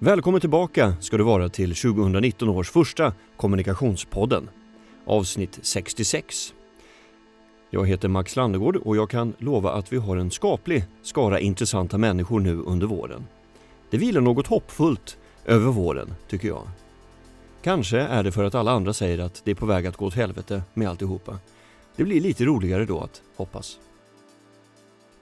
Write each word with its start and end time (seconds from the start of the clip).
Välkommen 0.00 0.40
tillbaka 0.40 0.94
ska 1.00 1.16
du 1.16 1.24
vara 1.24 1.48
till 1.48 1.74
2019 1.74 2.48
års 2.48 2.70
första 2.70 3.12
Kommunikationspodden, 3.36 4.50
avsnitt 5.04 5.58
66. 5.62 6.54
Jag 7.70 7.86
heter 7.86 8.08
Max 8.08 8.36
Landegård 8.36 8.76
och 8.76 8.96
jag 8.96 9.10
kan 9.10 9.34
lova 9.38 9.72
att 9.72 9.92
vi 9.92 9.96
har 9.96 10.16
en 10.16 10.30
skaplig 10.30 10.84
skara 11.02 11.40
intressanta 11.40 11.98
människor 11.98 12.40
nu 12.40 12.56
under 12.56 12.86
våren. 12.86 13.26
Det 13.90 13.98
vilar 13.98 14.20
något 14.20 14.46
hoppfullt 14.46 15.18
över 15.44 15.72
våren, 15.72 16.14
tycker 16.28 16.48
jag. 16.48 16.68
Kanske 17.62 17.98
är 17.98 18.22
det 18.22 18.32
för 18.32 18.44
att 18.44 18.54
alla 18.54 18.70
andra 18.70 18.92
säger 18.92 19.18
att 19.18 19.42
det 19.44 19.50
är 19.50 19.54
på 19.54 19.66
väg 19.66 19.86
att 19.86 19.96
gå 19.96 20.06
åt 20.06 20.14
helvete 20.14 20.62
med 20.74 20.88
alltihopa. 20.88 21.38
Det 21.96 22.04
blir 22.04 22.20
lite 22.20 22.44
roligare 22.44 22.84
då 22.84 23.00
att 23.00 23.22
hoppas. 23.36 23.78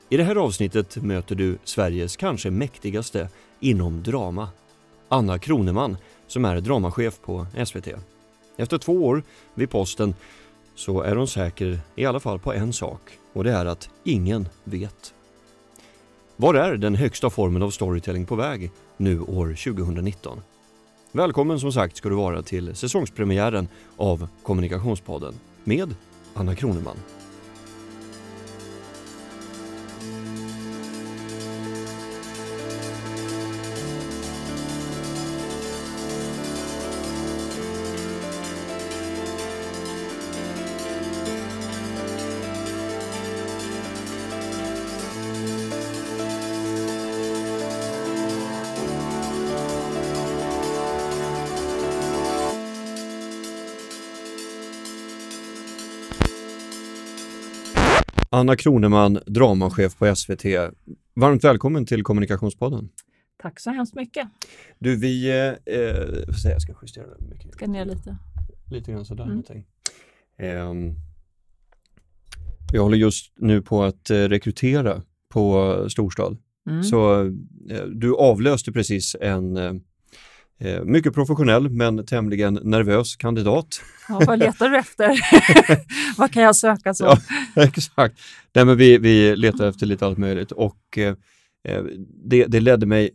I 0.08 0.16
det 0.16 0.24
här 0.24 0.36
avsnittet 0.36 0.96
möter 0.96 1.34
du 1.34 1.58
Sveriges 1.64 2.16
kanske 2.16 2.50
mäktigaste 2.50 3.28
inom 3.60 4.02
drama, 4.02 4.48
Anna 5.08 5.38
Kroneman, 5.38 5.96
som 6.26 6.44
är 6.44 6.60
dramachef 6.60 7.20
på 7.20 7.46
SVT. 7.66 7.88
Efter 8.56 8.78
två 8.78 8.92
år 8.92 9.22
vid 9.54 9.70
posten 9.70 10.14
så 10.74 11.02
är 11.02 11.16
hon 11.16 11.28
säker 11.28 11.80
i 11.94 12.06
alla 12.06 12.20
fall 12.20 12.38
på 12.38 12.52
en 12.52 12.72
sak 12.72 13.00
och 13.32 13.44
det 13.44 13.52
är 13.52 13.66
att 13.66 13.90
ingen 14.04 14.48
vet. 14.64 15.14
Var 16.36 16.54
är 16.54 16.76
den 16.76 16.94
högsta 16.94 17.30
formen 17.30 17.62
av 17.62 17.70
storytelling 17.70 18.26
på 18.26 18.36
väg 18.36 18.70
nu 18.96 19.20
år 19.20 19.46
2019? 19.64 20.40
Välkommen 21.12 21.60
som 21.60 21.72
sagt 21.72 21.96
ska 21.96 22.08
du 22.08 22.14
vara 22.14 22.42
till 22.42 22.76
säsongspremiären 22.76 23.68
av 23.96 24.28
Kommunikationspodden 24.42 25.34
med 25.64 25.94
Anna 26.34 26.54
Kroneman. 26.54 26.96
Anna 58.36 58.56
Kroneman, 58.56 59.18
dramachef 59.26 59.98
på 59.98 60.16
SVT. 60.16 60.44
Varmt 61.14 61.44
välkommen 61.44 61.86
till 61.86 62.02
Kommunikationspodden. 62.02 62.88
Tack 63.42 63.60
så 63.60 63.70
hemskt 63.70 63.94
mycket. 63.94 64.28
Du, 64.78 64.96
vi... 64.96 65.28
Eh, 65.28 65.74
eh, 65.74 66.50
jag 66.50 66.62
ska 66.62 66.74
justera 66.82 67.06
det 67.18 67.26
mycket. 67.26 67.52
Ska 67.52 67.66
ner 67.66 67.84
lite. 67.84 68.16
Lite 68.70 68.92
grann 68.92 69.04
sådär. 69.04 69.24
Mm. 69.24 69.42
Eh, 70.38 70.92
jag 72.72 72.82
håller 72.82 72.96
just 72.96 73.32
nu 73.36 73.62
på 73.62 73.82
att 73.82 74.10
eh, 74.10 74.16
rekrytera 74.16 75.02
på 75.28 75.76
Storstad. 75.90 76.36
Mm. 76.70 76.82
Så 76.82 77.22
eh, 77.70 77.84
du 77.94 78.16
avlöste 78.16 78.72
precis 78.72 79.16
en 79.20 79.56
eh, 79.56 79.64
eh, 79.64 79.74
mycket 80.84 81.14
professionell 81.14 81.68
men 81.68 82.06
tämligen 82.06 82.54
nervös 82.54 83.16
kandidat. 83.16 83.80
Ja, 84.08 84.22
vad 84.26 84.38
letar 84.38 84.68
du 84.68 84.78
efter? 84.78 85.20
vad 86.18 86.32
kan 86.32 86.42
jag 86.42 86.56
söka 86.56 86.94
som? 86.94 87.16
Ja, 87.54 87.62
exakt. 87.62 88.20
Nej, 88.54 88.64
men 88.64 88.76
vi, 88.76 88.98
vi 88.98 89.36
letar 89.36 89.68
efter 89.68 89.86
lite 89.86 90.06
allt 90.06 90.18
möjligt 90.18 90.52
och 90.52 90.98
eh, 90.98 91.14
eh, 91.68 91.84
det, 92.24 92.46
det 92.46 92.60
ledde 92.60 92.86
mig 92.86 93.10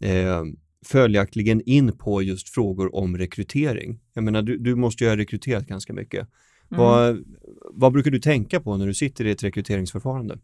eh, 0.00 0.42
följaktligen 0.86 1.60
in 1.66 1.98
på 1.98 2.22
just 2.22 2.48
frågor 2.48 2.94
om 2.94 3.18
rekrytering. 3.18 4.00
Jag 4.14 4.24
menar, 4.24 4.42
du, 4.42 4.58
du 4.58 4.74
måste 4.74 5.04
ju 5.04 5.10
ha 5.10 5.16
rekryterat 5.16 5.66
ganska 5.66 5.92
mycket. 5.92 6.28
Mm. 6.70 6.84
Vad, 6.84 7.24
vad 7.72 7.92
brukar 7.92 8.10
du 8.10 8.18
tänka 8.18 8.60
på 8.60 8.76
när 8.76 8.86
du 8.86 8.94
sitter 8.94 9.24
i 9.24 9.30
ett 9.30 9.42
rekryteringsförfarande? 9.42 10.38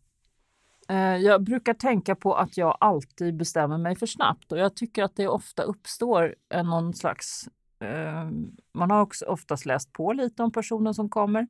Eh, 0.88 1.16
jag 1.16 1.42
brukar 1.42 1.74
tänka 1.74 2.14
på 2.14 2.34
att 2.34 2.56
jag 2.56 2.76
alltid 2.80 3.36
bestämmer 3.36 3.78
mig 3.78 3.96
för 3.96 4.06
snabbt 4.06 4.52
och 4.52 4.58
jag 4.58 4.76
tycker 4.76 5.04
att 5.04 5.16
det 5.16 5.28
ofta 5.28 5.62
uppstår 5.62 6.34
eh, 6.48 6.64
någon 6.64 6.94
slags... 6.94 7.48
Eh, 7.80 8.28
man 8.72 8.90
har 8.90 9.00
också 9.00 9.24
oftast 9.24 9.66
läst 9.66 9.92
på 9.92 10.12
lite 10.12 10.42
om 10.42 10.52
personen 10.52 10.94
som 10.94 11.08
kommer 11.08 11.46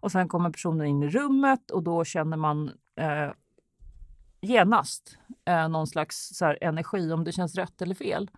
och 0.00 0.12
sen 0.12 0.28
kommer 0.28 0.50
personen 0.50 0.86
in 0.86 1.02
i 1.02 1.08
rummet 1.08 1.70
och 1.70 1.82
då 1.82 2.04
känner 2.04 2.36
man 2.36 2.70
eh, 2.96 3.30
genast 4.40 5.18
eh, 5.44 5.68
någon 5.68 5.86
slags 5.86 6.28
så 6.36 6.44
här, 6.44 6.58
energi 6.60 7.12
om 7.12 7.24
det 7.24 7.32
känns 7.32 7.54
rätt 7.54 7.82
eller 7.82 7.94
fel. 7.94 8.30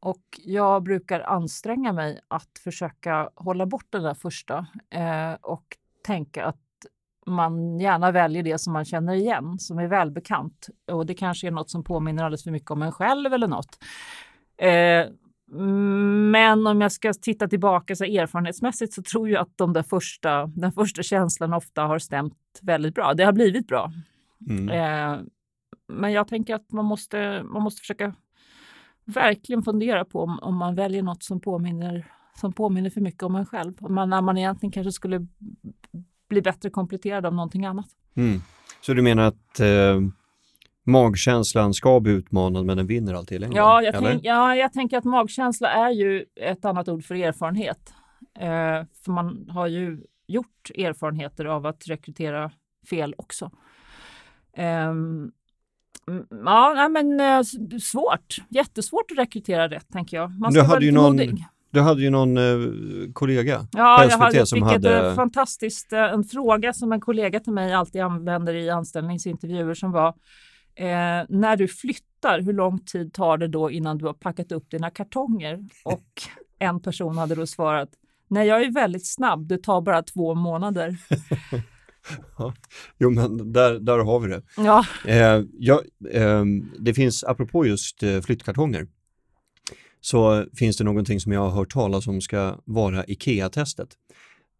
Och 0.00 0.40
jag 0.44 0.82
brukar 0.82 1.20
anstränga 1.20 1.92
mig 1.92 2.20
att 2.28 2.58
försöka 2.64 3.30
hålla 3.34 3.66
bort 3.66 3.86
den 3.90 4.02
där 4.02 4.14
första 4.14 4.66
eh, 4.90 5.32
och 5.32 5.76
tänka 6.02 6.44
att 6.44 6.69
man 7.26 7.78
gärna 7.80 8.10
väljer 8.10 8.42
det 8.42 8.58
som 8.58 8.72
man 8.72 8.84
känner 8.84 9.14
igen, 9.14 9.58
som 9.58 9.78
är 9.78 9.86
välbekant. 9.86 10.68
Och 10.92 11.06
det 11.06 11.14
kanske 11.14 11.46
är 11.46 11.50
något 11.50 11.70
som 11.70 11.84
påminner 11.84 12.24
alldeles 12.24 12.44
för 12.44 12.50
mycket 12.50 12.70
om 12.70 12.82
en 12.82 12.92
själv 12.92 13.32
eller 13.32 13.48
något. 13.48 13.78
Eh, 14.56 15.06
men 16.30 16.66
om 16.66 16.80
jag 16.80 16.92
ska 16.92 17.12
titta 17.12 17.48
tillbaka 17.48 17.96
så 17.96 18.04
erfarenhetsmässigt 18.04 18.92
så 18.92 19.02
tror 19.02 19.28
jag 19.28 19.42
att 19.42 19.58
de 19.58 19.72
där 19.72 19.82
första, 19.82 20.46
den 20.46 20.72
första 20.72 21.02
känslan 21.02 21.54
ofta 21.54 21.82
har 21.82 21.98
stämt 21.98 22.34
väldigt 22.62 22.94
bra. 22.94 23.14
Det 23.14 23.24
har 23.24 23.32
blivit 23.32 23.66
bra. 23.66 23.92
Mm. 24.48 24.68
Eh, 24.68 25.20
men 25.88 26.12
jag 26.12 26.28
tänker 26.28 26.54
att 26.54 26.72
man 26.72 26.84
måste, 26.84 27.42
man 27.42 27.62
måste 27.62 27.80
försöka 27.80 28.14
verkligen 29.04 29.62
fundera 29.62 30.04
på 30.04 30.20
om, 30.22 30.38
om 30.38 30.56
man 30.56 30.74
väljer 30.74 31.02
något 31.02 31.22
som 31.22 31.40
påminner, 31.40 32.06
som 32.40 32.52
påminner 32.52 32.90
för 32.90 33.00
mycket 33.00 33.22
om 33.22 33.36
en 33.36 33.46
själv. 33.46 33.74
Man, 33.80 34.10
när 34.10 34.22
man 34.22 34.38
egentligen 34.38 34.72
kanske 34.72 34.92
skulle 34.92 35.26
bli 36.30 36.42
bättre 36.42 36.70
kompletterad 36.70 37.26
av 37.26 37.34
någonting 37.34 37.64
annat. 37.64 37.86
Mm. 38.14 38.40
Så 38.80 38.94
du 38.94 39.02
menar 39.02 39.22
att 39.22 39.60
eh, 39.60 40.00
magkänslan 40.86 41.74
ska 41.74 42.00
bli 42.00 42.12
utmanad 42.12 42.64
men 42.64 42.76
den 42.76 42.86
vinner 42.86 43.14
alltid 43.14 43.36
i 43.36 43.38
längden? 43.38 43.56
Ja 43.56 43.82
jag, 43.82 43.94
tänk, 43.98 44.24
ja, 44.24 44.56
jag 44.56 44.72
tänker 44.72 44.98
att 44.98 45.04
magkänsla 45.04 45.68
är 45.68 45.90
ju 45.90 46.24
ett 46.40 46.64
annat 46.64 46.88
ord 46.88 47.04
för 47.04 47.14
erfarenhet. 47.14 47.94
Eh, 48.38 48.86
för 49.04 49.10
man 49.10 49.48
har 49.48 49.66
ju 49.66 50.00
gjort 50.26 50.70
erfarenheter 50.78 51.44
av 51.44 51.66
att 51.66 51.88
rekrytera 51.88 52.50
fel 52.90 53.14
också. 53.18 53.50
Ehm, 54.56 55.32
mm, 56.08 56.26
ja, 56.30 56.72
nej, 56.76 56.88
men 56.88 57.20
eh, 57.20 57.42
svårt. 57.80 58.36
Jättesvårt 58.48 59.10
att 59.10 59.18
rekrytera 59.18 59.68
rätt, 59.68 59.88
tänker 59.92 60.16
jag. 60.16 60.30
Man 60.30 60.50
Du 60.50 60.54
ska 60.54 60.62
hade 60.62 60.74
vara 60.74 60.84
ju 60.84 60.92
någon 60.92 61.12
modig. 61.12 61.44
Du 61.70 61.80
hade 61.80 62.02
ju 62.02 62.10
någon 62.10 62.36
eh, 62.36 63.12
kollega 63.12 63.66
Ja, 63.72 64.00
på 64.02 64.10
SVT 64.10 64.20
hade, 64.20 64.46
som 64.46 64.62
hade... 64.62 64.98
ett 64.98 65.04
eh, 65.04 65.14
fantastiskt, 65.14 65.92
eh, 65.92 66.00
en 66.00 66.24
fråga 66.24 66.72
som 66.72 66.92
en 66.92 67.00
kollega 67.00 67.40
till 67.40 67.52
mig 67.52 67.72
alltid 67.72 68.00
använder 68.02 68.54
i 68.54 68.70
anställningsintervjuer 68.70 69.74
som 69.74 69.92
var 69.92 70.08
eh, 70.74 71.24
när 71.28 71.56
du 71.56 71.68
flyttar, 71.68 72.40
hur 72.40 72.52
lång 72.52 72.78
tid 72.78 73.12
tar 73.12 73.38
det 73.38 73.48
då 73.48 73.70
innan 73.70 73.98
du 73.98 74.06
har 74.06 74.12
packat 74.12 74.52
upp 74.52 74.70
dina 74.70 74.90
kartonger? 74.90 75.64
Och 75.84 76.06
en 76.58 76.80
person 76.80 77.18
hade 77.18 77.34
då 77.34 77.46
svarat 77.46 77.88
Nej, 78.30 78.48
jag 78.48 78.62
är 78.62 78.70
väldigt 78.70 79.06
snabb, 79.06 79.46
det 79.46 79.58
tar 79.58 79.80
bara 79.80 80.02
två 80.02 80.34
månader. 80.34 80.96
Jo, 82.98 83.10
men 83.10 83.52
där, 83.52 83.78
där 83.78 83.98
har 83.98 84.20
vi 84.20 84.28
det. 84.28 84.42
Ja, 84.56 84.84
Eh, 85.06 85.42
ja, 85.58 85.82
ehm, 86.12 86.70
det 86.78 86.94
finns, 86.94 87.24
apropå 87.24 87.66
just 87.66 88.02
eh, 88.02 88.20
flyttkartonger, 88.20 88.86
så 90.00 90.46
finns 90.54 90.76
det 90.76 90.84
någonting 90.84 91.20
som 91.20 91.32
jag 91.32 91.40
har 91.40 91.50
hört 91.50 91.72
talas 91.72 92.06
om 92.06 92.20
ska 92.20 92.60
vara 92.64 93.04
IKEA-testet. 93.04 93.88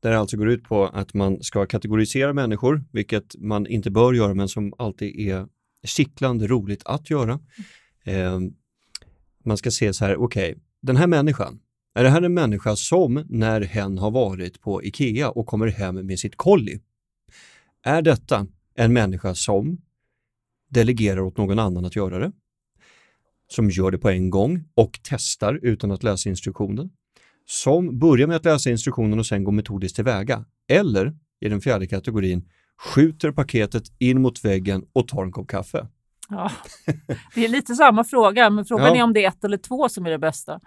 Där 0.01 0.11
det 0.11 0.19
alltså 0.19 0.37
går 0.37 0.49
ut 0.49 0.65
på 0.65 0.87
att 0.87 1.15
man 1.15 1.43
ska 1.43 1.67
kategorisera 1.67 2.33
människor, 2.33 2.85
vilket 2.93 3.37
man 3.39 3.67
inte 3.67 3.91
bör 3.91 4.13
göra 4.13 4.35
men 4.35 4.49
som 4.49 4.73
alltid 4.79 5.29
är 5.29 5.47
kittlande 5.85 6.47
roligt 6.47 6.83
att 6.85 7.11
göra. 7.11 7.41
Eh, 8.05 8.41
man 9.45 9.57
ska 9.57 9.71
se 9.71 9.93
så 9.93 10.05
här, 10.05 10.17
okej, 10.17 10.59
den 10.83 10.97
här 10.97 11.07
människan, 11.07 11.61
är 11.95 12.05
det 12.05 12.11
här 12.11 12.23
en 12.23 12.35
människa 12.35 12.77
som 12.77 13.25
när 13.29 13.61
hen 13.61 13.99
har 13.99 14.11
varit 14.11 14.61
på 14.61 14.85
IKEA 14.85 15.31
och 15.31 15.47
kommer 15.47 15.67
hem 15.67 16.07
med 16.07 16.19
sitt 16.19 16.37
kolli? 16.37 16.81
Är 17.83 18.03
detta 18.03 18.47
en 18.75 18.93
människa 18.93 19.35
som 19.35 19.79
delegerar 20.69 21.21
åt 21.21 21.37
någon 21.37 21.59
annan 21.59 21.85
att 21.85 21.97
göra 21.97 22.19
det, 22.19 22.33
som 23.55 23.71
gör 23.71 23.91
det 23.91 23.99
på 23.99 24.11
en 24.11 24.31
gång 24.31 24.65
och 24.75 25.01
testar 25.03 25.59
utan 25.63 25.91
att 25.91 26.03
läsa 26.03 26.29
instruktionen, 26.29 26.91
som 27.47 27.99
börjar 27.99 28.27
med 28.27 28.37
att 28.37 28.45
läsa 28.45 28.71
instruktionen 28.71 29.19
och 29.19 29.27
sen 29.27 29.45
går 29.45 29.53
metodiskt 29.53 29.97
tillväga, 29.97 30.45
eller 30.69 31.13
i 31.41 31.49
den 31.49 31.61
fjärde 31.61 31.87
kategorin 31.87 32.49
skjuter 32.95 33.33
paketet 33.33 33.83
in 33.99 34.23
mot 34.23 34.45
väggen 34.45 34.85
och 34.93 35.09
tar 35.09 35.23
en 35.25 35.33
kopp 35.33 35.49
kaffe. 35.49 35.87
ja. 36.29 36.51
det 37.35 37.45
är 37.45 37.49
lite 37.49 37.75
samma 37.75 38.05
fråga, 38.05 38.51
men 38.51 38.65
frågan 38.65 38.87
Ja. 38.87 38.97
är 38.97 39.03
om 39.03 39.13
det 39.13 39.25
är 39.25 39.29
ett 39.29 39.45
eller 39.45 39.57
två 39.57 39.89
som 39.89 40.07
är 40.07 40.11
det 40.11 40.19
bästa. 40.19 40.61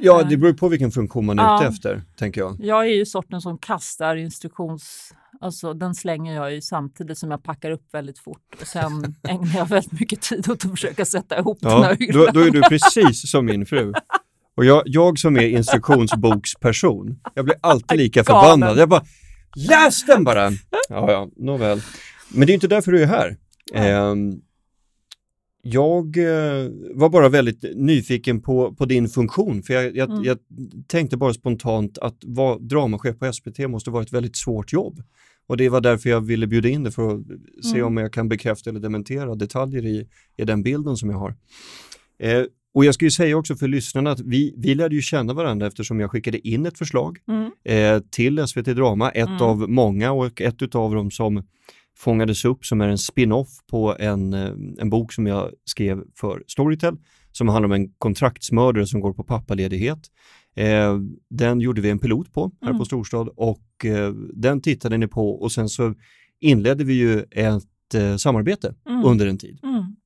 Ja, 0.00 0.22
det 0.22 0.36
beror 0.36 0.52
på 0.52 0.68
vilken 0.68 0.90
funktion 0.90 1.26
man 1.26 1.38
är 1.38 1.42
Ja. 1.42 1.58
ute 1.60 1.68
efter, 1.68 2.02
tänker 2.16 2.40
jag. 2.40 2.56
Jag 2.60 2.86
är 2.86 2.90
ju 2.94 3.06
sorten 3.06 3.40
som 3.40 3.58
kastar 3.58 4.16
Alltså, 5.40 5.74
den 5.74 5.94
slänger 5.94 6.34
jag 6.34 6.54
ju 6.54 6.60
samtidigt 6.60 7.18
som 7.18 7.30
jag 7.30 7.42
packar 7.42 7.70
upp 7.70 7.94
väldigt 7.94 8.18
fort. 8.18 8.42
Och 8.60 8.66
sen 8.66 9.14
ägnar 9.28 9.56
jag 9.56 9.66
väldigt 9.68 10.00
mycket 10.00 10.22
tid 10.22 10.50
åt 10.50 10.64
att 10.64 10.70
försöka 10.70 11.04
sätta 11.04 11.38
ihop 11.38 11.58
den 11.60 11.70
Ja, 11.70 11.82
här 11.82 11.96
då, 11.98 12.04
hyllan. 12.04 12.34
då 12.34 12.40
är 12.40 12.50
du 12.50 12.60
precis 12.62 13.30
som 13.30 13.46
min 13.46 13.66
fru. 13.66 13.92
Och 14.56 14.64
jag, 14.64 14.82
jag 14.86 15.18
som 15.18 15.36
är 15.36 15.48
instruktionsboksperson, 15.48 17.20
jag 17.34 17.44
blir 17.44 17.56
alltid 17.60 17.98
lika 17.98 18.24
förbannad. 18.24 18.78
Jag 18.78 18.88
bara, 18.88 19.02
läs 19.56 20.06
den 20.06 20.24
bara! 20.24 20.50
Ja, 20.88 21.12
ja, 21.12 21.28
nåväl. 21.36 21.80
Men 22.28 22.46
det 22.46 22.52
är 22.52 22.54
inte 22.54 22.68
därför 22.68 22.92
du 22.92 23.02
är 23.02 23.06
här. 23.06 23.36
Ehm, 23.74 24.40
jag 25.62 26.16
eh, 26.16 26.70
var 26.94 27.08
bara 27.08 27.28
väldigt 27.28 27.64
nyfiken 27.76 28.40
på, 28.42 28.74
på 28.74 28.84
din 28.84 29.08
funktion, 29.08 29.62
för 29.62 29.74
jag, 29.74 29.96
jag, 29.96 30.10
Mm. 30.10 30.24
jag 30.24 30.38
tänkte 30.86 31.16
bara 31.16 31.34
spontant 31.34 31.98
att 31.98 32.16
vara 32.26 32.58
dramachef 32.58 33.18
på 33.18 33.32
SVT 33.32 33.58
måste 33.70 33.90
vara 33.90 34.02
ett 34.02 34.12
väldigt 34.12 34.36
svårt 34.36 34.72
jobb. 34.72 35.02
Och 35.46 35.56
det 35.56 35.68
var 35.68 35.80
därför 35.80 36.10
jag 36.10 36.20
ville 36.20 36.46
bjuda 36.46 36.68
in 36.68 36.82
dig 36.82 36.92
för 36.92 37.14
att 37.14 37.20
se 37.64 37.74
Mm. 37.78 37.86
om 37.86 37.96
jag 37.96 38.12
kan 38.12 38.28
bekräfta 38.28 38.70
eller 38.70 38.80
dementera 38.80 39.34
detaljer 39.34 39.86
i, 39.86 40.08
i 40.36 40.44
den 40.44 40.62
bilden 40.62 40.96
som 40.96 41.10
jag 41.10 41.18
har. 41.18 41.34
Eh, 42.18 42.44
och 42.74 42.84
jag 42.84 42.94
ska 42.94 43.04
ju 43.04 43.10
säga 43.10 43.36
också 43.36 43.54
för 43.56 43.68
lyssnarna 43.68 44.10
att 44.10 44.20
vi, 44.20 44.54
vi 44.56 44.74
lärde 44.74 44.94
ju 44.94 45.02
känna 45.02 45.32
varandra 45.32 45.66
eftersom 45.66 46.00
jag 46.00 46.10
skickade 46.10 46.48
in 46.48 46.66
ett 46.66 46.78
förslag 46.78 47.18
Mm. 47.28 47.50
eh, 47.64 48.02
till 48.10 48.38
SVT 48.48 48.64
Drama, 48.74 49.10
ett 49.10 49.28
Mm. 49.28 49.42
av 49.42 49.70
många 49.70 50.12
och 50.12 50.40
ett 50.40 50.62
utav 50.62 50.94
dem 50.94 51.10
som 51.10 51.42
fångades 51.98 52.44
upp 52.44 52.64
som 52.64 52.80
är 52.80 52.88
en 52.88 52.98
spin-off 52.98 53.48
på 53.70 53.96
en, 53.98 54.34
eh, 54.34 54.50
en 54.78 54.90
bok 54.90 55.12
som 55.12 55.26
jag 55.26 55.50
skrev 55.64 56.02
för 56.20 56.42
Storytel 56.46 56.96
som 57.32 57.48
handlar 57.48 57.64
om 57.68 57.72
en 57.72 57.92
kontraktsmördare 57.98 58.86
som 58.86 59.00
går 59.00 59.12
på 59.12 59.24
pappaledighet. 59.24 59.98
Eh, 60.56 60.98
den 61.30 61.60
gjorde 61.60 61.80
vi 61.80 61.90
en 61.90 61.98
pilot 61.98 62.32
på 62.32 62.52
här 62.60 62.68
Mm. 62.68 62.78
på 62.78 62.84
Storstad 62.84 63.28
och 63.36 63.84
eh, 63.84 64.12
den 64.34 64.60
tittade 64.60 64.98
ni 64.98 65.06
på 65.08 65.30
och 65.30 65.52
sen 65.52 65.68
så 65.68 65.94
inledde 66.40 66.84
vi 66.84 66.94
ju 66.94 67.20
ett 67.30 67.94
eh, 67.94 68.16
samarbete 68.16 68.74
Mm. 68.88 69.04
under 69.04 69.26
en 69.26 69.38
tid. 69.38 69.58
Mm. 69.62 69.96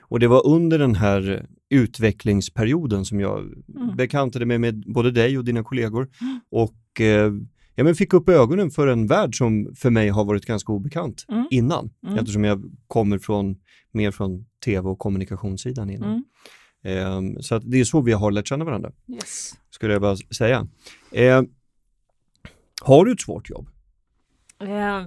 Och 0.00 0.20
det 0.20 0.28
var 0.28 0.46
under 0.46 0.78
den 0.78 0.94
här 0.94 1.46
utvecklingsperioden 1.70 3.04
som 3.04 3.20
jag 3.20 3.38
Mm. 3.76 3.96
bekantade 3.96 4.46
mig 4.46 4.58
med 4.58 4.84
både 4.86 5.10
dig 5.10 5.38
och 5.38 5.44
dina 5.44 5.62
kollegor 5.64 6.08
och 6.50 7.00
eh, 7.00 7.32
ja, 7.76 7.84
men 7.84 7.94
fick 7.94 8.12
upp 8.14 8.28
ögonen 8.28 8.70
för 8.70 8.86
en 8.86 9.06
värld 9.06 9.38
som 9.38 9.74
för 9.76 9.90
mig 9.90 10.08
har 10.08 10.24
varit 10.24 10.46
ganska 10.46 10.72
obekant 10.72 11.24
Mm. 11.28 11.46
innan 11.50 11.90
Mm. 12.06 12.18
eftersom 12.18 12.44
jag 12.44 12.62
kommer 12.86 13.18
från 13.18 13.56
mer 13.92 14.10
från 14.10 14.46
tv 14.64 14.88
och 14.88 14.98
kommunikationssidan 14.98 15.90
innan. 15.90 16.24
Mm. 16.84 17.34
Eh, 17.34 17.40
så 17.40 17.54
att 17.54 17.70
det 17.70 17.80
är 17.80 17.84
så 17.84 18.00
vi 18.00 18.12
har 18.12 18.30
lärt 18.30 18.48
känna 18.48 18.64
varandra, 18.64 18.92
Yes. 19.08 19.54
skulle 19.70 19.92
jag 19.92 20.02
bara 20.02 20.16
säga. 20.16 20.66
Eh, 21.12 21.42
har 22.82 23.04
du 23.04 23.12
ett 23.12 23.20
svårt 23.20 23.50
jobb? 23.50 23.68
Eh, 24.62 25.06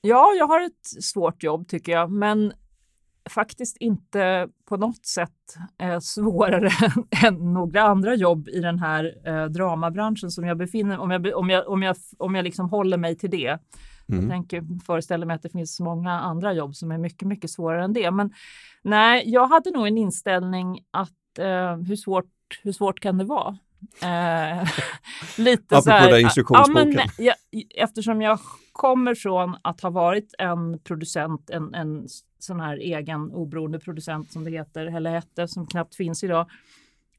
ja, 0.00 0.32
jag 0.38 0.46
har 0.46 0.60
ett 0.66 1.04
svårt 1.04 1.42
jobb 1.42 1.68
tycker 1.68 1.92
jag, 1.92 2.10
men 2.10 2.52
faktiskt 3.30 3.76
inte 3.76 4.48
på 4.68 4.76
något 4.76 5.06
sätt 5.06 5.56
eh, 5.78 5.98
svårare 5.98 6.70
än 7.24 7.54
några 7.54 7.82
andra 7.82 8.14
jobb 8.14 8.48
i 8.48 8.60
den 8.60 8.78
här 8.78 9.14
eh, 9.24 9.44
dramabranschen 9.44 10.30
som 10.30 10.44
jag 10.44 10.56
befinner 10.56 10.98
om 10.98 11.10
jag, 11.10 11.36
om 11.36 11.50
jag, 11.50 11.68
om 11.68 11.82
jag, 11.82 11.96
om 12.18 12.34
jag 12.34 12.42
liksom 12.42 12.70
håller 12.70 12.96
mig 12.96 13.16
till 13.16 13.30
det. 13.30 13.58
Jag 14.08 14.18
Mm. 14.18 14.28
tänker, 14.30 14.64
föreställer 14.86 15.26
mig 15.26 15.36
att 15.36 15.42
det 15.42 15.48
finns 15.48 15.80
många 15.80 16.12
andra 16.12 16.52
jobb 16.52 16.74
som 16.74 16.90
är 16.92 16.98
mycket, 16.98 17.28
mycket 17.28 17.50
svårare 17.50 17.84
än 17.84 17.92
det. 17.92 18.10
Men 18.10 18.30
nej, 18.82 19.22
jag 19.26 19.46
hade 19.46 19.70
nog 19.70 19.86
en 19.86 19.98
inställning 19.98 20.80
att 20.90 21.38
eh, 21.38 21.76
hur, 21.76 21.96
svårt, 21.96 22.30
hur 22.62 22.72
svårt 22.72 23.00
kan 23.00 23.18
det 23.18 23.24
vara? 23.24 23.58
Eh, 24.02 24.68
lite 25.38 25.82
så 25.82 25.90
här, 25.90 26.18
instruktionsboken. 26.18 26.92
Ja, 26.92 27.02
men, 27.18 27.24
jag, 27.26 27.34
eftersom 27.74 28.22
jag 28.22 28.38
kommer 28.72 29.14
från 29.14 29.56
att 29.62 29.80
ha 29.80 29.90
varit 29.90 30.34
en 30.38 30.78
producent, 30.78 31.50
en, 31.50 31.74
en 31.74 32.06
sån 32.38 32.60
här 32.60 32.76
egen 32.76 33.32
oberoende 33.32 33.78
producent 33.78 34.32
som 34.32 34.44
det 34.44 34.50
heter, 34.50 34.86
eller 34.86 35.10
hette, 35.10 35.48
som 35.48 35.66
knappt 35.66 35.94
finns 35.94 36.24
idag, 36.24 36.50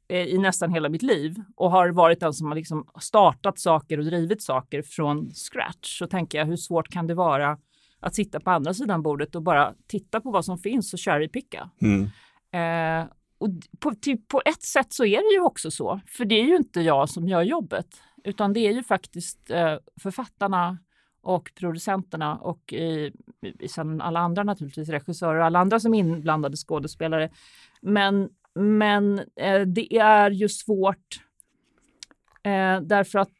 eh, 0.08 0.26
i 0.26 0.38
nästan 0.38 0.72
hela 0.72 0.88
mitt 0.88 1.02
liv 1.02 1.34
och 1.56 1.70
har 1.70 1.88
varit 1.88 2.20
den 2.20 2.32
som 2.32 2.46
har 2.46 2.54
liksom 2.54 2.88
startat 3.00 3.58
saker 3.58 3.98
och 3.98 4.04
drivit 4.04 4.42
saker 4.42 4.82
från 4.82 5.30
scratch 5.30 5.98
så 5.98 6.06
tänker 6.06 6.38
jag 6.38 6.46
hur 6.46 6.56
svårt 6.56 6.88
kan 6.88 7.06
det 7.06 7.14
vara 7.14 7.58
att 8.00 8.14
sitta 8.14 8.40
på 8.40 8.50
andra 8.50 8.74
sidan 8.74 9.02
bordet 9.02 9.34
och 9.34 9.42
bara 9.42 9.74
titta 9.86 10.20
på 10.20 10.30
vad 10.30 10.44
som 10.44 10.58
finns 10.58 10.92
och 10.92 11.00
cherrypicka. 11.00 11.70
Mm. 11.80 12.10
Eh, 12.52 13.08
och 13.38 13.48
på, 13.78 13.94
typ, 13.94 14.28
på 14.28 14.42
ett 14.44 14.62
sätt 14.62 14.92
så 14.92 15.04
är 15.04 15.30
det 15.30 15.34
ju 15.34 15.40
också 15.40 15.70
så, 15.70 16.00
för 16.06 16.24
det 16.24 16.34
är 16.40 16.44
ju 16.44 16.56
inte 16.56 16.80
jag 16.80 17.08
som 17.08 17.28
gör 17.28 17.42
jobbet, 17.42 18.02
utan 18.24 18.52
det 18.52 18.60
är 18.60 18.72
ju 18.72 18.82
faktiskt 18.82 19.50
eh, 19.50 19.76
författarna 20.02 20.78
och 21.28 21.50
producenterna 21.54 22.36
och 22.36 22.72
i, 22.72 23.12
sen 23.68 24.00
alla 24.00 24.20
andra 24.20 24.42
naturligtvis, 24.42 24.88
regissörer 24.88 25.38
och 25.38 25.46
alla 25.46 25.58
andra 25.58 25.80
som 25.80 25.94
är 25.94 25.98
inblandade 25.98 26.56
skådespelare. 26.56 27.30
Men, 27.82 28.28
men 28.54 29.18
eh, 29.18 29.60
det 29.60 29.96
är 29.96 30.30
ju 30.30 30.48
svårt 30.48 31.20
eh, 32.42 32.80
därför 32.80 33.18
att 33.18 33.36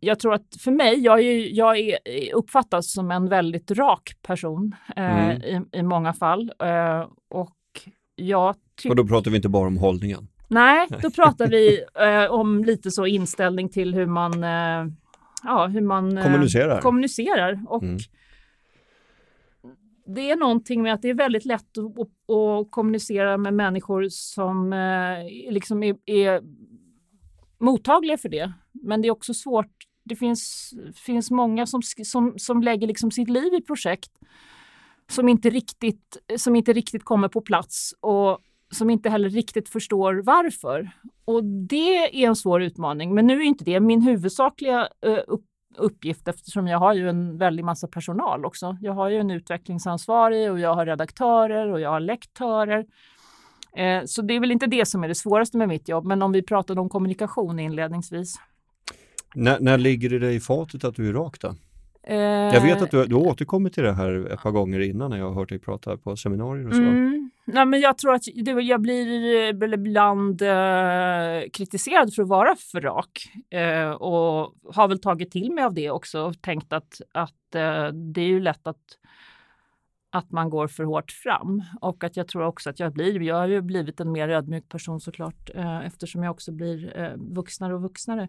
jag 0.00 0.18
tror 0.18 0.34
att 0.34 0.56
för 0.60 0.70
mig, 0.70 0.98
jag, 0.98 1.20
är, 1.20 1.56
jag 1.56 1.78
är, 1.78 1.98
uppfattas 2.34 2.92
som 2.92 3.10
en 3.10 3.28
väldigt 3.28 3.70
rak 3.70 4.16
person 4.22 4.74
eh, 4.96 5.30
Mm. 5.30 5.42
i, 5.42 5.78
i 5.78 5.82
många 5.82 6.12
fall. 6.12 6.52
Eh, 6.58 7.06
och 7.28 7.56
jag. 8.16 8.56
Och 8.88 8.96
då 8.96 9.06
pratar 9.06 9.30
vi 9.30 9.36
inte 9.36 9.48
bara 9.48 9.66
om 9.66 9.76
hållningen. 9.76 10.28
Nej, 10.48 10.86
då 11.02 11.10
pratar 11.10 11.48
vi 11.48 11.84
eh, 12.00 12.32
om 12.32 12.64
lite 12.64 12.90
så 12.90 13.06
inställning 13.06 13.68
till 13.68 13.94
hur 13.94 14.06
man, 14.06 14.44
eh, 14.44 14.92
ja, 15.46 15.66
hur 15.66 15.80
man 15.80 16.18
eh, 16.18 16.24
Kommunicerar. 16.24 16.80
kommunicerar. 16.80 17.60
Och 17.66 17.82
Mm. 17.82 17.98
Det 20.08 20.30
är 20.30 20.36
någonting 20.36 20.82
med 20.82 20.94
att 20.94 21.02
det 21.02 21.10
är 21.10 21.14
väldigt 21.14 21.44
lätt 21.44 21.78
att, 21.78 22.00
att, 22.36 22.70
kommunicera 22.70 23.36
med 23.36 23.54
människor 23.54 24.06
som 24.08 24.72
eh, 24.72 25.52
liksom 25.52 25.82
är, 25.82 25.96
är 26.06 26.42
mottagliga 27.58 28.18
för 28.18 28.28
det. 28.28 28.52
Men 28.72 29.02
det 29.02 29.08
är 29.08 29.12
också 29.12 29.34
svårt. 29.34 29.72
Det 30.04 30.16
finns, 30.16 30.74
finns 30.94 31.30
många 31.30 31.66
som, 31.66 31.82
som, 31.82 32.34
som 32.36 32.62
lägger 32.62 32.86
liksom 32.86 33.10
sitt 33.10 33.30
liv 33.30 33.54
i 33.54 33.60
projekt 33.60 34.10
som 35.08 35.28
inte, 35.28 35.50
riktigt, 35.50 36.16
som 36.36 36.56
inte 36.56 36.72
riktigt 36.72 37.04
kommer 37.04 37.28
på 37.28 37.40
plats 37.40 37.94
och 38.00 38.38
som 38.76 38.90
inte 38.90 39.10
heller 39.10 39.28
riktigt 39.28 39.68
förstår 39.68 40.22
varför. 40.24 40.90
Och 41.24 41.44
det 41.44 42.22
är 42.24 42.28
en 42.28 42.36
svår 42.36 42.62
utmaning. 42.62 43.14
Men 43.14 43.26
nu 43.26 43.36
är 43.36 43.44
inte 43.44 43.64
det 43.64 43.80
min 43.80 44.02
huvudsakliga 44.02 44.88
eh, 45.06 45.18
uppgift 45.76 46.28
eftersom 46.28 46.66
jag 46.66 46.78
har 46.78 46.94
ju 46.94 47.08
en 47.08 47.38
väldig 47.38 47.64
massa 47.64 47.88
personal 47.88 48.44
också. 48.44 48.76
Jag 48.80 48.92
har 48.92 49.08
ju 49.08 49.16
en 49.16 49.30
utvecklingsansvarig 49.30 50.50
och 50.50 50.60
jag 50.60 50.74
har 50.74 50.86
redaktörer 50.86 51.72
och 51.72 51.80
jag 51.80 51.90
har 51.90 52.00
lektörer. 52.00 52.86
Eh, 53.76 54.04
så 54.04 54.22
det 54.22 54.34
är 54.34 54.40
väl 54.40 54.52
inte 54.52 54.66
det 54.66 54.86
som 54.86 55.04
är 55.04 55.08
det 55.08 55.14
svåraste 55.14 55.58
med 55.58 55.68
mitt 55.68 55.88
jobb. 55.88 56.04
Men 56.04 56.22
om 56.22 56.32
vi 56.32 56.42
pratade 56.42 56.80
om 56.80 56.88
kommunikation 56.88 57.58
inledningsvis. 57.58 58.36
När, 59.34 59.60
när 59.60 59.78
ligger 59.78 60.10
det 60.10 60.18
dig 60.18 60.36
i 60.36 60.40
fatet 60.40 60.84
att 60.84 60.94
du 60.94 61.08
är 61.08 61.12
rak 61.12 61.40
då? 61.40 61.54
Eh, 62.06 62.16
Jag 62.16 62.60
vet 62.60 62.82
att 62.82 62.90
du, 62.90 63.04
du 63.04 63.14
har 63.14 63.26
återkommit 63.26 63.74
till 63.74 63.82
det 63.82 63.92
här 63.92 64.32
ett 64.32 64.42
par 64.42 64.50
gånger 64.50 64.80
innan 64.80 65.10
när 65.10 65.18
jag 65.18 65.26
har 65.26 65.34
hört 65.34 65.48
dig 65.48 65.58
prata 65.58 65.96
på 65.96 66.16
seminarier 66.16 66.68
och 66.68 66.74
så. 66.74 66.80
Mm. 66.80 67.30
Nej, 67.44 67.66
men 67.66 67.80
jag 67.80 67.98
tror 67.98 68.14
att 68.14 68.22
det, 68.34 68.50
jag 68.50 68.80
blir 68.80 69.34
eh, 69.62 69.74
ibland 69.74 70.42
eh, 70.42 71.50
kritiserad 71.52 72.14
för 72.14 72.22
att 72.22 72.28
vara 72.28 72.56
för 72.56 72.80
rak 72.80 73.32
eh, 73.50 73.90
och 73.90 74.54
har 74.74 74.88
väl 74.88 74.98
tagit 74.98 75.30
till 75.30 75.52
mig 75.52 75.64
av 75.64 75.74
det 75.74 75.90
också 75.90 76.20
och 76.20 76.42
tänkt 76.42 76.72
att, 76.72 77.00
att 77.12 77.54
eh, 77.54 77.88
det 77.88 78.20
är 78.20 78.28
ju 78.28 78.40
lätt 78.40 78.66
att 78.66 78.98
att 80.10 80.30
man 80.30 80.50
går 80.50 80.68
för 80.68 80.84
hårt 80.84 81.10
fram 81.10 81.62
och 81.80 82.04
att 82.04 82.16
jag 82.16 82.28
tror 82.28 82.44
också 82.44 82.70
att 82.70 82.80
jag 82.80 82.92
blir, 82.92 83.22
jag 83.22 83.36
har 83.36 83.46
ju 83.46 83.60
blivit 83.60 84.00
en 84.00 84.12
mer 84.12 84.28
ödmjuk 84.28 84.68
person 84.68 85.00
såklart 85.00 85.50
eh, 85.54 85.86
eftersom 85.86 86.22
jag 86.22 86.30
också 86.30 86.52
blir 86.52 87.00
eh, 87.00 87.12
vuxnare 87.16 87.74
och 87.74 87.82
vuxnare. 87.82 88.28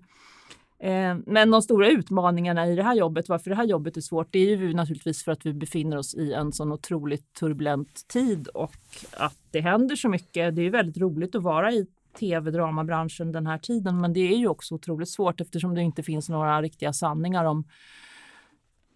Eh, 0.80 1.16
men 1.26 1.52
de 1.52 1.62
stora 1.62 1.90
utmaningarna 1.90 2.68
i 2.68 2.76
det 2.76 2.84
här 2.84 2.96
jobbet, 2.96 3.30
varför 3.30 3.50
det 3.50 3.56
här 3.56 3.66
jobbet 3.66 3.98
är 3.98 4.02
svårt, 4.02 4.28
det 4.32 4.40
är 4.40 4.58
ju 4.58 4.74
naturligtvis 4.74 5.24
för 5.24 5.32
att 5.32 5.46
vi 5.46 5.54
befinner 5.54 5.98
oss 5.98 6.16
i 6.16 6.34
en 6.34 6.52
sån 6.52 6.72
otroligt 6.72 7.34
turbulent 7.34 8.08
tid 8.08 8.48
och 8.48 8.76
att 9.18 9.38
det 9.52 9.62
händer 9.62 9.96
så 9.96 10.10
mycket. 10.10 10.56
Det 10.56 10.62
är 10.62 10.70
väldigt 10.70 10.98
roligt 10.98 11.36
att 11.36 11.44
vara 11.44 11.72
i 11.72 11.88
tv-dramabranschen 12.20 13.32
den 13.32 13.48
här 13.48 13.58
tiden, 13.58 14.02
men 14.02 14.14
det 14.14 14.34
är 14.34 14.38
ju 14.38 14.48
också 14.48 14.76
otroligt 14.76 15.10
svårt 15.10 15.42
eftersom 15.42 15.76
det 15.76 15.82
inte 15.82 16.04
finns 16.04 16.30
några 16.30 16.62
riktiga 16.62 16.94
sanningar 16.94 17.46
om 17.46 17.64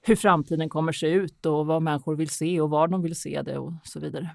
hur 0.01 0.15
framtiden 0.15 0.69
kommer 0.69 0.91
se 0.91 1.07
ut 1.07 1.45
och 1.45 1.65
vad 1.65 1.81
människor 1.81 2.15
vill 2.15 2.29
se 2.29 2.61
och 2.61 2.69
var 2.69 2.87
de 2.87 3.01
vill 3.01 3.15
se 3.15 3.41
det 3.41 3.57
och 3.57 3.73
så 3.83 3.99
vidare. 3.99 4.29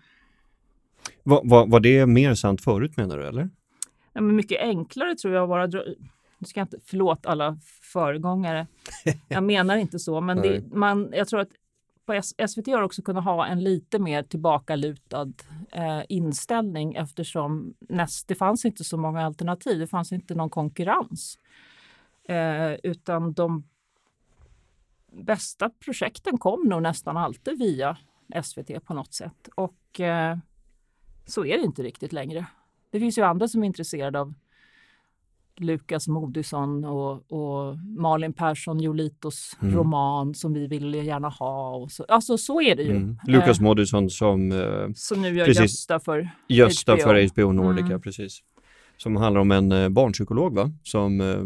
Var, 1.22 1.40
var, 1.44 1.66
var 1.66 1.80
det 1.80 2.06
mer 2.06 2.34
sant 2.34 2.64
förut 2.64 2.96
menar 2.96 3.18
du 3.18 3.26
eller? 3.26 3.50
Ja, 4.12 4.20
men 4.20 4.36
mycket 4.36 4.60
enklare 4.60 5.14
tror 5.14 5.34
jag 5.34 5.42
att 5.42 5.48
vara 5.48 5.66
nu 6.38 6.46
ska 6.46 6.60
jag 6.60 6.64
inte, 6.64 6.78
förlåt 6.84 7.26
alla 7.26 7.58
föregångare. 7.92 8.66
Jag 9.28 9.42
menar 9.42 9.76
inte 9.76 9.98
så, 9.98 10.20
men 10.20 10.42
det, 10.42 10.72
man, 10.72 11.10
jag 11.12 11.28
tror 11.28 11.40
att 11.40 11.50
på 12.06 12.22
SVT 12.48 12.66
har 12.66 12.82
också 12.82 13.02
kunnat 13.02 13.24
ha 13.24 13.46
en 13.46 13.64
lite 13.64 13.98
mer 13.98 14.22
tillbakalutad 14.22 15.32
eh, 15.72 16.02
inställning 16.08 16.94
eftersom 16.94 17.74
näst, 17.80 18.28
det 18.28 18.34
fanns 18.34 18.64
inte 18.64 18.84
så 18.84 18.96
många 18.96 19.26
alternativ. 19.26 19.78
Det 19.78 19.86
fanns 19.86 20.12
inte 20.12 20.34
någon 20.34 20.50
konkurrens. 20.50 21.38
Eh, 22.28 22.72
utan 22.82 23.32
de, 23.32 23.64
bästa 25.16 25.70
projekten 25.70 26.38
kom 26.38 26.68
nog 26.68 26.82
nästan 26.82 27.16
alltid 27.16 27.58
via 27.58 27.96
SVT 28.42 28.84
på 28.84 28.94
något 28.94 29.14
sätt. 29.14 29.48
Och 29.54 30.00
eh, 30.00 30.38
så 31.26 31.44
är 31.44 31.58
det 31.58 31.64
inte 31.64 31.82
riktigt 31.82 32.12
längre. 32.12 32.46
Det 32.90 33.00
finns 33.00 33.18
ju 33.18 33.22
andra 33.22 33.48
som 33.48 33.62
är 33.62 33.66
intresserade 33.66 34.20
av 34.20 34.34
Lukas 35.60 36.08
Moodysson 36.08 36.84
och, 36.84 37.32
och 37.32 37.76
Malin 37.78 38.32
Persson 38.32 38.80
Jolitos 38.80 39.56
mm. 39.62 39.74
roman 39.74 40.34
som 40.34 40.52
vi 40.52 40.66
vill 40.66 40.94
gärna 40.94 41.28
ha. 41.28 41.76
Och 41.76 41.92
så. 41.92 42.04
Alltså 42.08 42.38
så 42.38 42.60
är 42.60 42.76
det 42.76 42.82
ju. 42.82 42.96
Mm. 42.96 43.18
Lukas 43.26 43.58
eh, 43.58 43.62
Moodysson 43.62 44.10
som... 44.10 44.52
Eh, 44.52 44.92
som 44.94 45.22
nu 45.22 45.34
gör 45.34 45.46
precis, 45.46 45.62
Gösta 45.62 46.00
för 46.00 46.30
Gösta 46.48 46.92
HBO. 46.92 47.02
för 47.02 47.28
HBO 47.28 47.52
Nordica, 47.52 47.86
mm. 47.86 48.00
precis. 48.00 48.38
Som 48.96 49.16
handlar 49.16 49.40
om 49.40 49.50
en 49.50 49.72
eh, 49.72 49.88
barnpsykolog 49.88 50.54
va? 50.54 50.70
som 50.82 51.20
eh, 51.20 51.36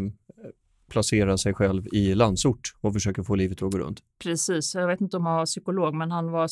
placerar 0.91 1.37
sig 1.37 1.53
själv 1.53 1.87
i 1.91 2.15
landsort 2.15 2.75
och 2.81 2.93
försöker 2.93 3.23
få 3.23 3.35
livet 3.35 3.61
att 3.61 3.71
gå 3.71 3.77
runt. 3.77 3.99
Precis, 4.23 4.75
jag 4.75 4.87
vet 4.87 5.01
inte 5.01 5.17
om 5.17 5.25
han 5.25 5.35
var 5.35 5.45
psykolog 5.45 5.93
men 5.95 6.11
han 6.11 6.31
var 6.31 6.47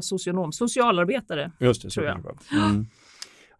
socionom, 0.00 0.52
socialarbetare. 0.52 1.52
Just 1.58 1.82
det, 1.82 1.90
tror 1.90 2.06
jag. 2.06 2.38
Mm. 2.52 2.86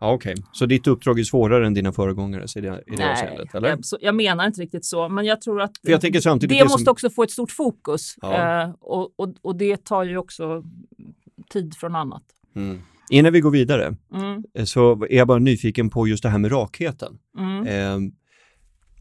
Ja, 0.02 0.12
Okej, 0.12 0.32
okay. 0.32 0.44
så 0.52 0.66
ditt 0.66 0.86
uppdrag 0.86 1.18
är 1.18 1.24
svårare 1.24 1.66
än 1.66 1.74
dina 1.74 1.92
föregångare 1.92 2.46
i 2.56 2.60
det, 2.60 2.82
i 2.86 2.90
det 2.90 2.96
Nej, 2.96 3.12
avseendet? 3.12 3.54
Eller? 3.54 3.78
Jag, 4.00 4.14
menar 4.14 4.46
inte 4.46 4.60
riktigt 4.60 4.84
så, 4.84 5.08
men 5.08 5.24
jag 5.24 5.40
tror 5.40 5.60
att 5.60 5.70
jag 5.82 6.00
det, 6.00 6.46
det 6.46 6.64
måste 6.64 6.84
som... 6.84 6.92
också 6.92 7.10
få 7.10 7.22
ett 7.22 7.30
stort 7.30 7.50
fokus 7.50 8.14
ja. 8.22 8.62
eh, 8.62 8.70
och, 8.80 9.20
och, 9.20 9.34
och, 9.42 9.56
det 9.56 9.84
tar 9.84 10.04
ju 10.04 10.16
också 10.16 10.64
tid 11.50 11.74
från 11.74 11.94
annat. 11.94 12.22
Mm. 12.56 12.80
Innan 13.10 13.32
vi 13.32 13.40
går 13.40 13.50
vidare 13.50 13.96
mm. 14.14 14.44
Eh, 14.54 14.64
så 14.64 15.04
är 15.04 15.16
jag 15.16 15.28
bara 15.28 15.38
nyfiken 15.38 15.90
på 15.90 16.08
just 16.08 16.22
det 16.22 16.28
här 16.28 16.38
med 16.38 16.52
rakheten. 16.52 17.18
Mm. 17.38 17.66
Eh, 17.66 18.12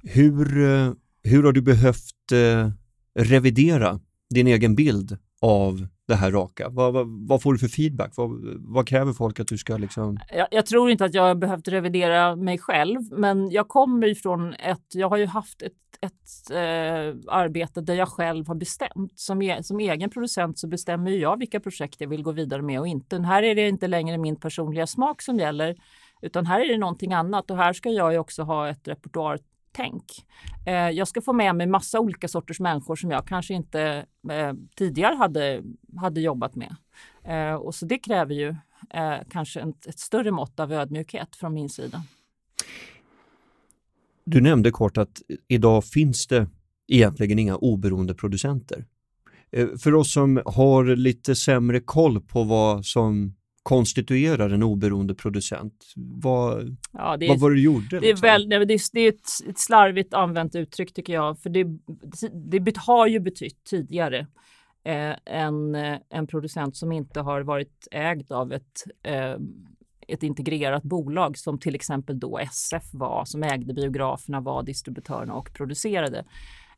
hur, 0.03 0.63
eh, 0.63 0.93
hur 1.23 1.43
har 1.43 1.51
du 1.51 1.61
behövt 1.61 2.31
eh, 2.31 2.69
revidera 3.15 3.99
din 4.29 4.47
egen 4.47 4.75
bild 4.75 5.17
av 5.41 5.87
det 6.07 6.15
här 6.15 6.31
raka? 6.31 6.69
Vad, 6.69 6.93
vad, 6.93 7.27
vad, 7.27 7.41
får 7.41 7.53
du 7.53 7.59
för 7.59 7.67
feedback? 7.67 8.13
Vad, 8.17 8.31
vad, 8.59 8.87
kräver 8.87 9.13
folk 9.13 9.39
att 9.39 9.47
du 9.47 9.57
ska 9.57 9.77
liksom... 9.77 10.19
Jag, 10.33 10.47
jag, 10.51 10.65
tror 10.65 10.91
inte 10.91 11.05
att 11.05 11.13
jag 11.13 11.23
har 11.23 11.35
behövt 11.35 11.67
revidera 11.67 12.35
mig 12.35 12.57
själv, 12.57 12.99
men 13.11 13.51
jag 13.51 13.67
kommer 13.67 14.07
ifrån 14.07 14.53
ett... 14.53 14.85
Jag 14.93 15.09
har 15.09 15.17
ju 15.17 15.25
haft 15.25 15.61
ett, 15.61 15.73
ett 16.01 16.51
eh, 16.51 17.33
arbete 17.33 17.81
där 17.81 17.93
jag 17.93 18.07
själv 18.07 18.47
har 18.47 18.55
bestämt. 18.55 19.19
Som, 19.19 19.41
e, 19.41 19.63
som 19.63 19.79
egen 19.79 20.09
producent 20.09 20.59
så 20.59 20.67
bestämmer 20.67 21.11
jag 21.11 21.39
vilka 21.39 21.59
projekt 21.59 22.01
jag 22.01 22.07
vill 22.07 22.23
gå 22.23 22.31
vidare 22.31 22.61
med 22.61 22.79
och 22.79 22.87
inte. 22.87 23.21
Här 23.21 23.43
är 23.43 23.55
det 23.55 23.67
inte 23.67 23.87
längre 23.87 24.17
min 24.17 24.35
personliga 24.35 24.87
smak 24.87 25.21
som 25.21 25.39
gäller, 25.39 25.75
utan 26.21 26.45
här 26.45 26.59
är 26.59 26.67
det 26.67 26.77
någonting 26.77 27.13
annat 27.13 27.51
och 27.51 27.57
här 27.57 27.73
ska 27.73 27.89
jag 27.89 28.11
ju 28.13 28.19
också 28.19 28.43
ha 28.43 28.69
ett 28.69 28.87
repertoar 28.87 29.39
tänk. 29.71 30.03
Eh, 30.65 30.73
jag 30.73 31.07
ska 31.07 31.21
få 31.21 31.33
med 31.33 31.55
mig 31.55 31.67
massa 31.67 31.99
olika 31.99 32.27
sorters 32.27 32.59
människor 32.59 32.95
som 32.95 33.11
jag 33.11 33.27
kanske 33.27 33.53
inte 33.53 34.05
eh, 34.31 34.53
tidigare 34.75 35.15
hade, 35.15 35.63
hade 35.97 36.21
jobbat 36.21 36.55
med. 36.55 36.75
Eh, 37.23 37.53
och 37.53 37.75
så 37.75 37.85
det 37.85 37.99
kräver 37.99 38.35
ju 38.35 38.49
eh, 38.93 39.17
kanske 39.29 39.59
en, 39.59 39.73
ett 39.87 39.99
större 39.99 40.31
mått 40.31 40.59
av 40.59 40.73
ödmjukhet 40.73 41.35
från 41.35 41.53
min 41.53 41.69
sida. 41.69 42.03
Du 44.23 44.41
nämnde 44.41 44.71
kort 44.71 44.97
att 44.97 45.21
idag 45.47 45.85
finns 45.85 46.27
det 46.27 46.47
egentligen 46.87 47.39
inga 47.39 47.55
oberoende 47.55 48.13
producenter. 48.13 48.85
Eh, 49.51 49.67
för 49.77 49.95
oss 49.95 50.13
som 50.13 50.41
har 50.45 50.95
lite 50.95 51.35
sämre 51.35 51.79
koll 51.79 52.21
på 52.21 52.43
vad 52.43 52.85
som 52.85 53.33
konstituerar 53.63 54.49
en 54.49 54.63
oberoende 54.63 55.15
producent? 55.15 55.93
Vad, 55.95 56.77
ja, 56.91 57.17
är, 57.21 57.27
vad 57.27 57.39
var 57.39 57.49
det 57.49 57.55
du 57.55 57.61
gjorde? 57.61 57.87
Det 57.89 57.97
är, 57.97 58.01
liksom? 58.01 58.27
väl, 58.27 58.49
det 58.49 58.55
är, 58.55 58.65
det 58.93 58.99
är 58.99 59.09
ett, 59.09 59.49
ett, 59.49 59.59
slarvigt 59.59 60.13
använt 60.13 60.55
uttryck 60.55 60.93
tycker 60.93 61.13
jag. 61.13 61.39
För 61.39 61.49
det, 61.49 61.63
det 62.59 62.77
har 62.77 63.07
ju 63.07 63.19
betytt 63.19 63.63
tidigare 63.63 64.27
eh, 64.83 65.15
en, 65.25 65.75
eh, 65.75 65.97
en 66.09 66.27
producent 66.27 66.75
som 66.75 66.91
inte 66.91 67.21
har 67.21 67.41
varit 67.41 67.87
ägd 67.91 68.31
av 68.31 68.53
ett 68.53 68.83
eh, 69.03 69.35
ett 70.07 70.23
integrerat 70.23 70.83
bolag 70.83 71.37
som 71.37 71.59
till 71.59 71.75
exempel 71.75 72.19
då 72.19 72.37
SF 72.37 72.93
var, 72.93 73.25
som 73.25 73.43
ägde 73.43 73.73
biograferna, 73.73 74.41
var 74.41 74.63
distributörerna 74.63 75.33
och 75.33 75.53
producerade. 75.53 76.25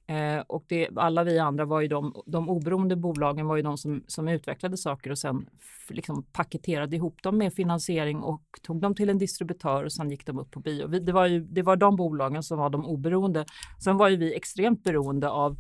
Eh, 0.08 0.44
och 0.48 0.66
det, 0.68 0.90
alla 0.96 1.24
vi 1.24 1.40
andra 1.40 1.66
var 1.66 1.82
ju 1.82 1.88
de, 1.88 2.24
de 2.26 2.50
oberoende 2.50 2.96
bolagen 2.96 3.48
var 3.48 3.56
ju 3.56 3.62
de 3.62 3.78
som, 3.78 4.04
som 4.08 4.28
utvecklade 4.28 4.78
saker 4.78 5.12
och 5.12 5.18
sen 5.18 5.46
liksom 5.90 6.24
paketerade 6.24 6.96
ihop 6.96 7.24
dem 7.24 7.38
med 7.38 7.54
finansiering 7.54 8.18
och 8.18 8.42
tog 8.62 8.82
dem 8.82 8.96
till 8.96 9.10
en 9.10 9.18
distributör 9.18 9.84
och 9.84 9.94
sen 9.94 10.12
gick 10.12 10.26
de 10.26 10.40
upp 10.40 10.52
på 10.52 10.60
bio. 10.60 10.88
Vi, 10.88 11.00
det, 11.00 11.12
var 11.12 11.26
ju, 11.26 11.40
det 11.40 11.62
var 11.62 11.76
de 11.76 11.96
bolagen 11.96 12.44
som 12.44 12.58
var 12.58 12.70
de 12.70 12.86
oberoende. 12.86 13.46
Sen 13.84 13.98
var 13.98 14.10
ju 14.10 14.18
vi 14.18 14.36
extremt 14.36 14.84
beroende 14.84 15.30
av 15.30 15.58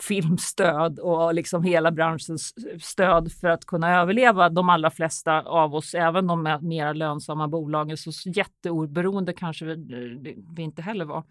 filmstöd 0.00 0.98
och 0.98 1.34
liksom 1.34 1.62
hela 1.62 1.90
branschens 1.90 2.54
stöd 2.80 3.32
för 3.32 3.48
att 3.48 3.64
kunna 3.64 4.00
överleva. 4.00 4.48
De 4.48 4.68
allra 4.68 4.90
flesta 4.90 5.42
av 5.42 5.74
oss, 5.74 5.94
även 5.94 6.26
de 6.26 6.58
mer 6.62 6.94
lönsamma 6.94 7.48
bolagen, 7.48 7.96
så 7.96 8.30
jätteoberoende 8.30 9.32
kanske 9.32 9.64
vi, 9.64 9.72
eh, 9.72 10.34
vi 10.56 10.62
inte 10.62 10.82
heller 10.82 11.04
var. 11.04 11.24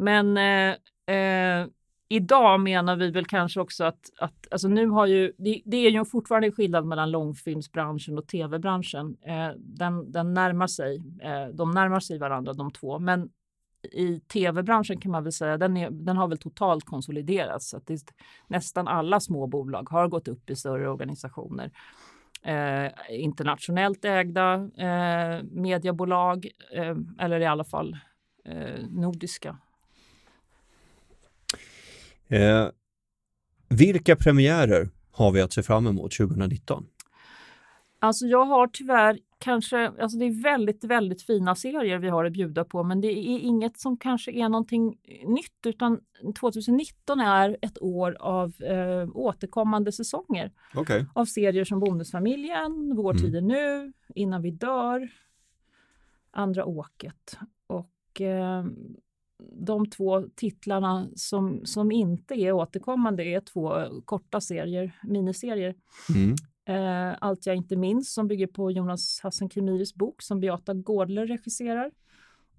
Men 0.00 0.36
eh, 0.36 0.76
Eh, 1.10 1.66
idag 2.08 2.60
menar 2.60 2.96
vi 2.96 3.10
väl 3.10 3.26
kanske 3.26 3.60
också 3.60 3.84
att, 3.84 4.10
att 4.18 4.48
alltså 4.50 4.68
nu 4.68 4.86
har 4.86 5.06
ju, 5.06 5.32
det, 5.38 5.62
det 5.64 5.76
är 5.76 5.90
ju 5.90 6.04
fortfarande 6.04 6.52
skillnad 6.52 6.86
mellan 6.86 7.10
långfilmsbranschen 7.10 8.18
och 8.18 8.26
tv-branschen. 8.26 9.16
Eh, 9.22 9.48
den, 9.56 10.12
den 10.12 10.34
närmar 10.34 10.66
sig, 10.66 11.02
eh, 11.22 11.46
de 11.54 11.70
närmar 11.70 12.00
sig 12.00 12.18
varandra 12.18 12.52
de 12.52 12.70
två, 12.70 12.98
men 12.98 13.30
i 13.92 14.20
tv-branschen 14.20 15.00
kan 15.00 15.12
man 15.12 15.22
väl 15.22 15.32
säga, 15.32 15.58
den, 15.58 15.76
är, 15.76 15.90
den 15.90 16.16
har 16.16 16.28
väl 16.28 16.38
totalt 16.38 16.84
konsoliderats. 16.84 17.68
Så 17.68 17.76
att 17.76 17.86
det, 17.86 18.00
nästan 18.46 18.88
alla 18.88 19.20
små 19.20 19.46
bolag 19.46 19.90
har 19.90 20.08
gått 20.08 20.28
upp 20.28 20.50
i 20.50 20.56
större 20.56 20.88
organisationer. 20.88 21.70
Eh, 22.42 22.90
internationellt 23.10 24.04
ägda 24.04 24.54
eh, 24.76 25.42
mediebolag, 25.42 26.48
eh, 26.72 26.96
eller 27.18 27.40
i 27.40 27.46
alla 27.46 27.64
fall 27.64 27.96
eh, 28.44 28.84
nordiska 28.90 29.56
Eh, 32.30 32.68
vilka 33.68 34.16
premiärer 34.16 34.90
har 35.12 35.30
vi 35.32 35.40
att 35.40 35.52
se 35.52 35.62
fram 35.62 35.86
emot 35.86 36.12
2019? 36.12 36.86
Alltså 37.98 38.26
jag 38.26 38.44
har 38.44 38.66
tyvärr 38.66 39.18
kanske, 39.38 39.88
alltså 39.88 40.18
det 40.18 40.24
är 40.24 40.42
väldigt, 40.42 40.84
väldigt 40.84 41.22
fina 41.22 41.54
serier 41.54 41.98
vi 41.98 42.08
har 42.08 42.24
att 42.24 42.32
bjuda 42.32 42.64
på, 42.64 42.82
men 42.82 43.00
det 43.00 43.08
är 43.08 43.38
inget 43.38 43.78
som 43.80 43.96
kanske 43.96 44.32
är 44.32 44.48
någonting 44.48 44.98
nytt, 45.26 45.66
utan 45.66 46.00
2019 46.40 47.20
är 47.20 47.56
ett 47.62 47.82
år 47.82 48.16
av 48.20 48.62
eh, 48.62 49.08
återkommande 49.14 49.92
säsonger. 49.92 50.52
Okay. 50.74 51.04
Av 51.14 51.24
serier 51.24 51.64
som 51.64 51.80
Bonusfamiljen, 51.80 52.96
Vår 52.96 53.10
mm. 53.10 53.22
tid 53.22 53.36
är 53.36 53.40
nu, 53.40 53.92
Innan 54.14 54.42
vi 54.42 54.50
dör, 54.50 55.08
Andra 56.30 56.64
åket. 56.64 57.38
Och 57.66 58.20
eh, 58.20 58.64
de 59.52 59.90
två 59.90 60.22
titlarna 60.34 61.08
som, 61.16 61.60
som 61.64 61.92
inte 61.92 62.34
är 62.34 62.52
återkommande 62.52 63.24
är 63.24 63.40
två 63.40 63.72
korta 64.04 64.40
serier, 64.40 64.92
miniserier. 65.02 65.74
Mm. 66.14 66.34
Eh, 66.64 67.16
Allt 67.20 67.46
jag 67.46 67.56
inte 67.56 67.76
minns 67.76 68.14
som 68.14 68.28
bygger 68.28 68.46
på 68.46 68.70
Jonas 68.70 69.20
Hassan 69.22 69.48
Khemiris 69.48 69.94
bok 69.94 70.22
som 70.22 70.40
Beata 70.40 70.74
Gårdler 70.74 71.26
regisserar. 71.26 71.90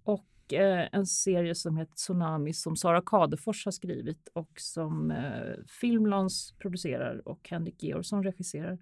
Och 0.04 0.54
eh, 0.54 0.88
en 0.92 1.06
serie 1.06 1.56
som 1.56 1.78
heter 1.78 1.94
Tsunami 1.94 2.54
som 2.54 2.76
Sara 2.76 3.02
Kadefors 3.06 3.66
har 3.66 3.72
skrivit 3.72 4.30
och 4.34 4.52
som 4.56 5.12
eh, 5.12 5.66
Filmlans 5.82 6.54
producerar 6.60 7.28
och 7.28 7.50
Henrik 7.50 7.84
Georgsson 7.84 8.24
regisserar. 8.24 8.78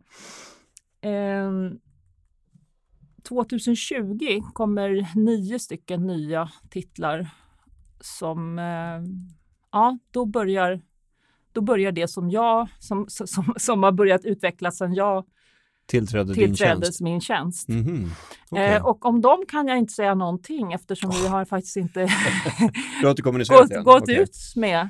2020 3.24 4.18
ehm, 4.22 4.51
kommer 4.53 5.08
nio 5.15 5.60
stycken 5.60 6.08
nya 6.08 6.51
titlar 6.70 7.29
som, 8.01 8.60
eh, 8.60 9.01
ja, 9.72 9.98
då 10.12 10.25
börjar, 10.25 10.82
då 11.51 11.62
börjar 11.62 11.91
det 11.91 12.08
som 12.08 12.29
jag, 12.29 12.68
som, 12.79 13.06
som, 13.10 13.53
som 13.58 13.84
har 13.84 13.91
börjat 13.91 14.25
utvecklas 14.25 14.77
sedan 14.77 14.94
jag 14.94 15.25
tillträdde, 15.89 16.34
tillträdde 16.34 16.86
tjänst. 16.86 17.01
min 17.01 17.22
tjänst. 17.22 17.70
Mm 17.70 17.84
-hmm. 17.84 18.10
okay. 18.51 18.65
eh, 18.65 18.86
och 18.86 19.06
om 19.06 19.22
dem 19.22 19.44
kan 19.48 19.68
jag 19.68 19.77
inte 19.77 19.94
säga 19.94 20.15
någonting 20.15 20.74
eftersom 20.74 21.10
oh. 21.10 21.22
vi 21.22 21.27
har 21.27 21.46
faktiskt 21.46 21.77
inte 21.77 22.00
gått, 23.50 23.84
gått 23.84 24.03
okay. 24.03 24.15
ut 24.15 24.38
med 24.56 24.89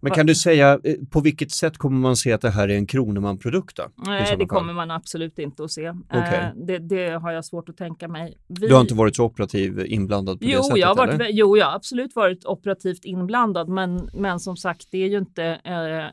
men 0.00 0.12
kan 0.12 0.26
du 0.26 0.34
säga, 0.34 0.80
eh, 0.84 0.94
på 1.10 1.20
vilket 1.20 1.50
sätt 1.50 1.78
kommer 1.78 1.98
man 1.98 2.16
se 2.16 2.32
att 2.32 2.40
det 2.40 2.50
här 2.50 2.68
är 2.68 2.76
en 2.76 2.86
Kroneman-produkt? 2.86 3.78
Nej, 3.94 4.36
det 4.38 4.46
kommer 4.46 4.72
man 4.72 4.90
absolut 4.90 5.38
inte 5.38 5.64
att 5.64 5.70
se. 5.70 5.90
Okay. 5.90 6.34
Eh, 6.34 6.48
det, 6.54 6.78
det, 6.78 7.10
har 7.10 7.32
jag 7.32 7.44
svårt 7.44 7.68
att 7.68 7.76
tänka 7.76 8.08
mig. 8.08 8.38
Vi... 8.46 8.66
Du 8.66 8.74
har 8.74 8.80
inte 8.80 8.94
varit 8.94 9.16
så 9.16 9.24
operativ 9.24 9.86
inblandad 9.86 10.40
på 10.40 10.44
jo, 10.44 10.58
det 10.58 10.64
sättet? 10.64 10.78
Jag 10.78 10.88
har 10.88 10.94
varit, 10.96 11.20
jo, 11.30 11.56
jag 11.56 11.66
har 11.66 11.74
absolut 11.74 12.16
varit 12.16 12.44
operativt 12.44 13.04
inblandad, 13.04 13.68
men, 13.68 14.10
men 14.14 14.40
som 14.40 14.56
sagt, 14.56 14.88
det 14.90 14.98
är 14.98 15.08
ju 15.08 15.18
inte 15.18 15.44
eh, 15.44 16.06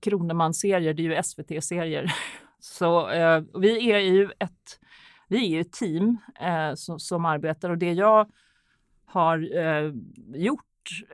Kroneman-serier, 0.00 0.94
det 0.94 1.02
är 1.02 1.16
ju 1.16 1.22
SVT-serier. 1.22 2.12
Så 2.60 3.10
eh, 3.10 3.42
vi 3.60 3.92
är 3.92 3.98
ju 3.98 4.30
ett, 4.38 4.78
vi 5.28 5.56
är 5.56 5.60
ett 5.60 5.72
team 5.72 6.18
eh, 6.40 6.74
som, 6.74 7.00
som 7.00 7.24
arbetar 7.24 7.70
och 7.70 7.78
det 7.78 7.92
jag 7.92 8.30
har 9.06 9.58
eh, 9.58 9.92
gjort 10.34 10.64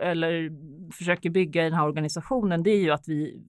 eller 0.00 0.52
försöker 0.92 1.30
bygga 1.30 1.62
i 1.62 1.64
den 1.64 1.78
här 1.78 1.86
organisationen, 1.86 2.62
det 2.62 2.70
är 2.70 2.82
ju 2.82 2.90
att 2.90 3.08
vi, 3.08 3.42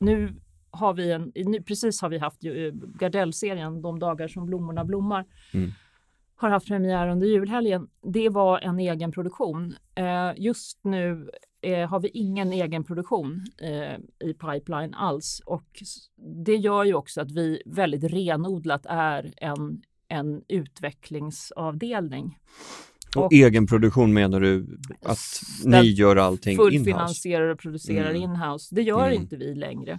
nu 0.00 0.34
har 0.70 0.94
vi 0.94 1.12
en, 1.12 1.32
nu, 1.34 1.62
precis 1.62 2.02
har 2.02 2.08
vi 2.08 2.18
haft 2.18 2.44
uh, 2.44 2.72
Gardell-serien 2.74 3.82
De 3.82 3.98
dagar 3.98 4.28
som 4.28 4.46
blommorna 4.46 4.84
blommar. 4.84 5.24
Mm. 5.54 5.70
Har 6.38 6.50
haft 6.50 6.68
premiär 6.68 7.08
under 7.08 7.26
julhelgen. 7.26 7.88
Det 8.02 8.28
var 8.28 8.58
en 8.58 8.78
egen 8.78 9.12
produktion. 9.12 9.74
Uh, 10.00 10.32
just 10.36 10.84
nu 10.84 11.28
uh, 11.66 11.86
har 11.86 12.00
vi 12.00 12.08
ingen 12.08 12.52
egen 12.52 12.84
produktion 12.84 13.44
i 14.24 14.34
pipeline 14.34 14.94
alls 14.94 15.42
och 15.46 15.82
det 16.44 16.56
gör 16.56 16.84
ju 16.84 16.94
också 16.94 17.20
att 17.20 17.30
vi 17.30 17.62
väldigt 17.66 18.04
renodlat 18.04 18.86
är 18.88 19.34
en, 19.36 19.82
en 20.08 20.42
utvecklingsavdelning. 20.48 22.38
Och, 23.16 23.24
och 23.24 23.32
egen 23.32 23.66
produktion 23.66 24.12
menar 24.12 24.40
du 24.40 24.78
att 25.02 25.42
ni 25.64 25.82
gör 25.82 26.16
allting 26.16 26.56
Fullfinansierar 26.56 27.48
och 27.48 27.58
producerar 27.58 28.10
mm. 28.10 28.22
inhouse. 28.22 28.74
Det 28.74 28.82
gör 28.82 29.06
mm. 29.06 29.22
inte 29.22 29.36
vi 29.36 29.54
längre. 29.54 29.98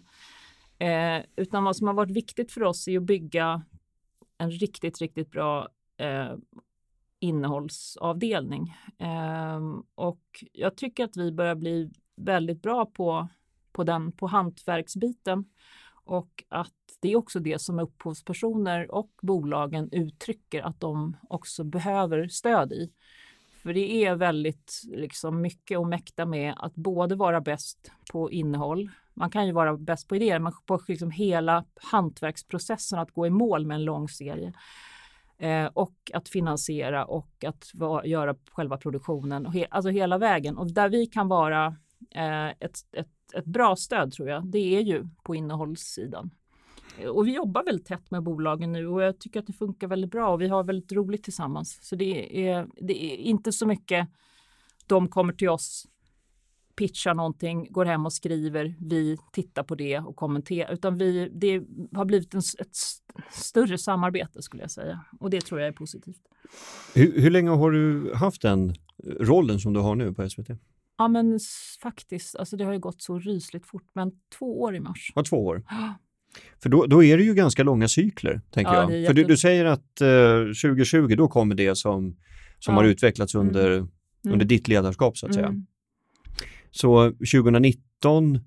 Eh, 0.79 1.23
utan 1.35 1.63
vad 1.63 1.75
som 1.75 1.87
har 1.87 1.93
varit 1.93 2.11
viktigt 2.11 2.51
för 2.51 2.63
oss 2.63 2.87
är 2.87 2.97
att 2.97 3.03
bygga 3.03 3.61
en 4.37 4.51
riktigt, 4.51 5.01
riktigt 5.01 5.31
bra 5.31 5.67
eh, 5.97 6.35
innehållsavdelning. 7.19 8.75
Eh, 8.97 9.61
och 9.95 10.43
jag 10.51 10.77
tycker 10.77 11.03
att 11.03 11.17
vi 11.17 11.31
börjar 11.31 11.55
bli 11.55 11.91
väldigt 12.15 12.61
bra 12.61 12.85
på, 12.85 13.27
på 13.71 13.83
den, 13.83 14.11
på 14.11 14.27
hantverksbiten. 14.27 15.45
Och 16.03 16.43
att 16.49 16.73
det 16.99 17.11
är 17.11 17.15
också 17.15 17.39
det 17.39 17.61
som 17.61 17.79
upphovspersoner 17.79 18.91
och 18.91 19.11
bolagen 19.21 19.89
uttrycker 19.91 20.61
att 20.61 20.79
de 20.79 21.17
också 21.29 21.63
behöver 21.63 22.27
stöd 22.27 22.71
i. 22.71 22.91
För 23.67 23.73
det 23.73 24.05
är 24.05 24.15
väldigt 24.15 24.81
liksom, 24.87 25.41
mycket 25.41 25.79
att 25.79 25.87
mäkta 25.87 26.25
med 26.25 26.53
att 26.57 26.75
både 26.75 27.15
vara 27.15 27.41
bäst 27.41 27.91
på 28.11 28.31
innehåll. 28.31 28.89
Man 29.13 29.29
kan 29.29 29.45
ju 29.45 29.51
vara 29.51 29.77
bäst 29.77 30.07
på 30.07 30.15
idéer, 30.15 30.39
men 30.39 30.53
på 30.65 30.79
liksom 30.87 31.11
hela 31.11 31.65
hantverksprocessen 31.75 32.99
att 32.99 33.11
gå 33.11 33.27
i 33.27 33.29
mål 33.29 33.65
med 33.65 33.75
en 33.75 33.85
lång 33.85 34.09
serie. 34.09 34.53
Eh, 35.37 35.65
och 35.65 36.11
att 36.13 36.29
finansiera 36.29 37.05
och 37.05 37.43
att 37.43 37.71
va, 37.73 38.05
göra 38.05 38.35
själva 38.51 38.77
produktionen, 38.77 39.45
och 39.45 39.53
he, 39.53 39.67
alltså 39.69 39.89
hela 39.89 40.17
vägen. 40.17 40.57
Och 40.57 40.73
där 40.73 40.89
vi 40.89 41.05
kan 41.05 41.27
vara 41.27 41.65
eh, 42.11 42.47
ett, 42.47 42.77
ett, 42.91 43.33
ett 43.33 43.45
bra 43.45 43.75
stöd 43.75 44.13
tror 44.13 44.29
jag, 44.29 44.45
det 44.45 44.77
är 44.77 44.81
ju 44.81 45.07
på 45.23 45.35
innehållssidan. 45.35 46.29
Och 47.05 47.27
vi 47.27 47.35
jobbar 47.35 47.63
väldigt 47.63 47.85
tätt 47.85 48.11
med 48.11 48.23
bolagen 48.23 48.71
nu 48.71 48.87
och 48.87 49.01
jag 49.01 49.19
tycker 49.19 49.39
att 49.39 49.47
det 49.47 49.53
funkar 49.53 49.87
väldigt 49.87 50.11
bra 50.11 50.29
och 50.29 50.41
vi 50.41 50.47
har 50.47 50.63
väldigt 50.63 50.91
roligt 50.91 51.23
tillsammans. 51.23 51.79
Så 51.81 51.95
det 51.95 52.47
är, 52.47 52.67
det 52.81 53.05
är 53.05 53.17
inte 53.17 53.51
så 53.51 53.65
mycket 53.67 54.07
de 54.87 55.07
kommer 55.07 55.33
till 55.33 55.49
oss, 55.49 55.87
pitchar 56.75 57.13
någonting, 57.13 57.67
går 57.69 57.85
hem 57.85 58.05
och 58.05 58.13
skriver, 58.13 58.75
vi 58.79 59.17
tittar 59.31 59.63
på 59.63 59.75
det 59.75 59.99
och 59.99 60.15
kommenterar, 60.15 60.73
utan 60.73 60.97
vi, 60.97 61.29
det 61.33 61.63
har 61.97 62.05
blivit 62.05 62.33
en, 62.33 62.39
ett 62.39 62.75
större 63.31 63.77
samarbete 63.77 64.41
skulle 64.41 64.63
jag 64.63 64.71
säga 64.71 65.05
och 65.19 65.29
det 65.29 65.41
tror 65.41 65.59
jag 65.59 65.67
är 65.67 65.73
positivt. 65.73 66.21
Hur, 66.95 67.21
hur 67.21 67.29
länge 67.29 67.49
har 67.49 67.71
du 67.71 68.13
haft 68.15 68.41
den 68.41 68.75
rollen 69.19 69.59
som 69.59 69.73
du 69.73 69.79
har 69.79 69.95
nu 69.95 70.13
på 70.13 70.29
SVT? 70.29 70.49
Ja 70.97 71.07
men 71.07 71.39
faktiskt, 71.81 72.35
alltså 72.35 72.57
det 72.57 72.63
har 72.63 72.73
ju 72.73 72.79
gått 72.79 73.01
så 73.01 73.19
rysligt 73.19 73.65
fort, 73.65 73.89
men 73.93 74.11
två 74.37 74.61
år 74.61 74.75
i 74.75 74.79
mars. 74.79 75.11
Ja, 75.15 75.23
två 75.23 75.45
år. 75.45 75.63
För 76.63 76.69
då, 76.69 76.85
då 76.85 77.03
är 77.03 77.17
det 77.17 77.23
ju 77.23 77.33
ganska 77.33 77.63
långa 77.63 77.87
cykler, 77.87 78.41
tänker 78.51 78.73
ja, 78.73 78.93
jag. 78.93 79.07
För 79.07 79.13
du, 79.13 79.23
du, 79.23 79.37
säger 79.37 79.65
att 79.65 80.01
eh, 80.01 80.45
2020, 80.45 81.15
då 81.17 81.27
kommer 81.27 81.55
det 81.55 81.75
som, 81.75 82.15
som 82.59 82.73
ja. 82.73 82.81
har 82.81 82.87
utvecklats 82.87 83.35
mm. 83.35 83.47
under, 83.47 83.71
mm. 83.71 83.89
under 84.23 84.45
ditt 84.45 84.67
ledarskap, 84.67 85.17
så 85.17 85.25
att 85.27 85.33
säga. 85.33 85.47
Mm. 85.47 85.65
Så 86.71 87.11
2019, 87.11 88.39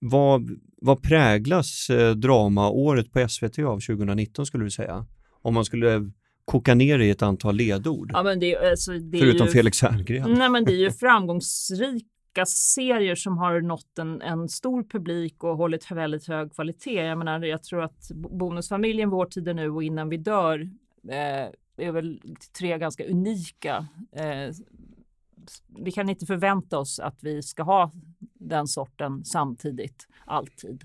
vad, 0.00 0.50
vad 0.82 1.02
präglas 1.02 1.90
eh, 1.90 2.14
dramaåret 2.14 3.12
på 3.12 3.28
SVT 3.28 3.58
av 3.58 3.80
2019, 3.80 4.46
skulle 4.46 4.64
du 4.64 4.70
säga? 4.70 5.06
Om 5.42 5.54
man 5.54 5.64
skulle 5.64 6.10
koka 6.44 6.74
ner 6.74 6.98
det 6.98 7.06
i 7.06 7.10
ett 7.10 7.22
antal 7.22 7.56
ledord. 7.56 8.10
Ja, 8.12 8.34
det, 8.34 8.56
alltså, 8.56 8.92
Förutom 9.12 9.46
ju, 9.46 9.52
Felix 9.52 9.82
Herngren. 9.82 10.32
Nej, 10.32 10.48
men 10.48 10.64
det 10.64 10.72
är 10.72 10.76
ju 10.76 10.90
framgångsrik 10.90 12.06
olika 12.30 12.46
serier 12.46 13.14
som 13.14 13.38
har 13.38 13.60
nått 13.60 13.98
en, 13.98 14.22
en 14.22 14.48
stor 14.48 14.82
publik 14.82 15.44
och 15.44 15.56
hållit 15.56 15.90
väldigt 15.90 16.28
hög 16.28 16.52
kvalitet. 16.54 16.94
Jag 16.94 17.18
menar, 17.18 17.42
jag 17.42 17.62
tror 17.62 17.82
att 17.82 18.10
Bonusfamiljen, 18.14 19.10
Vår 19.10 19.26
tid 19.26 19.48
är 19.48 19.54
nu 19.54 19.70
och 19.70 19.82
Innan 19.82 20.08
vi 20.08 20.16
dör 20.16 20.70
eh, 21.08 21.48
är 21.76 21.92
väl 21.92 22.20
tre 22.58 22.78
ganska 22.78 23.04
unika. 23.04 23.86
Eh, 24.12 24.54
vi 25.78 25.92
kan 25.92 26.08
inte 26.08 26.26
förvänta 26.26 26.78
oss 26.78 27.00
att 27.00 27.22
vi 27.22 27.42
ska 27.42 27.62
ha 27.62 27.90
den 28.34 28.66
sorten 28.66 29.24
samtidigt, 29.24 30.08
alltid. 30.26 30.84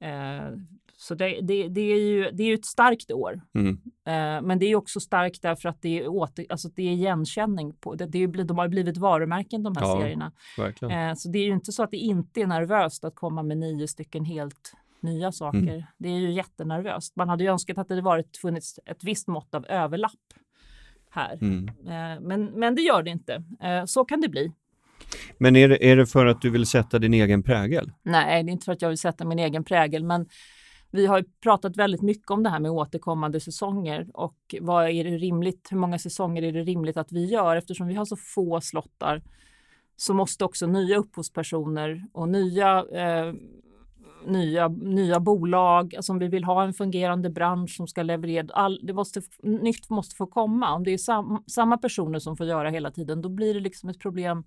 Eh, 0.00 0.50
så 0.98 1.14
det, 1.14 1.40
det, 1.42 1.68
det, 1.68 1.80
är 1.80 2.00
ju, 2.00 2.30
det 2.32 2.42
är 2.42 2.54
ett 2.54 2.64
starkt 2.64 3.10
år. 3.10 3.40
Mm. 3.54 3.72
Eh, 4.06 4.46
men 4.46 4.58
det 4.58 4.66
är 4.66 4.76
också 4.76 5.00
starkt 5.00 5.42
därför 5.42 5.68
att 5.68 5.82
det 5.82 5.98
är, 5.98 6.08
åter, 6.08 6.46
alltså 6.48 6.68
det 6.68 6.82
är 6.82 6.92
igenkänning. 6.92 7.72
På, 7.80 7.94
det, 7.94 8.06
det 8.06 8.18
är, 8.22 8.44
de 8.44 8.58
har 8.58 8.68
blivit 8.68 8.96
varumärken 8.96 9.62
de 9.62 9.76
här 9.76 9.86
ja, 9.86 10.00
serierna. 10.00 10.32
Eh, 10.58 11.14
så 11.14 11.28
det 11.28 11.38
är 11.38 11.44
ju 11.44 11.52
inte 11.52 11.72
så 11.72 11.82
att 11.82 11.90
det 11.90 11.96
inte 11.96 12.40
är 12.40 12.46
nervöst 12.46 13.04
att 13.04 13.14
komma 13.14 13.42
med 13.42 13.58
nio 13.58 13.88
stycken 13.88 14.24
helt 14.24 14.72
nya 15.00 15.32
saker. 15.32 15.58
Mm. 15.58 15.82
Det 15.98 16.08
är 16.08 16.18
ju 16.18 16.32
jättenervöst. 16.32 17.16
Man 17.16 17.28
hade 17.28 17.44
ju 17.44 17.50
önskat 17.50 17.78
att 17.78 17.88
det 17.88 18.00
varit 18.00 18.36
funnits 18.36 18.78
ett 18.86 19.04
visst 19.04 19.28
mått 19.28 19.54
av 19.54 19.66
överlapp 19.66 20.12
här. 21.10 21.38
Mm. 21.40 21.68
Eh, 21.68 22.20
men, 22.20 22.44
men 22.44 22.74
det 22.74 22.82
gör 22.82 23.02
det 23.02 23.10
inte. 23.10 23.42
Så 23.86 24.04
kan 24.04 24.20
det 24.20 24.28
bli. 24.28 24.52
Men 25.38 25.56
är 25.56 25.68
det, 25.68 25.90
är 25.90 25.96
det 25.96 26.06
för 26.06 26.26
att 26.26 26.40
du 26.40 26.50
vill 26.50 26.66
sätta 26.66 26.98
din 26.98 27.14
egen 27.14 27.42
prägel? 27.42 27.92
Nej, 28.02 28.42
det 28.42 28.50
är 28.50 28.52
inte 28.52 28.64
för 28.64 28.72
att 28.72 28.82
jag 28.82 28.88
vill 28.88 28.98
sätta 28.98 29.24
min 29.24 29.38
egen 29.38 29.64
prägel, 29.64 30.04
men 30.04 30.28
vi 30.96 31.06
har 31.06 31.24
pratat 31.40 31.76
väldigt 31.76 32.02
mycket 32.02 32.30
om 32.30 32.42
det 32.42 32.50
här 32.50 32.60
med 32.60 32.70
återkommande 32.70 33.40
säsonger 33.40 34.06
och 34.14 34.54
vad 34.60 34.88
är 34.90 35.04
det 35.04 35.16
rimligt? 35.16 35.68
Hur 35.70 35.78
många 35.78 35.98
säsonger 35.98 36.42
är 36.42 36.52
det 36.52 36.62
rimligt 36.62 36.96
att 36.96 37.12
vi 37.12 37.24
gör? 37.24 37.56
Eftersom 37.56 37.86
vi 37.86 37.94
har 37.94 38.04
så 38.04 38.16
få 38.16 38.60
slottar 38.60 39.22
så 39.96 40.14
måste 40.14 40.44
också 40.44 40.66
nya 40.66 40.96
upphovspersoner 40.96 42.06
och 42.12 42.28
nya 42.28 42.84
eh, 42.92 43.34
nya, 44.26 44.68
nya 44.68 45.20
bolag, 45.20 45.94
alltså 45.96 46.12
om 46.12 46.18
vi 46.18 46.28
vill 46.28 46.44
ha 46.44 46.64
en 46.64 46.74
fungerande 46.74 47.30
bransch 47.30 47.76
som 47.76 47.88
ska 47.88 48.02
leverera, 48.02 48.54
all, 48.54 48.80
det 48.82 48.92
måste, 48.92 49.22
nytt 49.42 49.90
måste 49.90 50.16
få 50.16 50.26
komma. 50.26 50.74
Om 50.74 50.84
det 50.84 50.90
är 50.90 50.98
sam, 50.98 51.44
samma 51.46 51.78
personer 51.78 52.18
som 52.18 52.36
får 52.36 52.46
göra 52.46 52.70
hela 52.70 52.90
tiden, 52.90 53.22
då 53.22 53.28
blir 53.28 53.54
det 53.54 53.60
liksom 53.60 53.88
ett 53.88 53.98
problem 53.98 54.44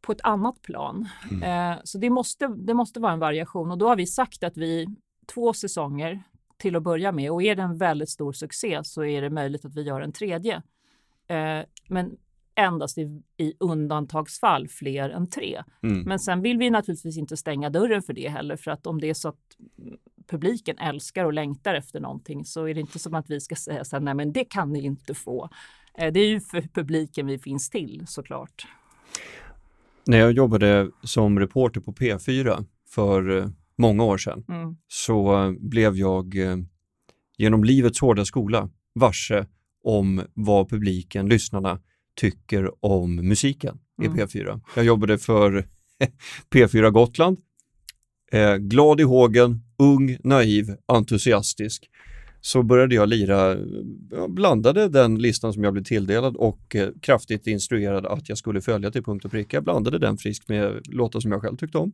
på 0.00 0.12
ett 0.12 0.20
annat 0.22 0.62
plan. 0.62 1.08
Mm. 1.30 1.72
Eh, 1.72 1.78
så 1.84 1.98
det 1.98 2.10
måste, 2.10 2.46
det 2.48 2.74
måste 2.74 3.00
vara 3.00 3.12
en 3.12 3.18
variation 3.18 3.70
och 3.70 3.78
då 3.78 3.88
har 3.88 3.96
vi 3.96 4.06
sagt 4.06 4.42
att 4.42 4.56
vi 4.56 4.86
två 5.26 5.52
säsonger 5.52 6.22
till 6.58 6.76
att 6.76 6.82
börja 6.82 7.12
med 7.12 7.30
och 7.30 7.42
är 7.42 7.56
det 7.56 7.62
en 7.62 7.78
väldigt 7.78 8.10
stor 8.10 8.32
succé 8.32 8.80
så 8.84 9.04
är 9.04 9.22
det 9.22 9.30
möjligt 9.30 9.64
att 9.64 9.74
vi 9.74 9.82
gör 9.82 10.00
en 10.00 10.12
tredje. 10.12 10.62
Eh, 11.28 11.60
men 11.88 12.16
endast 12.54 12.98
i, 12.98 13.22
i, 13.36 13.54
undantagsfall 13.60 14.68
fler 14.68 15.10
än 15.10 15.30
tre. 15.30 15.62
Mm. 15.82 16.02
Men 16.02 16.18
sen 16.18 16.42
vill 16.42 16.58
vi 16.58 16.70
naturligtvis 16.70 17.18
inte 17.18 17.36
stänga 17.36 17.70
dörren 17.70 18.02
för 18.02 18.12
det 18.12 18.28
heller 18.28 18.56
för 18.56 18.70
att 18.70 18.86
om 18.86 19.00
det 19.00 19.10
är 19.10 19.14
så 19.14 19.28
att 19.28 19.56
publiken 20.26 20.78
älskar 20.78 21.24
och 21.24 21.32
längtar 21.32 21.74
efter 21.74 22.00
någonting 22.00 22.44
så 22.44 22.68
är 22.68 22.74
det 22.74 22.80
inte 22.80 22.98
som 22.98 23.14
att 23.14 23.30
vi 23.30 23.40
ska 23.40 23.54
säga 23.54 23.84
så 23.84 23.96
här, 23.96 24.00
nej 24.00 24.14
men 24.14 24.32
det 24.32 24.44
kan 24.44 24.72
ni 24.72 24.84
inte 24.84 25.14
få. 25.14 25.48
Eh, 25.94 26.12
det 26.12 26.20
är 26.20 26.28
ju 26.28 26.40
för 26.40 26.60
publiken 26.60 27.26
vi 27.26 27.38
finns 27.38 27.70
till 27.70 28.04
såklart. 28.06 28.66
När 30.06 30.18
jag 30.18 30.32
jobbade 30.32 30.90
som 31.02 31.38
reporter 31.38 31.80
på 31.80 31.92
P4 31.92 32.64
för 32.88 33.38
eh, 33.38 33.48
många 33.82 34.04
år 34.04 34.18
sedan 34.18 34.44
mm. 34.48 34.76
så 34.88 35.54
blev 35.60 35.96
jag 35.96 36.36
eh, 36.36 36.56
genom 37.38 37.64
livets 37.64 38.00
hårda 38.00 38.24
skola 38.24 38.70
varse 38.94 39.46
om 39.84 40.22
vad 40.34 40.70
publiken, 40.70 41.28
lyssnarna, 41.28 41.80
tycker 42.16 42.84
om 42.84 43.14
musiken 43.14 43.78
mm. 44.02 44.18
i 44.18 44.20
P4. 44.20 44.60
Jag 44.76 44.84
jobbade 44.84 45.18
för 45.18 45.66
P4 46.54 46.90
Gotland. 46.90 47.38
Eh, 48.32 48.56
glad 48.56 49.00
i 49.00 49.02
hågen, 49.02 49.62
ung, 49.78 50.18
naiv, 50.24 50.76
entusiastisk 50.88 51.90
så 52.44 52.62
började 52.62 52.94
jag 52.94 53.08
lira, 53.08 53.56
jag 54.10 54.30
blandade 54.30 54.88
den 54.88 55.18
listan 55.18 55.52
som 55.52 55.64
jag 55.64 55.72
blev 55.72 55.84
tilldelad 55.84 56.36
och 56.36 56.76
eh, 56.76 56.88
kraftigt 57.02 57.46
instruerad 57.46 58.06
att 58.06 58.28
jag 58.28 58.38
skulle 58.38 58.60
följa 58.60 58.90
till 58.90 59.02
punkt 59.02 59.24
och 59.24 59.30
pricka. 59.30 59.56
Jag 59.56 59.64
blandade 59.64 59.98
den 59.98 60.18
friskt 60.18 60.48
med 60.48 60.80
låtar 60.88 61.20
som 61.20 61.32
jag 61.32 61.40
själv 61.40 61.56
tyckte 61.56 61.78
om 61.78 61.92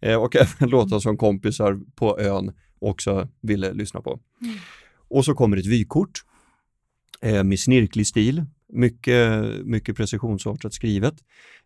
eh, 0.00 0.22
och 0.22 0.36
även 0.60 0.70
låtar 0.70 0.98
som 0.98 1.16
kompisar 1.16 1.80
på 1.94 2.20
ön 2.20 2.52
också 2.78 3.28
ville 3.40 3.72
lyssna 3.72 4.00
på. 4.00 4.20
Mm. 4.42 4.56
Och 5.08 5.24
så 5.24 5.34
kommer 5.34 5.56
ett 5.56 5.66
vykort 5.66 6.20
eh, 7.22 7.44
med 7.44 7.60
snirklig 7.60 8.06
stil, 8.06 8.44
mycket, 8.72 9.44
mycket 9.64 9.96
precisionsartat 9.96 10.74
skrivet, 10.74 11.14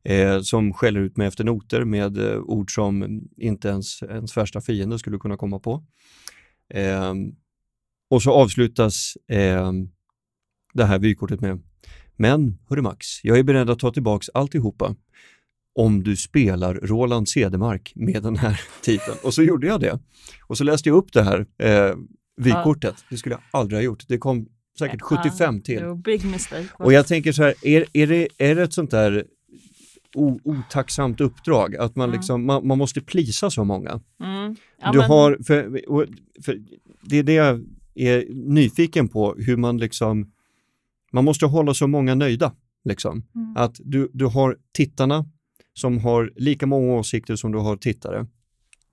eh, 0.03 0.41
som 0.41 0.73
skäller 0.73 1.01
ut 1.01 1.17
mig 1.17 1.27
efter 1.27 1.45
noter 1.45 1.85
med 1.85 2.19
eh, 2.19 2.39
ord 2.39 2.75
som 2.75 3.23
inte 3.37 3.69
ens 3.69 4.03
ens 4.03 4.37
värsta 4.37 4.61
fiende 4.61 4.99
skulle 4.99 5.19
kunna 5.19 5.37
komma 5.37 5.59
på. 5.59 5.85
Eh, 6.75 7.15
och 8.11 8.23
så 8.23 8.33
avslutas 8.33 9.17
eh, 9.29 9.73
det 10.75 10.85
här 10.85 10.99
vykortet 10.99 11.41
med 11.41 11.63
Men, 12.17 12.59
hörru 12.69 12.83
Max, 12.83 13.07
jag 13.25 13.39
är 13.39 13.43
beredd 13.43 13.71
att 13.71 13.79
ta 13.79 13.91
tillbaks 13.93 14.29
alltihopa. 14.35 14.95
om 15.75 16.03
du 16.03 16.17
spelar 16.17 16.75
Roland 16.75 17.29
Cedermark 17.29 17.93
med 17.95 18.23
den 18.23 18.37
här 18.37 18.61
titeln. 18.83 19.17
Och 19.25 19.35
så 19.35 19.43
gjorde 19.43 19.67
jag 19.67 19.81
det. 19.81 19.99
Och 20.47 20.59
så 20.59 20.65
läste 20.65 20.89
jag 20.89 20.97
upp 20.97 21.13
det 21.13 21.23
här 21.23 21.47
eh, 21.59 21.95
vykortet. 22.37 22.95
Det 23.11 23.17
skulle 23.17 23.35
jag 23.35 23.43
aldrig 23.51 23.79
ha 23.79 23.83
gjort. 23.85 24.05
Det 24.09 24.19
kom 24.19 24.47
säkert 24.79 25.03
75 25.03 25.61
till. 25.63 25.83
Big 26.05 26.25
mistake. 26.25 26.69
Och 26.79 26.93
jag 26.93 27.07
tänker 27.07 27.33
så 27.33 27.43
här, 27.43 27.55
är, 27.63 27.85
är, 27.93 28.07
det, 28.07 28.29
är 28.39 28.55
det 28.55 28.63
ett 28.63 28.73
sånt 28.73 28.91
där 28.91 29.25
o, 30.15 30.41
otacksamt 30.45 31.21
uppdrag 31.21 31.77
att 31.77 31.97
man, 31.97 32.09
Mm. 32.09 32.19
liksom, 32.19 32.47
man, 32.47 32.67
man 32.67 32.79
måste 32.79 33.01
plisa 33.01 33.51
så 33.51 33.65
många? 33.65 34.01
Mm. 34.23 34.57
Ja, 34.81 34.93
du 34.93 34.99
men- 34.99 35.09
har, 35.11 35.39
för, 35.47 35.63
för 36.45 36.59
det 37.03 37.17
är 37.19 37.23
det 37.23 37.33
jag 37.33 37.65
är 38.09 38.25
nyfiken 38.35 39.09
på, 39.09 39.35
hur 39.39 39.57
man 39.57 39.79
liksom, 39.79 40.33
man 41.13 41.25
måste 41.25 41.47
hålla 41.47 41.75
så 41.75 41.87
många 41.87 42.15
nöjda. 42.15 42.53
Liksom. 42.85 43.23
Mm. 43.35 43.57
Att 43.57 43.77
du, 43.85 44.11
du 44.13 44.27
har 44.27 44.57
tittarna 44.73 45.25
som 45.75 45.99
har 45.99 46.33
lika 46.37 46.67
många 46.67 46.93
åsikter 46.93 47.37
som 47.37 47.53
du 47.53 47.59
har 47.59 47.77
tittare. 47.77 48.27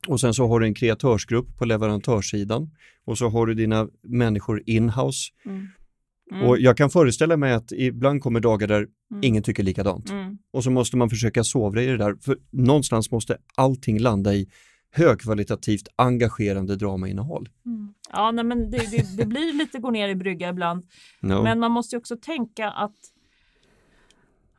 Och 0.07 0.19
sen 0.19 0.33
så 0.33 0.47
har 0.47 0.59
du 0.59 0.65
en 0.65 0.73
kreatörsgrupp 0.73 1.57
på 1.57 1.65
leverantörssidan 1.65 2.71
och 3.05 3.17
så 3.17 3.29
har 3.29 3.45
du 3.45 3.53
dina 3.53 3.87
människor 4.03 4.63
in-house. 4.65 5.31
Mm. 5.45 5.67
Mm. 6.31 6.43
Och 6.43 6.59
jag 6.59 6.77
kan 6.77 6.89
föreställa 6.89 7.37
mig 7.37 7.53
att 7.53 7.71
ibland 7.71 8.21
kommer 8.21 8.39
dagar 8.39 8.67
där 8.67 8.87
Mm. 9.11 9.23
ingen 9.23 9.43
tycker 9.43 9.63
likadant. 9.63 10.09
Mm. 10.09 10.37
Och 10.51 10.63
så 10.63 10.71
måste 10.71 10.97
man 10.97 11.09
försöka 11.09 11.43
sovra 11.43 11.83
i 11.83 11.85
det 11.85 11.97
där, 11.97 12.15
för 12.21 12.37
någonstans 12.51 13.11
måste 13.11 13.37
allting 13.55 13.99
landa 13.99 14.33
i 14.35 14.47
högkvalitativt 14.91 15.87
engagerande 15.95 16.75
dramainnehåll. 16.75 17.49
Mm. 17.65 17.93
Ja, 18.11 18.31
nej, 18.31 18.45
men 18.45 18.71
det, 18.71 18.91
det, 18.91 19.17
det 19.17 19.25
blir 19.25 19.53
lite 19.53 19.79
gå 19.79 19.91
ner 19.91 20.09
i 20.09 20.15
brygga 20.15 20.49
ibland. 20.49 20.85
No. 21.19 21.43
Men 21.43 21.59
man 21.59 21.71
måste 21.71 21.95
ju 21.95 21.99
också 21.99 22.17
tänka 22.17 22.69
att 22.69 22.95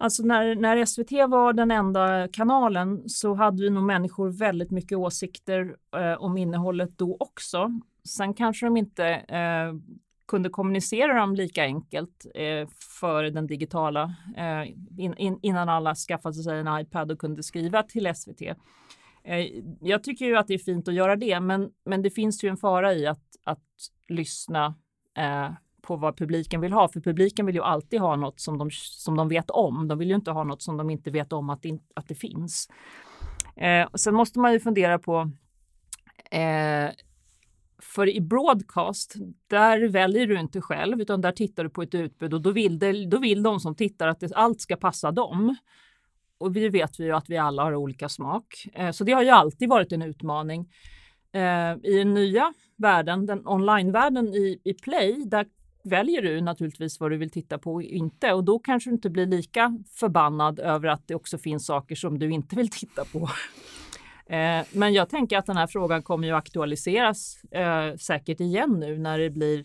Alltså 0.00 0.22
när, 0.22 0.54
när 0.54 0.84
SVT 0.84 1.12
var 1.30 1.52
den 1.52 1.70
enda 1.70 2.28
kanalen 2.28 3.08
så 3.08 3.34
hade 3.34 3.62
ju 3.62 3.70
nog 3.70 3.84
människor 3.84 4.30
väldigt 4.30 4.70
mycket 4.70 4.98
åsikter 4.98 5.76
eh, 5.96 6.22
om 6.22 6.36
innehållet 6.36 6.98
då 6.98 7.16
också. 7.20 7.80
Sen 8.04 8.34
kanske 8.34 8.66
de 8.66 8.76
inte 8.76 9.06
eh, 9.08 9.74
kunde 10.28 10.48
kommunicera 10.48 11.20
dem 11.20 11.34
lika 11.34 11.62
enkelt 11.62 12.26
eh, 12.34 12.68
för 13.00 13.22
den 13.22 13.46
digitala 13.46 14.14
eh, 14.36 14.68
in, 14.98 15.14
in, 15.16 15.38
innan 15.42 15.68
alla 15.68 15.94
skaffade 15.94 16.34
sig 16.34 16.58
en 16.58 16.80
iPad 16.80 17.12
och 17.12 17.18
kunde 17.18 17.42
skriva 17.42 17.82
till 17.82 18.12
SVT. 18.14 18.42
Eh, 19.28 19.46
jag 19.80 20.02
tycker 20.02 20.26
ju 20.26 20.36
att 20.36 20.46
det 20.46 20.54
är 20.54 20.58
fint 20.58 20.88
att 20.88 20.94
göra 20.94 21.16
det, 21.16 21.40
men, 21.40 21.70
men 21.84 22.02
det 22.02 22.10
finns 22.10 22.44
ju 22.44 22.48
en 22.48 22.56
fara 22.56 22.94
i 22.94 23.06
att, 23.06 23.24
att 23.44 23.64
lyssna 24.08 24.74
eh, 25.18 25.50
på 25.82 25.96
vad 25.96 26.16
publiken 26.16 26.60
vill 26.60 26.72
ha. 26.72 26.88
För 26.88 27.00
publiken 27.00 27.46
vill 27.46 27.54
ju 27.54 27.62
alltid 27.62 28.00
ha 28.00 28.16
något 28.16 28.40
som 28.40 28.58
de, 28.58 28.70
som 28.72 29.16
de 29.16 29.28
vet 29.28 29.50
om. 29.50 29.88
De 29.88 29.98
vill 29.98 30.08
ju 30.08 30.14
inte 30.14 30.30
ha 30.30 30.44
något 30.44 30.62
som 30.62 30.76
de 30.76 30.90
inte 30.90 31.10
vet 31.10 31.32
om 31.32 31.50
att 31.50 31.62
det, 31.62 31.68
in- 31.68 31.82
att 31.94 32.08
det 32.08 32.14
finns. 32.14 32.68
Eh, 33.56 33.88
sen 33.94 34.14
måste 34.14 34.38
man 34.38 34.52
ju 34.52 34.60
fundera 34.60 34.98
på 34.98 35.30
eh, 36.30 36.90
för 37.82 38.08
i 38.08 38.20
broadcast, 38.20 39.14
där 39.46 39.88
väljer 39.88 40.26
du 40.26 40.40
inte 40.40 40.60
själv, 40.60 41.00
utan 41.00 41.20
där 41.20 41.32
tittar 41.32 41.64
du 41.64 41.70
på 41.70 41.82
ett 41.82 41.94
utbud 41.94 42.34
och 42.34 42.42
då 42.42 42.50
vill, 42.50 42.78
det, 42.78 43.06
då 43.06 43.18
vill 43.18 43.42
de 43.42 43.60
som 43.60 43.74
tittar 43.74 44.08
att 44.08 44.20
det, 44.20 44.32
allt 44.34 44.60
ska 44.60 44.76
passa 44.76 45.10
dem. 45.10 45.56
Och 46.38 46.56
vi 46.56 46.68
vet 46.68 47.00
vi 47.00 47.04
ju 47.04 47.12
att 47.12 47.30
vi 47.30 47.36
alla 47.36 47.62
har 47.62 47.74
olika 47.74 48.08
smak. 48.08 48.66
Eh, 48.74 48.90
så 48.90 49.04
det 49.04 49.12
har 49.12 49.22
ju 49.22 49.30
alltid 49.30 49.68
varit 49.68 49.92
en 49.92 50.02
utmaning. 50.02 50.68
Eh, 51.32 51.90
I 51.92 51.98
den 51.98 52.14
nya 52.14 52.54
världen, 52.76 53.26
den 53.26 53.46
online-världen 53.46 54.28
i, 54.28 54.60
i 54.64 54.74
Play, 54.74 55.24
där 55.26 55.46
väljer 55.84 56.22
du 56.22 56.40
naturligtvis 56.40 57.00
vad 57.00 57.10
du 57.10 57.16
vill 57.16 57.30
titta 57.30 57.58
på 57.58 57.72
och 57.72 57.82
inte. 57.82 58.32
Och 58.32 58.44
då 58.44 58.58
kanske 58.58 58.90
du 58.90 58.94
inte 58.94 59.10
blir 59.10 59.26
lika 59.26 59.78
förbannad 59.94 60.58
över 60.58 60.88
att 60.88 61.08
det 61.08 61.14
också 61.14 61.38
finns 61.38 61.66
saker 61.66 61.94
som 61.94 62.18
du 62.18 62.30
inte 62.30 62.56
vill 62.56 62.70
titta 62.70 63.04
på. 63.04 63.28
Eh, 64.30 64.64
men 64.72 64.92
jag 64.92 65.08
tänker 65.08 65.38
att 65.38 65.46
den 65.46 65.56
här 65.56 65.66
frågan 65.66 66.02
kommer 66.02 66.28
ju 66.28 66.34
aktualiseras 66.34 67.44
eh, 67.44 67.96
säkert 67.96 68.40
igen 68.40 68.80
nu 68.80 68.98
när 68.98 69.18
det 69.18 69.30
blir 69.30 69.64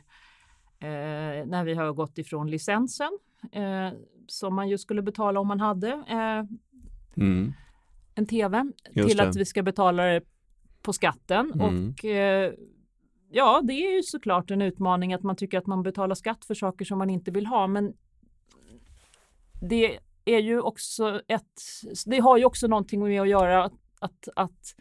eh, 0.84 1.46
när 1.46 1.64
vi 1.64 1.74
har 1.74 1.94
gått 1.94 2.18
ifrån 2.18 2.50
licensen 2.52 3.12
eh, 3.52 3.90
som 4.28 4.56
man 4.56 4.70
ju 4.70 4.78
skulle 4.78 5.02
betala 5.02 5.40
om 5.40 5.48
man 5.48 5.60
hade 5.60 5.90
eh, 5.92 6.44
Mm. 7.16 7.54
en 8.16 8.26
tv 8.26 8.72
Just 8.92 9.08
till 9.10 9.18
det. 9.18 9.24
att 9.30 9.36
vi 9.36 9.46
ska 9.46 9.64
betala 9.64 10.04
det 10.04 10.22
på 10.82 10.94
skatten. 10.94 11.52
Mm. 11.56 11.90
Och 11.90 12.06
eh, 12.06 12.54
ja, 13.32 13.62
det 13.64 13.74
är 13.74 13.96
ju 13.96 14.04
såklart 14.04 14.52
en 14.52 14.62
utmaning 14.62 15.14
att 15.14 15.24
man 15.24 15.36
tycker 15.36 15.58
att 15.58 15.68
man 15.68 15.84
betalar 15.84 16.16
skatt 16.16 16.46
för 16.46 16.54
saker 16.54 16.86
som 16.86 16.98
man 16.98 17.10
inte 17.10 17.32
vill 17.32 17.46
ha. 17.46 17.68
Men 17.68 17.94
det 19.62 20.00
är 20.26 20.40
ju 20.40 20.62
också 20.62 21.22
ett, 21.28 21.60
det 22.06 22.20
har 22.20 22.38
ju 22.38 22.46
också 22.46 22.68
någonting 22.68 23.04
med 23.04 23.22
att 23.22 23.30
göra 23.30 23.64
att, 23.64 23.74
att, 24.00 24.28
att 24.36 24.76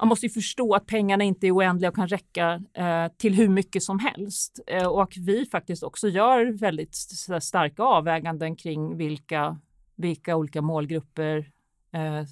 man 0.00 0.08
måste 0.08 0.26
ju 0.26 0.30
förstå 0.30 0.74
att 0.74 0.86
pengarna 0.86 1.24
inte 1.24 1.46
är 1.46 1.56
oändliga 1.56 1.88
och 1.88 1.96
kan 1.96 2.08
räcka 2.08 2.62
eh, 2.74 3.08
till 3.16 3.34
hur 3.34 3.48
mycket 3.48 3.82
som 3.82 3.98
helst. 3.98 4.60
Eh, 4.66 4.86
och 4.86 5.02
att 5.02 5.16
vi 5.16 5.46
faktiskt 5.46 5.82
också 5.82 6.08
gör 6.08 6.58
väldigt 6.58 6.94
starka 7.40 7.82
avväganden 7.82 8.56
kring 8.56 8.96
vilka, 8.96 9.58
vilka 9.96 10.36
olika 10.36 10.62
målgrupper, 10.62 11.50
eh, 11.92 12.26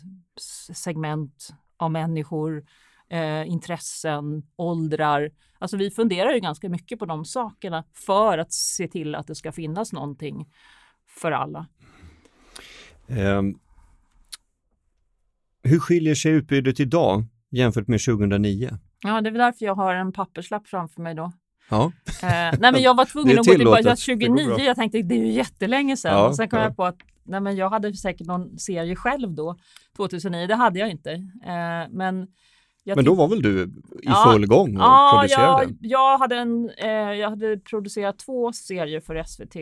segment 0.74 1.48
av 1.76 1.90
människor, 1.90 2.64
eh, 3.10 3.48
intressen, 3.48 4.42
åldrar. 4.56 5.30
Alltså 5.58 5.76
vi 5.76 5.90
funderar 5.90 6.32
ju 6.32 6.40
ganska 6.40 6.68
mycket 6.68 6.98
på 6.98 7.06
de 7.06 7.24
sakerna 7.24 7.84
för 7.92 8.38
att 8.38 8.52
se 8.52 8.88
till 8.88 9.14
att 9.14 9.26
det 9.26 9.34
ska 9.34 9.52
finnas 9.52 9.92
någonting 9.92 10.48
för 11.06 11.32
alla. 11.32 11.66
Um. 13.08 13.58
hur 15.62 15.78
skiljer 15.78 16.14
sig 16.14 16.32
utbudet 16.32 16.80
idag 16.80 17.24
jämfört 17.52 17.88
med 17.88 18.00
2009? 18.04 18.70
Ja, 19.02 19.20
det 19.20 19.28
är 19.28 19.30
väl 19.30 19.38
därför 19.38 19.64
jag 19.64 19.74
har 19.74 19.94
en 19.94 20.12
papperslapp 20.12 20.66
framför 20.66 21.02
mig 21.02 21.14
då. 21.14 21.32
Ja, 21.70 21.92
Eh, 22.22 22.28
nej, 22.58 22.72
men 22.72 22.82
jag 22.82 22.96
var 22.96 23.04
tvungen 23.12 23.38
att 23.38 23.46
gå 23.46 23.54
tillbaka 23.54 23.96
29. 23.96 24.46
bra. 24.46 24.60
Jag 24.60 24.76
tänkte 24.76 25.02
det 25.02 25.14
är 25.14 25.18
ju 25.18 25.32
jättelänge 25.32 25.96
sedan. 25.96 26.12
Ja, 26.12 26.28
och 26.28 26.36
sen 26.36 26.48
kom 26.48 26.58
ja. 26.58 26.64
jag 26.64 26.76
på 26.76 26.84
att 26.84 26.96
nej, 27.24 27.40
men 27.40 27.56
jag 27.56 27.70
hade 27.70 27.94
säkert 27.94 28.26
någon 28.26 28.58
serie 28.58 28.96
själv 28.96 29.30
då, 29.34 29.56
2009. 29.96 30.46
Det 30.46 30.54
hade 30.54 30.78
jag 30.78 30.90
inte. 30.90 31.12
Eh, 31.12 31.88
men 31.90 32.26
jag 32.84 32.96
men 32.96 33.04
då 33.04 33.14
var 33.14 33.28
väl 33.28 33.42
du 33.42 33.62
i 33.62 33.68
Ja, 34.02 34.30
full 34.32 34.46
gång 34.46 34.76
och 34.76 34.82
Ja, 34.82 35.10
producerade? 35.20 35.62
jag, 35.62 35.76
jag, 35.80 36.18
hade 36.18 36.36
en, 36.36 36.70
eh, 36.78 36.90
jag 36.90 37.30
hade 37.30 37.58
producerat 37.58 38.18
två 38.18 38.52
serier 38.52 39.00
för 39.00 39.22
SVT 39.22 39.56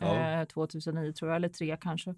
Ja. 0.00 0.40
eh, 0.40 0.44
2009 0.44 1.12
tror 1.12 1.30
jag, 1.30 1.36
eller 1.36 1.48
tre 1.48 1.76
kanske, 1.80 2.14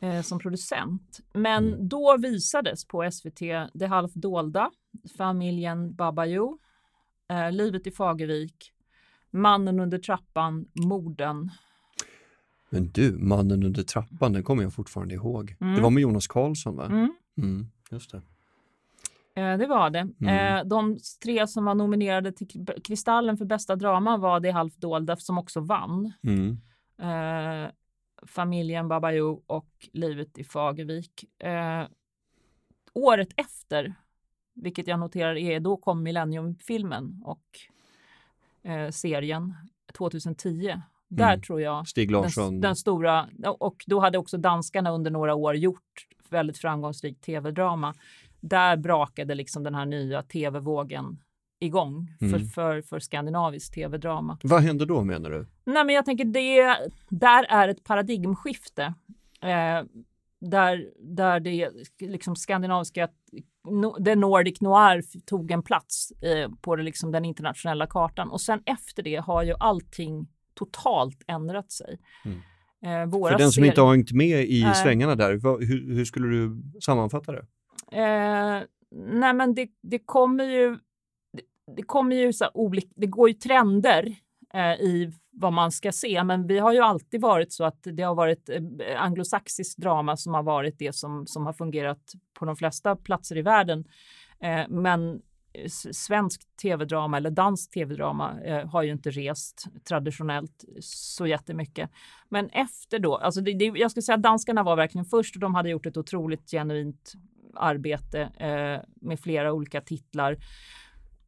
eh, 0.00 0.22
som 0.22 0.38
producent. 0.38 1.20
Men 1.32 1.68
Mm. 1.74 1.88
då 1.88 2.16
visades 2.16 2.84
på 2.84 3.02
SVT 3.10 3.68
Det 3.74 3.86
halvt 3.86 4.14
dolda, 4.14 4.70
Familjen 5.16 5.94
Babajo, 5.94 6.58
eh, 7.28 7.52
Livet 7.52 7.86
i 7.86 7.90
Fagervik, 7.90 8.72
Mannen 9.30 9.80
under 9.80 9.98
trappan, 9.98 10.66
Morden. 10.74 11.50
Men 12.70 12.90
du, 12.90 13.12
Mannen 13.18 13.62
under 13.64 13.82
trappan, 13.82 14.32
den 14.32 14.42
kommer 14.42 14.62
jag 14.62 14.74
fortfarande 14.74 15.14
ihåg. 15.14 15.56
Mm. 15.60 15.74
Det 15.74 15.80
var 15.80 15.90
med 15.90 16.00
Jonas 16.00 16.26
Karlsson 16.26 16.76
va? 16.76 16.86
Mm. 16.86 17.12
Mm, 17.38 17.70
just 17.90 18.10
det. 18.10 18.22
Eh, 19.34 19.58
det 19.58 19.66
var 19.66 19.90
det. 19.90 20.08
Mm. 20.20 20.58
Eh, 20.58 20.64
de 20.64 20.98
tre 21.24 21.46
som 21.46 21.64
var 21.64 21.74
nominerade 21.74 22.32
till 22.32 22.66
Kristallen 22.84 23.36
för 23.36 23.44
bästa 23.44 23.76
drama 23.76 24.16
var 24.16 24.40
Det 24.40 24.50
halvt 24.50 24.76
dolda 24.80 25.16
som 25.16 25.38
också 25.38 25.60
vann. 25.60 26.12
Mm. 26.22 26.60
eh, 26.98 27.70
familjen 28.22 28.88
Babajo 28.88 29.42
och 29.46 29.88
livet 29.92 30.38
i 30.38 30.44
Fagervik. 30.44 31.24
Eh, 31.38 31.82
året 32.94 33.28
efter, 33.36 33.94
vilket 34.54 34.86
jag 34.86 35.00
noterar 35.00 35.36
är, 35.36 35.60
då 35.60 35.76
kom 35.76 36.02
Millennium-filmen 36.02 37.22
och 37.24 37.44
eh, 38.70 38.90
serien 38.90 39.54
2010. 39.98 40.80
Där 41.08 41.28
Mm. 41.32 41.40
tror 41.42 41.60
jag 41.60 41.88
Stig 41.88 42.10
Larsson. 42.10 42.52
den, 42.52 42.60
den 42.60 42.76
stora, 42.76 43.28
och 43.58 43.84
då 43.86 44.00
hade 44.00 44.18
också 44.18 44.38
danskarna 44.38 44.90
under 44.90 45.10
några 45.10 45.34
år 45.34 45.56
gjort 45.56 46.06
väldigt 46.28 46.58
framgångsrikt 46.58 47.24
tv-drama. 47.24 47.94
Där 48.40 48.76
brakade 48.76 49.34
liksom 49.34 49.62
den 49.62 49.74
här 49.74 49.86
nya 49.86 50.22
tv-vågen 50.22 51.18
igång 51.60 52.16
för, 52.18 52.26
Mm. 52.26 52.46
för, 52.48 52.82
för 52.82 53.00
skandinaviskt 53.00 53.74
tv-drama. 53.74 54.38
Vad 54.42 54.62
hände 54.62 54.84
då 54.86 55.04
menar 55.04 55.30
du? 55.30 55.46
Nej, 55.64 55.84
men 55.84 55.94
jag 55.94 56.04
tänker 56.04 56.24
det 56.24 56.76
där 57.08 57.44
är 57.44 57.68
ett 57.68 57.84
paradigmskifte. 57.84 58.94
Eh, 59.42 59.84
där, 60.40 60.90
där 60.98 61.40
det 61.40 61.70
liksom 62.00 62.36
skandinaviska, 62.36 63.08
no, 63.70 64.14
Nordic 64.14 64.60
noir 64.60 65.02
tog 65.26 65.50
en 65.50 65.62
plats 65.62 66.10
eh, 66.22 66.50
på 66.60 66.76
det, 66.76 66.82
liksom, 66.82 67.12
den 67.12 67.24
internationella 67.24 67.86
kartan. 67.86 68.30
Och 68.30 68.40
sen 68.40 68.62
efter 68.66 69.02
det 69.02 69.16
har 69.16 69.42
ju 69.42 69.54
allting 69.60 70.28
totalt 70.54 71.22
ändrat 71.26 71.72
sig. 71.72 71.98
Mm. 72.24 72.38
Eh, 72.82 73.10
För 73.28 73.38
den 73.38 73.50
som 73.52 73.64
inte 73.64 73.80
har 73.80 73.90
hängt 73.94 74.12
med 74.12 74.44
i 74.50 74.62
Nej. 74.64 74.74
svängarna 74.74 75.14
där, 75.14 75.36
vad, 75.36 75.64
hur, 75.64 75.94
hur 75.94 76.04
skulle 76.04 76.26
du 76.28 76.62
sammanfatta 76.80 77.32
det? 77.32 77.46
Eh, 77.92 78.62
nej, 78.90 79.34
men 79.34 79.54
det, 79.54 79.68
det 79.82 79.98
kommer 79.98 80.44
ju. 80.44 80.78
Det, 81.76 81.82
kommer 81.82 82.16
ju 82.16 82.32
så 82.32 82.50
olika. 82.54 82.88
Det 82.96 83.06
går 83.06 83.28
ju 83.28 83.34
trender 83.34 84.16
eh, 84.54 84.72
i 84.72 85.12
vad 85.32 85.52
man 85.52 85.72
ska 85.72 85.92
se. 85.92 86.24
Men 86.24 86.46
vi 86.46 86.58
har 86.58 86.72
ju 86.72 86.80
alltid 86.80 87.20
varit 87.20 87.52
så 87.52 87.64
att 87.64 87.78
det 87.82 88.02
har 88.02 88.14
varit 88.14 88.48
eh, 88.48 88.56
eh 88.56 89.02
anglosaxiskt 89.02 89.78
drama 89.78 90.16
som 90.16 90.34
har 90.34 90.42
varit 90.42 90.78
det 90.78 90.94
som, 90.94 91.26
som 91.26 91.46
har 91.46 91.52
fungerat 91.52 92.12
på 92.38 92.44
de 92.44 92.56
flesta 92.56 92.96
platser 92.96 93.36
i 93.36 93.42
världen. 93.42 93.84
Eh, 94.42 94.68
men 94.68 95.22
eh, 95.52 95.68
svensk 95.92 96.40
tv-drama 96.62 97.16
eller 97.16 97.30
dansk 97.30 97.70
tv-drama 97.70 98.40
eh, 98.44 98.68
har 98.68 98.82
ju 98.82 98.92
inte 98.92 99.10
rest 99.10 99.64
traditionellt 99.88 100.64
så 100.80 101.26
jättemycket. 101.26 101.90
Men 102.28 102.48
efter 102.48 102.98
då, 102.98 103.16
alltså 103.16 103.40
det, 103.40 103.54
det, 103.54 103.64
jag 103.64 103.90
skulle 103.90 104.02
säga 104.02 104.16
att 104.16 104.22
danskarna 104.22 104.62
var 104.62 104.76
verkligen 104.76 105.04
först 105.04 105.36
och 105.36 105.40
de 105.40 105.54
hade 105.54 105.70
gjort 105.70 105.86
ett 105.86 105.96
otroligt 105.96 106.50
genuint 106.50 107.14
arbete 107.54 108.20
eh, 108.20 108.88
med 109.00 109.20
flera 109.20 109.52
olika 109.52 109.80
titlar. 109.80 110.36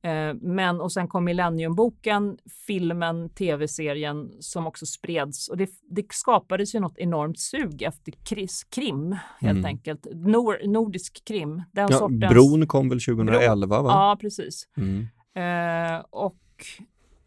Eh, 0.02 0.34
men 0.40 0.80
och 0.80 0.92
sen 0.92 1.08
kom 1.08 1.24
Millenniumboken, 1.24 2.38
filmen, 2.66 3.28
tv-serien 3.28 4.32
som 4.40 4.66
också 4.66 4.86
spreds 4.86 5.48
och 5.48 5.56
det, 5.56 5.70
det 5.90 6.12
skapades 6.12 6.74
ju 6.74 6.80
något 6.80 6.98
enormt 6.98 7.38
sug 7.38 7.82
efter 7.82 8.12
kris, 8.24 8.64
krim 8.64 9.16
helt 9.40 9.58
mm. 9.58 9.64
enkelt. 9.64 10.06
Nor, 10.14 10.66
nordisk 10.66 11.24
krim. 11.24 11.62
Den 11.72 11.88
ja, 11.90 11.98
sortens... 11.98 12.32
Bron 12.32 12.66
kom 12.66 12.88
väl 12.88 13.00
2011? 13.00 13.66
Bro, 13.66 13.82
va? 13.82 13.90
Ja, 13.90 14.16
precis. 14.20 14.68
Mm. 14.76 15.08
Eh, 15.34 16.04
och 16.10 16.38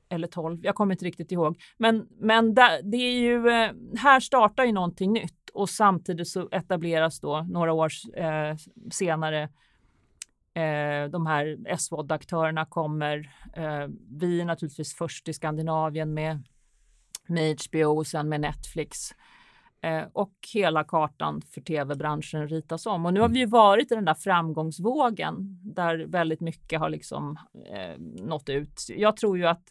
eller 0.09 0.27
12, 0.27 0.59
jag 0.63 0.75
kommer 0.75 0.93
inte 0.93 1.05
riktigt 1.05 1.31
ihåg. 1.31 1.57
Men, 1.77 2.07
men 2.19 2.53
där, 2.53 2.81
det 2.83 2.97
är 2.97 3.19
ju, 3.19 3.49
eh, 3.49 3.71
här 3.97 4.19
startar 4.19 4.65
ju 4.65 4.71
någonting 4.71 5.13
nytt 5.13 5.49
och 5.53 5.69
samtidigt 5.69 6.27
så 6.27 6.49
etableras 6.51 7.19
då 7.19 7.45
några 7.49 7.73
år 7.73 7.91
eh, 8.15 8.57
senare 8.91 9.49
Eh, 10.55 11.09
de 11.09 11.25
här 11.25 11.75
SVOD-aktörerna 11.77 12.65
kommer. 12.65 13.31
Eh, 13.53 13.87
vi 14.09 14.41
är 14.41 14.45
naturligtvis 14.45 14.95
först 14.95 15.27
i 15.27 15.33
Skandinavien 15.33 16.13
med, 16.13 16.43
med 17.27 17.57
HBO 17.69 17.97
och 17.97 18.07
sen 18.07 18.29
med 18.29 18.41
Netflix. 18.41 19.11
Eh, 19.81 20.03
och 20.13 20.33
hela 20.53 20.83
kartan 20.83 21.41
för 21.41 21.61
tv-branschen 21.61 22.47
ritas 22.47 22.85
om. 22.85 23.05
Och 23.05 23.13
nu 23.13 23.19
har 23.21 23.29
vi 23.29 23.39
ju 23.39 23.45
varit 23.45 23.91
i 23.91 23.95
den 23.95 24.05
där 24.05 24.13
framgångsvågen 24.13 25.59
där 25.63 26.05
väldigt 26.07 26.41
mycket 26.41 26.79
har 26.79 26.89
liksom 26.89 27.39
eh, 27.71 27.97
nått 27.99 28.49
ut. 28.49 28.81
Jag 28.97 29.17
tror 29.17 29.37
ju 29.37 29.45
att 29.45 29.63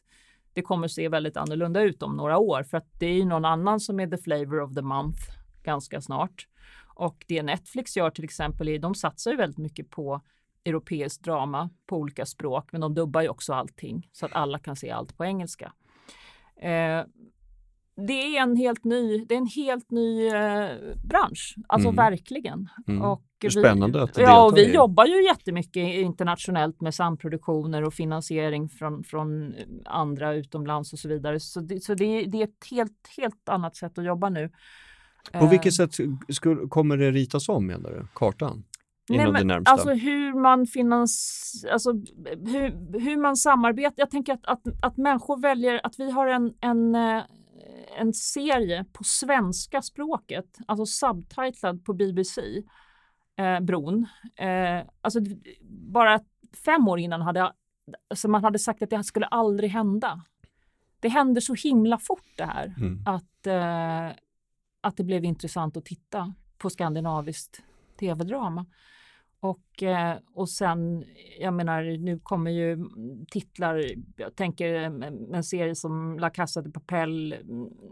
det 0.53 0.63
kommer 0.63 0.89
se 0.89 1.09
väldigt 1.09 1.37
annorlunda 1.37 1.83
ut 1.83 2.03
om 2.03 2.17
några 2.17 2.39
år 2.39 2.63
för 2.63 2.77
att 2.77 2.89
det 3.01 3.07
är 3.07 3.15
ju 3.15 3.25
någon 3.25 3.45
annan 3.45 3.81
som 3.81 4.01
är 4.01 4.07
the 4.07 4.19
flavor 4.19 4.61
of 4.61 4.75
the 4.75 4.83
month 4.83 5.21
ganska 5.63 6.01
snart. 6.01 6.49
Och 6.95 7.25
det 7.29 7.43
Netflix 7.43 7.97
gör 7.97 8.11
till 8.11 8.25
exempel 8.25 8.69
är 8.69 8.79
de 8.79 8.95
satsar 8.95 9.31
ju 9.31 9.37
väldigt 9.37 9.59
mycket 9.59 9.91
på 9.91 10.21
europeiskt 10.65 11.25
drama 11.25 11.71
på 11.87 11.97
olika 11.97 12.27
språk, 12.27 12.69
men 12.73 12.81
de 12.81 12.95
dubbar 12.95 13.23
ju 13.23 13.29
också 13.29 13.53
allting 13.53 14.09
så 14.13 14.27
att 14.27 14.33
alla 14.33 14.59
kan 14.59 14.77
se 14.77 14.91
allt 14.91 15.17
på 15.17 15.25
engelska. 15.25 15.73
Eh, 16.57 17.05
det 17.97 18.37
är 18.37 18.43
en 18.43 18.57
helt 18.57 18.85
ny, 18.85 19.25
det 19.25 19.35
är 19.35 19.39
en 19.39 19.47
helt 19.47 19.91
ny 19.91 20.27
eh, 20.27 20.71
bransch, 21.05 21.55
alltså 21.67 21.89
mm. 21.89 21.97
verkligen. 21.97 22.69
Mm. 22.89 23.03
Och 23.03 23.25
vi, 23.41 23.51
Spännande 23.51 24.03
att 24.03 24.19
Ja, 24.19 24.47
och 24.47 24.57
vi 24.57 24.75
jobbar 24.75 25.07
ju 25.07 25.25
jättemycket 25.25 25.95
internationellt 25.95 26.81
med 26.81 26.95
samproduktioner 26.95 27.85
och 27.85 27.95
finansiering 27.95 28.69
från, 28.69 29.05
från 29.05 29.55
andra 29.85 30.35
utomlands 30.35 30.93
och 30.93 30.99
så 30.99 31.09
vidare. 31.09 31.41
Så 31.41 31.61
det, 31.61 31.81
så 31.85 31.95
det, 31.95 32.25
det 32.25 32.39
är 32.39 32.45
ett 32.45 32.67
helt, 32.71 33.09
helt 33.17 33.49
annat 33.49 33.77
sätt 33.77 33.99
att 33.99 34.05
jobba 34.05 34.29
nu. 34.29 34.51
På 35.33 35.47
vilket 35.47 35.81
eh. 35.81 35.87
sätt 35.87 35.91
skulle, 36.29 36.69
kommer 36.69 36.97
det 36.97 37.11
ritas 37.11 37.49
om 37.49 37.67
menar 37.67 37.91
du, 37.91 38.07
kartan? 38.15 38.65
Nej, 39.09 39.33
men, 39.33 39.63
alltså 39.67 39.91
hur 39.91 40.35
man 40.35 40.67
finans, 40.67 41.65
alltså 41.73 41.93
hur, 42.27 43.01
hur 43.01 43.17
man 43.17 43.37
samarbetar. 43.37 43.95
Jag 43.97 44.11
tänker 44.11 44.33
att, 44.33 44.47
att, 44.47 44.63
att 44.83 44.97
människor 44.97 45.41
väljer 45.41 45.81
att 45.87 45.99
vi 45.99 46.11
har 46.11 46.27
en, 46.27 46.55
en, 46.61 46.95
eh, 46.95 47.23
en 47.99 48.13
serie 48.13 48.85
på 48.93 49.05
svenska 49.05 49.83
språket, 49.83 50.59
alltså 50.67 50.87
subtitlad 50.87 51.85
på 51.85 51.93
BBC, 51.93 52.41
eh, 53.37 53.61
Bron. 53.61 54.07
Eh, 54.37 54.87
alltså 55.01 55.21
bara 55.63 56.21
fem 56.65 56.89
år 56.89 56.99
innan 56.99 57.23
hade 57.23 57.53
alltså 58.11 58.29
man 58.29 58.45
hade 58.45 58.59
sagt 58.59 58.83
att 58.83 58.91
det 58.91 59.05
skulle 59.05 59.27
aldrig 59.27 59.71
hända. 59.71 60.23
Det 61.01 61.09
händer 61.09 61.41
så 61.41 61.55
himla 61.55 61.99
fort 61.99 62.33
det 62.37 62.45
här 62.45 62.75
mm. 62.79 63.03
att, 63.07 63.47
eh, 63.47 64.17
att 64.81 64.97
det 64.97 65.05
blev 65.05 65.25
intressant 65.25 65.77
att 65.77 65.85
titta 65.85 66.35
på 66.59 66.71
skandinaviskt 66.71 67.63
tv-drama. 68.01 68.67
Och, 69.41 69.83
eh, 69.83 70.17
och 70.35 70.51
sen, 70.51 71.05
jag 71.41 71.55
menar, 71.55 71.99
nu 71.99 72.19
kommer 72.19 72.51
ju 72.51 72.79
titlar, 73.31 73.85
jag 74.17 74.37
tänker 74.37 74.75
en 75.35 75.45
serie 75.45 75.75
som 75.75 76.19
La 76.19 76.31
Casa 76.31 76.63
de 76.63 76.73
Papel, 76.73 77.37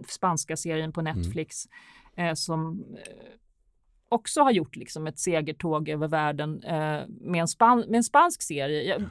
spanska 0.08 0.56
serien 0.56 0.92
på 0.92 1.00
mm. 1.00 1.16
Netflix, 1.16 1.56
mm. 2.16 2.36
som 2.36 2.84
eh, 2.98 3.34
också 4.08 4.40
har 4.40 4.50
gjort 4.50 4.76
liksom 4.76 5.06
ett 5.06 5.18
segertåg 5.18 5.88
över 5.88 6.08
världen 6.08 6.62
med 7.20 7.40
en, 7.40 7.48
span, 7.48 7.78
med 7.78 7.96
en 7.96 8.04
spansk 8.04 8.42
serie. 8.42 9.08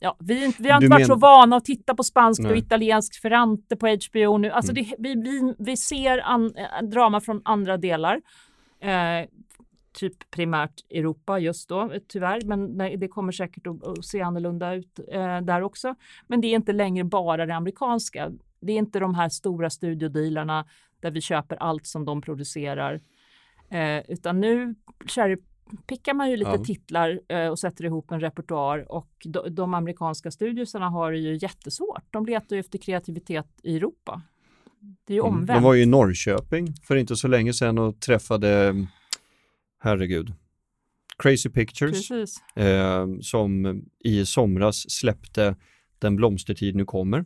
Ja, 0.00 0.16
vi, 0.20 0.54
vi 0.58 0.70
har 0.70 0.76
inte 0.76 0.86
du 0.86 0.90
varit 0.90 1.00
men... 1.00 1.06
så 1.06 1.14
vana 1.14 1.56
att 1.56 1.64
titta 1.64 1.94
på 1.94 2.02
spanskt 2.02 2.44
och 2.44 2.56
italienskt 2.56 3.16
Ferrante 3.16 3.76
på 3.76 3.86
HBO 3.86 4.38
nu. 4.38 4.50
Alltså 4.50 4.72
mm. 4.72 4.84
det, 4.84 4.94
vi, 4.98 5.14
vi, 5.14 5.54
vi 5.58 5.76
ser 5.76 6.18
an, 6.18 6.52
drama 6.82 7.20
från 7.20 7.40
andra 7.44 7.76
delar. 7.76 8.20
Eh, 8.80 9.28
typ 9.98 10.30
primärt 10.30 10.84
Europa 10.90 11.38
just 11.38 11.68
då, 11.68 11.92
tyvärr. 12.08 12.40
Men 12.44 12.78
det 13.00 13.08
kommer 13.08 13.32
säkert 13.32 13.66
att, 13.66 14.04
se 14.04 14.22
annorlunda 14.22 14.74
ut 14.74 15.00
eh, 15.08 15.40
där 15.40 15.62
också. 15.62 15.94
Men 16.26 16.40
det 16.40 16.46
är 16.46 16.54
inte 16.54 16.72
längre 16.72 17.04
bara 17.04 17.46
det 17.46 17.54
amerikanska. 17.54 18.32
Det 18.60 18.72
är 18.72 18.76
inte 18.76 18.98
de 18.98 19.14
här 19.14 19.28
stora 19.28 19.70
studiodealarna 19.70 20.66
där 21.00 21.10
vi 21.10 21.20
köper 21.20 21.56
allt 21.56 21.86
som 21.86 22.04
de 22.04 22.20
producerar. 22.20 23.00
Eh, 23.70 23.98
utan 24.08 24.40
nu 24.40 24.74
pickar 25.86 26.14
man 26.14 26.30
ju 26.30 26.36
lite 26.36 26.50
ja. 26.50 26.64
titlar 26.64 27.20
eh, 27.28 27.48
och 27.48 27.58
sätter 27.58 27.84
ihop 27.84 28.10
en 28.10 28.20
repertoar 28.20 28.92
och 28.92 29.10
de, 29.24 29.54
de 29.54 29.74
amerikanska 29.74 30.30
studiosarna 30.30 30.88
har 30.88 31.12
det 31.12 31.18
ju 31.18 31.38
jättesvårt. 31.42 32.04
De 32.10 32.26
letar 32.26 32.56
ju 32.56 32.60
efter 32.60 32.78
kreativitet 32.78 33.48
i 33.62 33.76
Europa. 33.76 34.22
Det 35.04 35.12
är 35.12 35.14
ju 35.14 35.20
omvänt. 35.20 35.58
De 35.58 35.62
var 35.62 35.74
ju 35.74 35.82
i 35.82 35.86
Norrköping 35.86 36.74
för 36.82 36.96
inte 36.96 37.16
så 37.16 37.28
länge 37.28 37.52
sedan 37.52 37.78
och 37.78 38.00
träffade 38.00 38.74
herregud. 39.78 40.32
Crazy 41.18 41.50
Pictures 41.50 42.10
eh, 42.56 43.06
som 43.20 43.82
i 44.04 44.26
somras 44.26 44.90
släppte 44.90 45.56
Den 45.98 46.16
blomstertid 46.16 46.76
nu 46.76 46.84
kommer. 46.84 47.24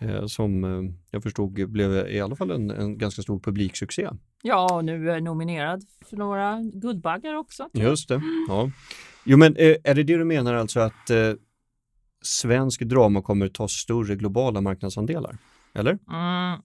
Eh, 0.00 0.26
som 0.26 0.64
eh, 0.64 0.94
jag 1.10 1.22
förstod 1.22 1.70
blev 1.70 2.08
i 2.08 2.20
alla 2.20 2.36
fall 2.36 2.50
en, 2.50 2.70
en 2.70 2.98
ganska 2.98 3.22
stor 3.22 3.40
publiksuccé. 3.40 4.08
Ja, 4.42 4.74
och 4.76 4.84
nu 4.84 5.10
är 5.10 5.20
nominerad 5.20 5.84
för 6.10 6.16
några 6.16 6.60
Guldbaggar 6.74 7.34
också. 7.34 7.68
Just 7.72 8.08
det. 8.08 8.22
Ja. 8.48 8.70
Jo, 9.24 9.36
men 9.36 9.56
eh, 9.56 9.76
är 9.84 9.94
det 9.94 10.02
det 10.02 10.16
du 10.16 10.24
menar 10.24 10.54
alltså 10.54 10.80
att 10.80 11.10
eh, 11.10 11.32
svensk 12.22 12.80
drama 12.80 13.22
kommer 13.22 13.48
ta 13.48 13.68
större 13.68 14.16
globala 14.16 14.60
marknadsandelar? 14.60 15.38
Eller? 15.74 15.98
Mm, 16.10 16.60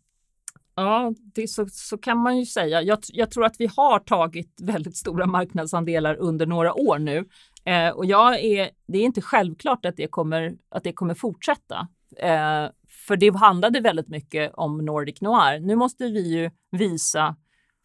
Ja, 0.80 1.14
det 1.36 1.48
så, 1.48 1.68
så 1.70 1.98
kan 1.98 2.18
man 2.18 2.38
ju 2.38 2.46
säga. 2.46 2.82
Jag, 2.82 3.00
jag, 3.08 3.32
tror 3.32 3.46
att 3.46 3.56
vi 3.60 3.70
har 3.78 4.00
tagit 4.00 4.54
väldigt 4.62 4.98
stora 4.98 5.26
marknadsandelar 5.26 6.16
under 6.16 6.46
några 6.46 6.74
år 6.74 7.00
nu. 7.00 7.26
Eh, 7.66 7.90
och 7.90 8.06
jag 8.06 8.40
är, 8.40 8.70
det 8.88 8.98
är 8.98 9.04
inte 9.04 9.22
självklart 9.22 9.86
att 9.86 9.98
det 9.98 10.08
kommer, 10.08 10.58
att 10.70 10.84
det 10.84 10.94
kommer 10.94 11.14
fortsätta. 11.14 11.88
Eh, 12.18 12.70
för 13.08 13.18
det 13.18 13.36
handlade 13.36 13.80
väldigt 13.80 14.08
mycket 14.08 14.52
om 14.54 14.78
Nordic 14.78 15.22
Noir. 15.22 15.60
Nu 15.60 15.76
måste 15.76 16.04
vi 16.04 16.36
ju 16.36 16.52
visa, 16.72 17.36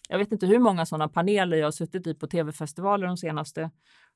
jag 0.08 0.18
vet 0.18 0.32
inte 0.32 0.46
hur 0.46 0.58
många 0.58 0.86
sådana 0.86 1.08
paneler 1.08 1.56
jag 1.56 1.66
har 1.66 1.72
suttit 1.72 2.06
i 2.06 2.14
på 2.14 2.26
tv-festivaler 2.26 3.06
de 3.06 3.16
senaste 3.16 3.70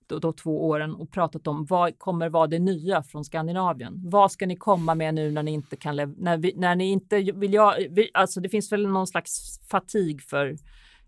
då, 0.06 0.18
då, 0.18 0.32
två 0.32 0.68
åren 0.68 0.94
och 0.94 1.10
pratat 1.10 1.46
om 1.46 1.64
vad 1.64 1.98
kommer 1.98 2.28
vara 2.28 2.46
det 2.46 2.58
nya 2.58 3.02
från 3.02 3.24
Skandinavien? 3.24 4.00
Vad 4.04 4.32
ska 4.32 4.46
ni 4.46 4.56
komma 4.56 4.94
med 4.94 5.14
nu 5.14 5.30
när 5.30 5.42
ni 5.42 5.52
inte 5.52 5.76
kan 5.76 5.96
när, 5.96 6.36
vi, 6.36 6.52
när 6.56 6.76
ni 6.76 6.90
inte 6.90 7.16
vill 7.16 7.54
jag, 7.54 7.74
vi, 7.90 8.10
alltså 8.14 8.40
det 8.40 8.48
finns 8.48 8.72
väl 8.72 8.88
någon 8.88 9.06
slags 9.06 9.60
fatig 9.70 10.22
för 10.22 10.46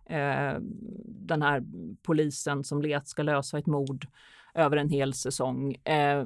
eh, 0.07 0.59
den 1.05 1.43
här 1.43 1.63
polisen 2.03 2.65
som 2.65 2.83
let 2.83 3.09
ska 3.09 3.23
lösa 3.23 3.59
ett 3.59 3.67
mord 3.67 4.07
över 4.55 4.77
en 4.77 4.89
hel 4.89 5.15
säsong. 5.15 5.75
Eh, 5.75 6.25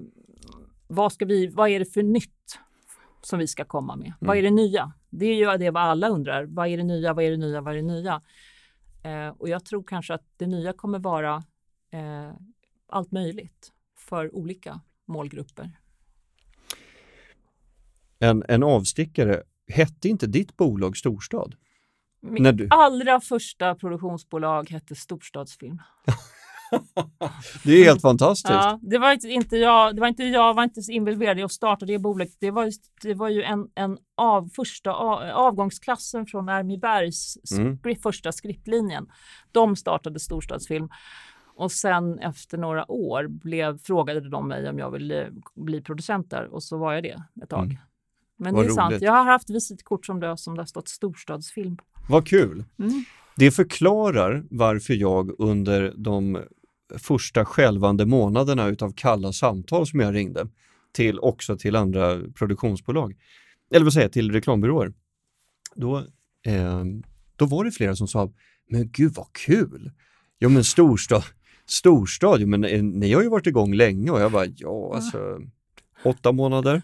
vad 0.88 1.12
ska 1.12 1.24
vi, 1.24 1.46
vad 1.46 1.68
är 1.68 1.78
det 1.78 1.92
för 1.92 2.02
nytt 2.02 2.58
som 3.22 3.38
vi 3.38 3.46
ska 3.46 3.64
komma 3.64 3.96
med? 3.96 4.06
Mm. 4.06 4.16
Vad 4.18 4.36
är 4.36 4.42
det 4.42 4.50
nya? 4.50 4.92
Det 5.10 5.26
är 5.26 5.34
ju 5.34 5.58
det 5.58 5.70
vad 5.70 5.82
alla 5.82 6.08
undrar. 6.08 6.44
Vad 6.44 6.68
är 6.68 6.76
det 6.76 6.82
nya? 6.82 7.12
Vad 7.12 7.24
är 7.24 7.30
det 7.30 7.36
nya? 7.36 7.60
Vad 7.60 7.72
är 7.72 7.76
det 7.76 7.82
nya? 7.82 8.22
Eh, 9.02 9.28
och 9.28 9.48
jag 9.48 9.64
tror 9.64 9.82
kanske 9.82 10.14
att 10.14 10.24
det 10.36 10.46
nya 10.46 10.72
kommer 10.72 10.98
vara 10.98 11.42
eh, 11.90 12.32
allt 12.88 13.12
möjligt 13.12 13.72
för 13.98 14.34
olika 14.34 14.80
målgrupper. 15.06 15.70
En, 18.18 18.44
en 18.48 18.62
avstickare, 18.62 19.42
hette 19.68 20.08
inte 20.08 20.26
ditt 20.26 20.56
bolag 20.56 20.96
Storstad? 20.96 21.54
Mitt 22.20 22.56
du... 22.58 22.66
allra 22.70 23.20
första 23.20 23.74
produktionsbolag 23.74 24.70
hette 24.70 24.94
Storstadsfilm. 24.94 25.78
det 27.64 27.72
är 27.72 27.84
helt 27.84 28.00
fantastiskt. 28.00 28.50
Ja, 28.50 28.78
det 28.82 28.98
var 28.98 29.26
inte 29.28 29.56
jag, 29.56 29.94
det 29.94 30.00
var 30.00 30.08
inte 30.08 30.24
jag 30.24 30.54
var 30.54 30.64
inte 30.64 30.80
involverad 30.88 31.38
i 31.38 31.42
att 31.42 31.52
starta 31.52 31.86
det 31.86 31.98
bolaget. 31.98 32.36
Det 32.40 32.50
var, 32.50 32.72
det 33.02 33.14
var 33.14 33.28
ju 33.28 33.42
en, 33.42 33.68
en 33.74 33.98
av 34.16 34.48
första 34.56 34.92
avgångsklassen 35.34 36.26
från 36.26 36.48
Armibergs 36.48 37.36
mm. 37.58 37.78
första 38.02 38.32
skriptlinjen. 38.32 39.06
De 39.52 39.76
startade 39.76 40.20
storstadsfilm. 40.20 40.88
Och 41.62 41.72
sen 41.72 42.18
efter 42.18 42.58
några 42.58 42.90
år 42.90 43.26
blev, 43.26 43.78
frågade 43.78 44.28
de 44.28 44.48
mig 44.48 44.68
om 44.68 44.78
jag 44.78 44.90
ville 44.90 45.30
bli 45.54 45.80
producent 45.80 46.30
där 46.30 46.46
och 46.54 46.62
så 46.62 46.78
var 46.78 46.92
jag 46.94 47.02
det 47.02 47.22
ett 47.42 47.48
tag. 47.48 47.64
Mm. 47.64 47.76
Men 48.36 48.54
Vad 48.54 48.62
det 48.62 48.66
är 48.66 48.68
roligt. 48.68 48.74
sant, 48.74 48.94
jag 49.00 49.12
har 49.12 49.24
haft 49.24 49.50
visitkort 49.50 50.06
som 50.06 50.20
det, 50.20 50.36
som 50.36 50.54
det 50.54 50.60
har 50.60 50.66
stått 50.66 50.88
storstadsfilm 50.88 51.76
på. 51.76 51.84
Vad 52.08 52.26
kul! 52.26 52.64
Mm. 52.78 53.04
Det 53.36 53.50
förklarar 53.50 54.44
varför 54.50 54.94
jag 54.94 55.40
under 55.40 55.94
de 55.96 56.38
första 56.98 57.44
skälvande 57.44 58.06
månaderna 58.06 58.66
utav 58.66 58.92
kalla 58.96 59.32
samtal 59.32 59.86
som 59.86 60.00
jag 60.00 60.14
ringde 60.14 60.48
till 60.92 61.18
också 61.18 61.56
till 61.56 61.76
andra 61.76 62.20
produktionsbolag, 62.34 63.16
eller 63.74 63.84
vad 63.84 63.92
säger 63.92 64.04
jag, 64.04 64.12
till 64.12 64.32
reklambyråer. 64.32 64.92
Då, 65.74 65.98
eh, 66.46 66.84
då 67.36 67.46
var 67.46 67.64
det 67.64 67.70
flera 67.70 67.96
som 67.96 68.08
sa, 68.08 68.32
men 68.70 68.90
gud 68.90 69.12
vad 69.14 69.32
kul! 69.32 69.90
Ja 70.38 70.48
men 70.48 70.64
storstad, 70.64 71.24
storstad, 71.66 72.46
men 72.46 72.60
ni 72.60 73.12
har 73.12 73.22
ju 73.22 73.28
varit 73.28 73.46
igång 73.46 73.74
länge 73.74 74.10
och 74.10 74.20
jag 74.20 74.32
bara, 74.32 74.46
ja 74.46 74.92
alltså, 74.94 75.40
åtta 76.04 76.32
månader. 76.32 76.82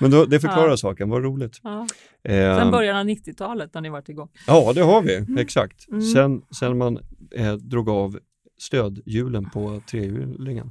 Men 0.00 0.10
då, 0.10 0.24
det 0.24 0.40
förklarar 0.40 0.68
ja. 0.68 0.76
saken, 0.76 1.10
vad 1.10 1.22
roligt. 1.22 1.60
Ja. 1.62 1.86
Eh, 2.24 2.58
sen 2.58 2.70
början 2.70 2.96
av 2.96 3.04
90-talet 3.04 3.74
har 3.74 3.80
ni 3.80 3.88
varit 3.88 4.08
igång. 4.08 4.28
Ja, 4.46 4.72
det 4.74 4.82
har 4.82 5.02
vi, 5.02 5.16
mm. 5.16 5.38
exakt. 5.38 5.88
Mm. 5.88 6.02
Sen, 6.02 6.42
sen 6.58 6.78
man 6.78 6.98
eh, 7.30 7.54
drog 7.54 7.88
av 7.88 8.18
stödhjulen 8.58 9.50
på 9.50 9.80
trehjulingen. 9.90 10.70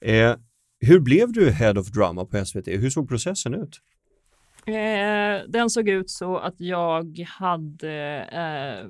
Eh, 0.00 0.36
hur 0.80 1.00
blev 1.00 1.32
du 1.32 1.50
Head 1.50 1.78
of 1.78 1.88
Drama 1.88 2.24
på 2.24 2.44
SVT? 2.44 2.68
Hur 2.68 2.90
såg 2.90 3.08
processen 3.08 3.54
ut? 3.54 3.80
Eh, 4.66 5.48
den 5.48 5.70
såg 5.70 5.88
ut 5.88 6.10
så 6.10 6.36
att 6.36 6.60
jag 6.60 7.18
hade, 7.20 8.18
eh, 8.32 8.88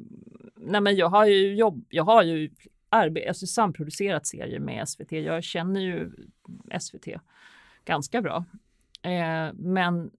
nej 0.56 0.80
men 0.80 0.96
jag 0.96 1.08
har 1.08 1.26
ju 1.26 1.54
jobb, 1.54 1.84
jag 1.88 2.04
har 2.04 2.22
ju 2.22 2.50
alltså 2.94 3.46
samproducerat 3.46 4.26
serier 4.26 4.60
med 4.60 4.88
SVT. 4.88 5.12
Jag 5.12 5.44
känner 5.44 5.80
ju 5.80 6.12
SVT 6.80 7.06
ganska 7.84 8.22
bra. 8.22 8.44
Eh, 9.02 9.52
men 9.54 10.10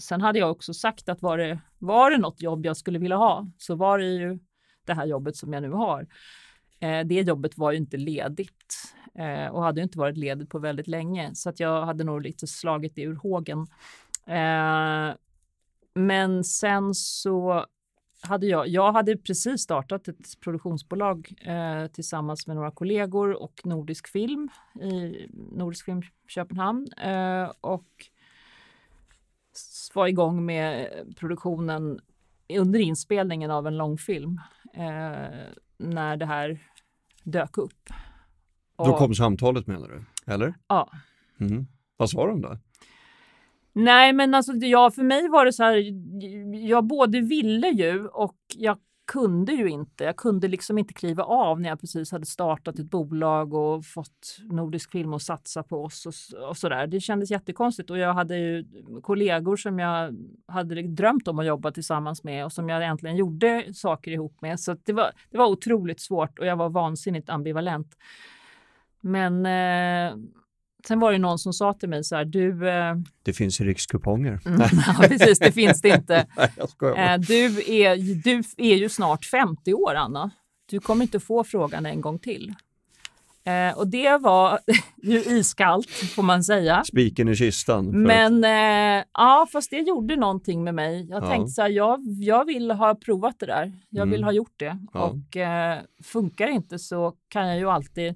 sen 0.00 0.20
hade 0.20 0.38
jag 0.38 0.50
också 0.50 0.74
sagt 0.74 1.08
att 1.08 1.22
var 1.22 1.38
det, 1.38 1.60
var 1.78 2.10
det 2.10 2.18
något 2.18 2.42
jobb 2.42 2.66
jag 2.66 2.76
skulle 2.76 2.98
vilja 2.98 3.16
ha 3.16 3.50
så 3.58 3.74
var 3.74 3.98
det 3.98 4.06
ju 4.06 4.38
det 4.84 4.94
här 4.94 5.06
jobbet 5.06 5.36
som 5.36 5.52
jag 5.52 5.62
nu 5.62 5.70
har. 5.70 6.06
Eh, 6.80 7.06
det 7.06 7.20
jobbet 7.20 7.58
var 7.58 7.72
ju 7.72 7.78
inte 7.78 7.96
ledigt 7.96 8.94
eh, 9.14 9.46
och 9.46 9.62
hade 9.62 9.82
inte 9.82 9.98
varit 9.98 10.16
ledigt 10.16 10.50
på 10.50 10.58
väldigt 10.58 10.86
länge 10.86 11.34
så 11.34 11.48
att 11.48 11.60
jag 11.60 11.86
hade 11.86 12.04
nog 12.04 12.22
lite 12.22 12.46
slagit 12.46 12.94
det 12.94 13.02
ur 13.02 13.14
hågen. 13.14 13.66
Eh, 14.26 15.14
men 15.94 16.44
sen 16.44 16.94
så 16.94 17.66
hade 18.20 18.46
jag, 18.46 18.68
jag 18.68 18.92
hade 18.92 19.16
precis 19.16 19.60
startat 19.60 20.08
ett 20.08 20.40
produktionsbolag 20.40 21.32
eh, 21.40 21.86
tillsammans 21.86 22.46
med 22.46 22.56
några 22.56 22.70
kollegor 22.70 23.42
och 23.42 23.60
Nordisk 23.64 24.08
Film 24.08 24.48
i 24.80 25.26
Nordisk 25.52 25.84
Film 25.84 26.02
Köpenhamn 26.28 26.92
eh, 26.92 27.52
och 27.60 28.08
var 29.94 30.06
igång 30.06 30.46
med 30.46 30.88
produktionen 31.16 32.00
under 32.48 32.78
inspelningen 32.78 33.50
av 33.50 33.66
en 33.66 33.76
långfilm 33.76 34.40
eh, 34.74 35.46
när 35.78 36.16
det 36.16 36.26
här 36.26 36.58
dök 37.22 37.58
upp. 37.58 37.90
Och, 38.76 38.86
då 38.86 38.96
kom 38.96 39.14
samtalet 39.14 39.66
menar 39.66 39.88
du? 39.88 40.32
Eller? 40.32 40.54
Ja. 40.68 40.90
Mm. 41.40 41.66
Vad 41.96 42.10
sa 42.10 42.26
de 42.26 42.40
då? 42.40 42.58
Nej, 43.72 44.12
men 44.12 44.34
alltså 44.34 44.52
ja, 44.52 44.90
för 44.90 45.02
mig 45.02 45.28
var 45.28 45.44
det 45.44 45.52
så 45.52 45.62
här. 45.62 45.84
Jag 46.68 46.84
både 46.84 47.20
ville 47.20 47.68
ju 47.68 48.06
och 48.06 48.36
jag 48.56 48.78
kunde 49.08 49.52
ju 49.52 49.68
inte. 49.68 50.04
Jag 50.04 50.16
kunde 50.16 50.48
liksom 50.48 50.78
inte 50.78 50.94
kliva 50.94 51.24
av 51.24 51.60
när 51.60 51.68
jag 51.68 51.80
precis 51.80 52.12
hade 52.12 52.26
startat 52.26 52.78
ett 52.78 52.90
bolag 52.90 53.54
och 53.54 53.84
fått 53.84 54.38
Nordisk 54.44 54.92
film 54.92 55.14
att 55.14 55.22
satsa 55.22 55.62
på 55.62 55.84
oss 55.84 56.06
och, 56.06 56.48
och 56.48 56.56
så 56.56 56.68
där. 56.68 56.86
Det 56.86 57.00
kändes 57.00 57.30
jättekonstigt 57.30 57.90
och 57.90 57.98
jag 57.98 58.14
hade 58.14 58.36
ju 58.36 58.64
kollegor 59.02 59.56
som 59.56 59.78
jag 59.78 60.16
hade 60.46 60.82
drömt 60.82 61.28
om 61.28 61.38
att 61.38 61.46
jobba 61.46 61.70
tillsammans 61.70 62.24
med 62.24 62.44
och 62.44 62.52
som 62.52 62.68
jag 62.68 62.86
äntligen 62.86 63.16
gjorde 63.16 63.74
saker 63.74 64.10
ihop 64.10 64.40
med. 64.40 64.60
Så 64.60 64.76
det 64.84 64.92
var, 64.92 65.10
det 65.30 65.38
var 65.38 65.46
otroligt 65.46 66.00
svårt 66.00 66.38
och 66.38 66.46
jag 66.46 66.56
var 66.56 66.68
vansinnigt 66.68 67.28
ambivalent. 67.28 67.96
Men 69.00 69.46
eh, 69.46 70.16
Sen 70.88 71.00
var 71.00 71.12
det 71.12 71.18
någon 71.18 71.38
som 71.38 71.52
sa 71.52 71.74
till 71.74 71.88
mig 71.88 72.04
så 72.04 72.16
här, 72.16 72.24
du... 72.24 72.68
Eh... 72.68 72.94
Det 73.22 73.32
finns 73.32 73.60
rikskuponger. 73.60 74.40
Mm, 74.46 74.60
ja, 74.86 75.08
precis, 75.08 75.38
det 75.38 75.52
finns 75.52 75.80
det 75.80 75.88
inte. 75.88 76.26
Nej, 76.36 77.14
eh, 77.14 77.20
du, 77.20 77.44
är, 77.66 78.22
du 78.22 78.42
är 78.56 78.76
ju 78.76 78.88
snart 78.88 79.24
50 79.24 79.74
år, 79.74 79.94
Anna. 79.94 80.30
Du 80.70 80.80
kommer 80.80 81.02
inte 81.04 81.20
få 81.20 81.44
frågan 81.44 81.86
en 81.86 82.00
gång 82.00 82.18
till. 82.18 82.54
Eh, 83.44 83.78
och 83.78 83.88
det 83.88 84.16
var 84.16 84.58
ju 85.02 85.18
iskallt, 85.18 85.90
får 85.90 86.22
man 86.22 86.44
säga. 86.44 86.84
Spiken 86.84 87.28
i 87.28 87.36
kistan. 87.36 88.02
Men 88.02 88.44
att... 88.44 89.04
eh, 89.04 89.08
ja, 89.14 89.46
fast 89.52 89.70
det 89.70 89.78
gjorde 89.80 90.16
någonting 90.16 90.64
med 90.64 90.74
mig. 90.74 91.06
Jag 91.10 91.22
ja. 91.22 91.28
tänkte 91.28 91.50
så 91.50 91.62
här, 91.62 91.68
jag, 91.68 92.00
jag 92.20 92.44
vill 92.44 92.70
ha 92.70 92.94
provat 92.94 93.34
det 93.38 93.46
där. 93.46 93.72
Jag 93.88 94.02
mm. 94.02 94.10
vill 94.10 94.24
ha 94.24 94.32
gjort 94.32 94.54
det. 94.56 94.78
Ja. 94.92 95.00
Och 95.00 95.36
eh, 95.36 95.78
funkar 96.04 96.48
inte 96.48 96.78
så 96.78 97.14
kan 97.28 97.48
jag 97.48 97.58
ju 97.58 97.70
alltid 97.70 98.14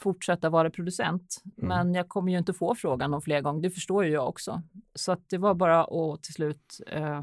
fortsätta 0.00 0.50
vara 0.50 0.70
producent. 0.70 1.42
Mm. 1.58 1.68
Men 1.68 1.94
jag 1.94 2.08
kommer 2.08 2.32
ju 2.32 2.38
inte 2.38 2.52
få 2.52 2.74
frågan 2.74 3.14
om 3.14 3.22
fler 3.22 3.40
gånger. 3.40 3.62
Det 3.62 3.70
förstår 3.70 4.04
ju 4.04 4.10
jag 4.10 4.28
också. 4.28 4.62
Så 4.94 5.12
att 5.12 5.30
det 5.30 5.38
var 5.38 5.54
bara 5.54 5.84
att 5.84 6.22
till 6.22 6.34
slut 6.34 6.80
eh, 6.86 7.22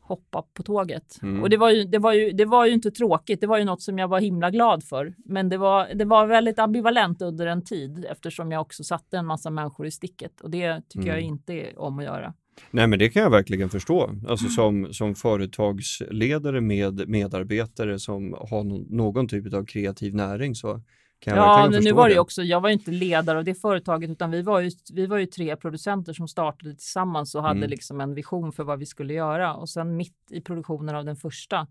hoppa 0.00 0.42
på 0.54 0.62
tåget. 0.62 1.18
Mm. 1.22 1.42
Och 1.42 1.50
det 1.50 1.56
var, 1.56 1.70
ju, 1.70 1.84
det, 1.84 1.98
var 1.98 2.12
ju, 2.12 2.32
det 2.32 2.44
var 2.44 2.66
ju 2.66 2.72
inte 2.72 2.90
tråkigt. 2.90 3.40
Det 3.40 3.46
var 3.46 3.58
ju 3.58 3.64
något 3.64 3.82
som 3.82 3.98
jag 3.98 4.08
var 4.08 4.20
himla 4.20 4.50
glad 4.50 4.84
för. 4.84 5.14
Men 5.24 5.48
det 5.48 5.58
var, 5.58 5.94
det 5.94 6.04
var 6.04 6.26
väldigt 6.26 6.58
ambivalent 6.58 7.22
under 7.22 7.46
en 7.46 7.64
tid 7.64 8.06
eftersom 8.10 8.52
jag 8.52 8.60
också 8.60 8.84
satte 8.84 9.18
en 9.18 9.26
massa 9.26 9.50
människor 9.50 9.86
i 9.86 9.90
sticket. 9.90 10.40
Och 10.40 10.50
det 10.50 10.82
tycker 10.88 11.08
mm. 11.08 11.14
jag 11.14 11.20
inte 11.20 11.72
om 11.76 11.98
att 11.98 12.04
göra. 12.04 12.34
Nej, 12.70 12.86
men 12.86 12.98
det 12.98 13.08
kan 13.08 13.22
jag 13.22 13.30
verkligen 13.30 13.70
förstå. 13.70 14.10
Alltså 14.28 14.48
som, 14.48 14.92
som 14.92 15.14
företagsledare 15.14 16.60
med 16.60 17.08
medarbetare 17.08 17.98
som 17.98 18.32
har 18.32 18.64
någon 18.94 19.28
typ 19.28 19.54
av 19.54 19.64
kreativ 19.64 20.14
näring 20.14 20.54
så 20.54 20.80
ja, 21.34 21.68
men 21.70 21.84
nu 21.84 21.92
var 21.92 22.08
det, 22.08 22.14
det 22.14 22.20
också, 22.20 22.42
jag 22.42 22.60
var 22.60 22.68
inte 22.68 22.90
ledare 22.90 23.38
av 23.38 23.44
det 23.44 23.54
företaget 23.54 24.10
utan 24.10 24.30
vi 24.30 24.42
var 24.42 24.60
ju, 24.60 24.70
vi 24.92 25.06
var 25.06 25.18
ju 25.18 25.26
tre 25.26 25.56
producenter 25.56 26.12
som 26.12 26.28
startade 26.28 26.74
tillsammans 26.74 27.34
och 27.34 27.42
hade 27.42 27.58
mm. 27.58 27.70
liksom 27.70 28.00
en 28.00 28.14
vision 28.14 28.52
för 28.52 28.64
vad 28.64 28.78
vi 28.78 28.86
skulle 28.86 29.14
göra 29.14 29.54
och 29.54 29.68
sen 29.68 29.96
mitt 29.96 30.16
i 30.30 30.40
produktionen 30.40 30.96
av 30.96 31.04
den 31.04 31.16
första 31.16 31.66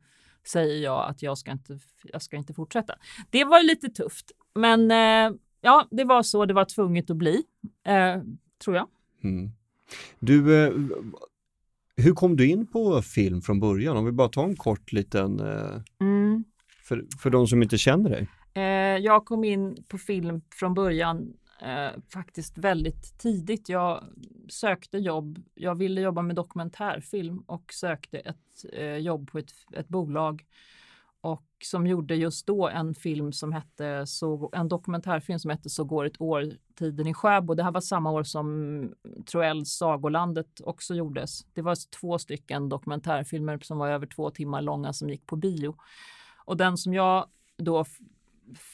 säger 0.48 0.84
jag 0.84 1.10
att 1.10 1.22
jag 1.22 1.38
ska 1.38 1.52
inte, 1.52 1.80
jag 2.04 2.22
ska 2.22 2.38
inte 2.38 2.54
fortsätta. 2.54 2.96
Det 3.30 3.44
var 3.44 3.64
lite 3.64 3.90
tufft, 3.90 4.32
men 4.56 4.92
eh, 4.92 5.38
ja, 5.62 5.88
det 5.92 6.04
var 6.04 6.24
så 6.24 6.46
det 6.46 6.54
var 6.54 6.66
tvunget 6.66 7.10
att 7.10 7.18
bli, 7.18 7.44
eh, 7.86 8.22
tror 8.64 8.76
jag. 8.76 8.88
Mm. 9.24 9.52
Du, 10.20 10.66
eh, 10.66 10.74
hur 11.98 12.14
kom 12.14 12.36
du 12.36 12.48
in 12.48 12.68
på 12.68 13.02
film 13.02 13.42
från 13.42 13.60
början? 13.60 13.98
Om 13.98 14.06
vi 14.06 14.12
bara 14.12 14.30
tar 14.30 14.44
en 14.44 14.56
kort 14.56 14.92
liten, 14.92 15.40
eh, 15.40 15.82
mm. 16.02 16.44
för, 16.84 17.06
för 17.20 17.30
de 17.30 17.48
som 17.48 17.64
inte 17.64 17.78
känner 17.78 18.10
dig. 18.10 18.28
Eh, 18.56 18.98
jag 18.98 19.26
kom 19.26 19.44
in 19.44 19.84
på 19.88 19.98
film 19.98 20.42
från 20.52 20.74
början 20.74 21.34
eh, 21.62 22.02
faktiskt 22.14 22.58
väldigt 22.58 23.20
tidigt. 23.20 23.70
Jag 23.70 24.04
sökte 24.50 24.98
jobb. 24.98 25.40
Jag 25.54 25.76
ville 25.76 26.02
jobba 26.02 26.22
med 26.22 26.36
dokumentärfilm 26.36 27.40
och 27.40 27.74
sökte 27.74 28.18
ett 28.20 28.66
eh, 28.74 28.98
jobb 28.98 29.32
på 29.32 29.38
ett, 29.38 29.52
ett 29.74 29.88
bolag 29.88 30.46
och 31.22 31.46
som 31.64 31.88
gjorde 31.88 32.16
just 32.16 32.48
då 32.48 32.68
en 32.68 32.96
film 32.96 33.34
som 33.34 33.54
hette 33.54 34.08
så, 34.08 34.50
en 34.54 34.68
dokumentärfilm 34.68 35.40
som 35.40 35.52
hette 35.52 35.70
Så 35.70 35.84
går 35.84 36.06
ett 36.06 36.22
år, 36.22 36.52
tiden 36.76 37.08
i 37.08 37.14
Sjöbo. 37.14 37.54
Det 37.54 37.64
här 37.64 37.72
var 37.72 37.82
samma 37.82 38.12
år 38.12 38.24
som 38.24 38.94
Troells 39.32 39.70
Sagolandet 39.70 40.62
också 40.64 40.96
gjordes. 40.96 41.46
Det 41.54 41.62
var 41.62 42.00
två 42.00 42.20
stycken 42.20 42.70
dokumentärfilmer 42.70 43.60
som 43.62 43.78
var 43.78 43.90
över 43.90 44.08
två 44.08 44.30
timmar 44.30 44.62
långa 44.62 44.94
som 44.94 45.10
gick 45.10 45.26
på 45.26 45.36
bio. 45.36 45.76
Och 46.46 46.58
den 46.58 46.78
som 46.78 46.94
jag 46.94 47.26
då 47.58 47.86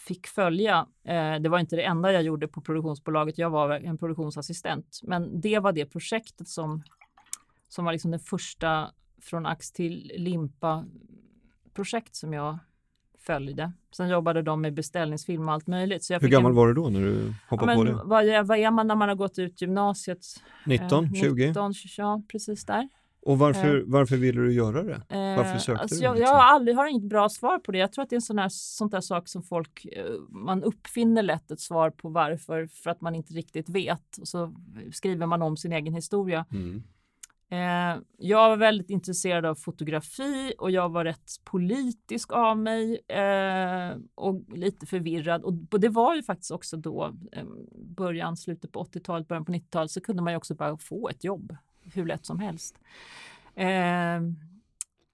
fick 0.07 0.28
följa. 0.28 0.88
Eh, 1.03 1.36
det 1.36 1.49
var 1.49 1.59
inte 1.59 1.76
det 1.76 1.84
enda 1.84 2.11
jag 2.11 2.24
gjorde 2.24 2.47
på 2.47 2.61
produktionsbolaget. 2.61 3.38
Jag 3.38 3.49
var 3.49 3.69
en 3.69 3.97
produktionsassistent, 3.97 4.99
men 5.03 5.41
det 5.41 5.59
var 5.59 5.72
det 5.72 5.86
projektet 5.86 6.47
som 6.47 6.84
som 7.69 7.86
var 7.86 7.91
liksom 7.91 8.11
det 8.11 8.19
första 8.19 8.91
från 9.22 9.45
ax 9.45 9.72
till 9.72 10.11
limpa 10.15 10.86
projekt 11.74 12.15
som 12.15 12.34
jag 12.34 12.59
följde. 13.19 13.72
Sen 13.91 14.09
jobbade 14.09 14.41
de 14.41 14.61
med 14.61 14.74
beställningsfilm 14.74 15.47
och 15.47 15.53
allt 15.53 15.67
möjligt. 15.67 16.03
Så 16.03 16.13
Hur 16.13 16.28
gammal 16.28 16.51
en... 16.51 16.55
var 16.55 16.67
du 16.67 16.74
då 16.74 16.89
när 16.89 16.99
du 16.99 17.34
hoppade 17.49 17.72
ja, 17.72 17.78
på 17.78 17.84
det? 17.84 17.93
Vad, 17.93 18.47
vad 18.47 18.57
är 18.57 18.72
man 18.72 18.88
när 18.88 18.95
man 18.95 19.09
har 19.09 19.15
gått 19.15 19.39
ut 19.39 19.61
gymnasiet? 19.61 20.26
19, 20.65 21.05
eh, 21.05 21.11
20? 21.13 21.47
19, 21.47 21.74
ja, 21.97 22.22
precis 22.28 22.65
där. 22.65 22.89
Och 23.22 23.39
varför, 23.39 23.84
varför 23.86 24.17
ville 24.17 24.41
du 24.41 24.53
göra 24.53 24.84
det? 24.84 25.01
Varför 25.09 25.57
sökte 25.57 25.82
alltså 25.82 25.95
du? 25.95 26.03
jag, 26.03 26.15
liksom? 26.15 26.34
jag 26.34 26.41
har 26.41 26.53
aldrig 26.53 26.78
har 26.78 26.88
inget 26.88 27.09
bra 27.09 27.30
svar 27.30 27.59
på 27.59 27.72
det. 27.72 27.78
Jag 27.78 27.93
tror 27.93 28.03
att 28.03 28.09
det 28.09 28.13
är 28.13 28.17
en 28.17 28.22
sån 28.22 28.39
här, 28.39 28.49
sånt 28.49 28.91
där 28.91 29.01
sak 29.01 29.28
som 29.28 29.43
folk, 29.43 29.86
eh, 29.86 30.05
man 30.30 30.63
uppfinner 30.63 31.24
lätt 31.24 31.51
ett 31.51 31.59
svar 31.59 31.89
på 31.89 32.09
varför 32.09 32.67
för 32.67 32.89
att 32.89 33.01
man 33.01 33.15
inte 33.15 33.34
riktigt 33.34 33.69
vet. 33.69 34.17
Och 34.17 34.28
så 34.28 34.53
skriver 34.91 35.26
man 35.26 35.41
om 35.41 35.57
sin 35.57 35.74
egen 35.74 35.93
historia. 35.93 36.45
Mm. 36.51 36.84
Eh, 37.51 38.01
jag 38.17 38.49
var 38.49 38.57
väldigt 38.57 38.89
intresserad 38.89 39.45
av 39.45 39.55
fotografi 39.55 40.53
och 40.57 40.72
jag 40.72 40.89
var 40.89 41.05
rätt 41.05 41.32
politisk 41.43 42.32
av 42.32 42.57
mig 42.57 43.01
eh, 43.07 43.97
och 44.15 44.57
lite 44.57 44.86
förvirrad. 44.86 45.43
Och 45.43 45.80
det 45.80 45.89
var 45.89 46.15
ju 46.15 46.24
faktiskt 46.24 46.51
också 46.51 46.78
då, 46.78 47.15
eh, 47.32 47.45
början, 47.76 48.38
slutet 48.38 48.72
på 48.72 48.84
80-talet, 48.84 49.28
början 49.28 49.45
på 49.45 49.51
90-talet, 49.51 49.91
så 49.91 50.01
kunde 50.01 50.24
man 50.24 50.34
ju 50.34 50.38
också 50.38 50.55
bara 50.55 50.78
få 50.78 51.09
ett 51.09 51.24
jobb 51.24 51.55
hur 51.94 52.06
lätt 52.06 52.26
som 52.26 52.39
helst. 52.39 52.76
Eh, 53.56 54.22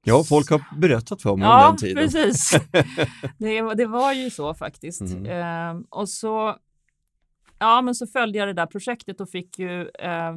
Ja, 0.07 0.23
folk 0.23 0.49
har 0.49 0.77
berättat 0.77 1.21
för 1.21 1.35
mig 1.35 1.47
om 1.47 1.53
ja, 1.53 1.67
den 1.67 1.77
tiden. 1.77 2.03
precis. 2.03 2.51
det, 3.37 3.73
det 3.75 3.85
var 3.85 4.13
ju 4.13 4.29
så 4.29 4.53
faktiskt. 4.53 5.01
Mm. 5.01 5.25
Eh, 5.25 5.83
och 5.89 6.09
så, 6.09 6.55
ja, 7.59 7.81
men 7.81 7.95
så 7.95 8.07
följde 8.07 8.39
jag 8.39 8.47
det 8.47 8.53
där 8.53 8.65
projektet 8.65 9.21
och 9.21 9.29
fick 9.29 9.59
ju 9.59 9.89
eh, 9.89 10.35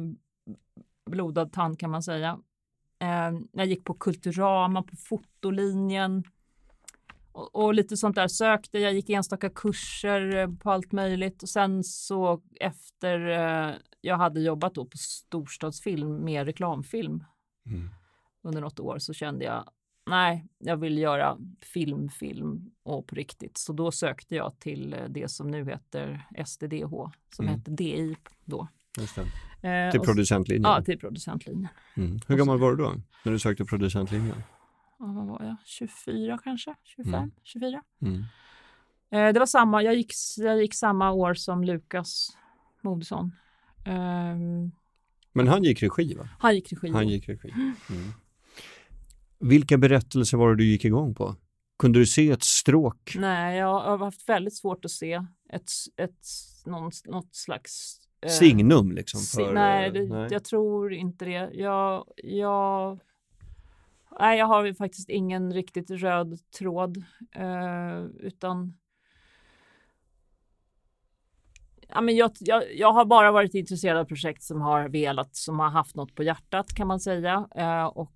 blodad 1.09 1.53
tand 1.53 1.79
kan 1.79 1.89
man 1.89 2.03
säga. 2.03 2.39
Eh, 3.01 3.39
jag 3.51 3.65
gick 3.65 3.83
på 3.83 3.93
Kulturama, 3.93 4.83
på 4.83 4.95
fotolinjen 4.95 6.23
och, 7.31 7.55
och, 7.55 7.73
lite 7.73 7.97
sånt 7.97 8.15
där 8.15 8.27
sökte. 8.27 8.79
Jag 8.79 8.93
gick 8.93 9.09
enstaka 9.09 9.49
kurser 9.49 10.35
eh, 10.35 10.49
på 10.59 10.71
allt 10.71 10.91
möjligt 10.91 11.43
och 11.43 11.49
sen 11.49 11.83
så 11.83 12.41
efter 12.59 13.27
eh, 13.29 13.73
jag 14.01 14.17
hade 14.17 14.41
jobbat 14.41 14.73
då 14.75 14.85
på 14.85 14.97
storstadsfilm 14.97 16.23
med 16.23 16.45
reklamfilm 16.45 17.23
Mm. 17.65 17.89
under 18.41 18.61
något 18.61 18.79
år 18.79 18.99
så 18.99 19.13
kände 19.13 19.45
jag 19.45 19.69
nej, 20.09 20.47
jag 20.57 20.77
vill 20.77 20.97
göra 20.97 21.37
film, 21.61 22.09
film 22.09 22.71
och 22.83 23.07
på 23.07 23.15
riktigt. 23.15 23.57
Så 23.57 23.73
då 23.73 23.91
sökte 23.91 24.35
jag 24.35 24.59
till 24.59 24.93
eh, 24.93 24.99
det 25.09 25.27
som 25.31 25.47
nu 25.51 25.65
heter 25.65 26.25
SDDH, 26.45 26.89
som 27.35 27.45
Mm. 27.47 27.57
hette 27.59 27.71
DI 27.71 28.15
då. 28.45 28.67
Eh, 29.61 29.91
Till 29.91 29.99
producentlinjen? 30.01 30.71
Ja, 30.71 30.81
till 30.83 30.99
producentlinjen. 30.99 31.67
Mm. 31.97 32.19
Hur 32.27 32.37
gammal 32.37 32.59
var 32.59 32.71
du 32.71 32.77
då, 32.83 32.93
när 33.25 33.31
du 33.31 33.39
sökte 33.39 33.65
producentlinjen? 33.65 34.43
Ja, 34.99 35.05
vad 35.05 35.25
var 35.27 35.43
jag? 35.43 35.55
24 35.65 36.37
kanske? 36.43 36.75
25? 36.83 37.13
Mm. 37.13 37.31
24? 37.43 37.83
Mm. 38.01 38.23
Eh, 39.11 39.33
det 39.33 39.39
var 39.39 39.45
samma, 39.45 39.83
jag 39.83 39.95
gick, 39.95 40.11
jag 40.37 40.61
gick 40.61 40.73
samma 40.73 41.11
år 41.11 41.33
som 41.33 41.63
Lukas 41.63 42.37
Moodysson. 42.81 43.31
Ehm, 43.85 44.71
Men 45.33 45.47
han 45.47 45.63
gick 45.63 45.83
regi, 45.83 46.13
va? 46.15 46.29
han 46.39 46.55
gick 46.55 46.73
regi. 46.73 46.91
Han 46.91 47.07
gick 47.07 47.29
regi. 47.29 47.49
Mm. 47.51 48.11
Vilka 49.39 49.77
berättelser 49.77 50.37
var 50.37 50.49
det 50.49 50.55
du 50.55 50.65
gick 50.65 50.85
igång 50.85 51.15
på? 51.15 51.35
Kunde 51.79 51.99
du 51.99 52.05
se 52.05 52.29
ett 52.29 52.43
stråk? 52.43 53.13
Nej, 53.17 53.57
jag 53.57 53.79
har 53.79 53.97
haft 53.97 54.29
väldigt 54.29 54.55
svårt 54.55 54.85
att 54.85 54.91
se 54.91 55.25
ett, 55.49 55.71
ett, 55.97 56.27
någon, 56.65 56.91
något 57.05 57.35
slags... 57.35 57.97
eh, 58.21 58.29
Signum 58.29 58.91
liksom? 58.91 59.21
För, 59.21 59.53
nej, 59.53 59.87
eh, 59.87 59.93
det, 59.93 60.27
jag 60.31 60.43
tror 60.43 60.93
inte 60.93 61.25
det. 61.25 61.49
Jag, 61.53 62.05
jag, 62.23 62.99
nej, 64.19 64.39
jag 64.39 64.45
har 64.45 64.73
faktiskt 64.73 65.09
ingen 65.09 65.53
riktigt 65.53 65.89
röd 65.91 66.39
tråd, 66.59 67.03
eh, 67.35 68.03
utan 68.19 68.73
Ja, 71.93 72.01
men 72.01 72.15
jag, 72.15 72.31
jag, 72.39 72.75
jag 72.75 72.93
har 72.93 73.05
bara 73.05 73.31
varit 73.31 73.53
intresserad 73.53 73.97
av 73.97 74.05
projekt 74.05 74.43
som 74.43 74.61
har 74.61 74.89
velat, 74.89 75.35
som 75.35 75.59
har 75.59 75.69
haft 75.69 75.95
något 75.95 76.15
på 76.15 76.23
hjärtat 76.23 76.73
kan 76.73 76.87
man 76.87 76.99
säga. 76.99 77.47
Eh, 77.55 77.85
och 77.85 78.15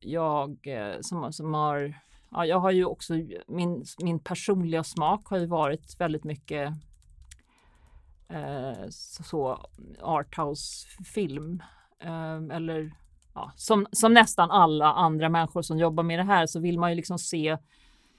jag 0.00 0.66
eh, 0.66 1.00
som, 1.00 1.32
som 1.32 1.54
har, 1.54 1.94
ja, 2.30 2.46
jag 2.46 2.58
har 2.58 2.70
ju 2.70 2.84
också, 2.84 3.14
min, 3.48 3.84
min 4.02 4.20
personliga 4.20 4.84
smak 4.84 5.28
har 5.28 5.38
ju 5.38 5.46
varit 5.46 6.00
väldigt 6.00 6.24
mycket 6.24 6.72
eh, 8.28 8.88
så, 8.90 9.22
så 9.22 9.66
arthouse-film. 10.02 11.62
Eh, 11.98 12.56
eller 12.56 12.92
ja, 13.34 13.52
som, 13.56 13.86
som 13.92 14.14
nästan 14.14 14.50
alla 14.50 14.92
andra 14.92 15.28
människor 15.28 15.62
som 15.62 15.78
jobbar 15.78 16.02
med 16.02 16.18
det 16.18 16.24
här 16.24 16.46
så 16.46 16.60
vill 16.60 16.78
man 16.78 16.90
ju 16.90 16.96
liksom 16.96 17.18
se 17.18 17.58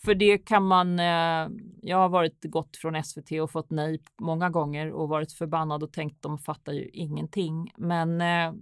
För 0.05 0.15
det 0.15 0.39
kan 0.39 0.63
man, 0.63 0.99
eh, 0.99 1.49
jag 1.83 1.97
har 1.97 2.09
varit 2.09 2.45
gått 2.45 2.77
från 2.77 3.05
SVT 3.05 3.33
och 3.43 3.51
fått 3.51 3.71
nej 3.71 4.03
många 4.21 4.51
gånger 4.51 4.93
och 4.93 5.09
varit 5.09 5.33
förbannad 5.33 5.83
och 5.83 5.93
tänkt 5.93 6.23
de 6.23 6.39
fattar 6.39 6.73
ju 6.73 6.89
ingenting. 6.89 7.73
Men 7.77 8.21
eh, 8.21 8.53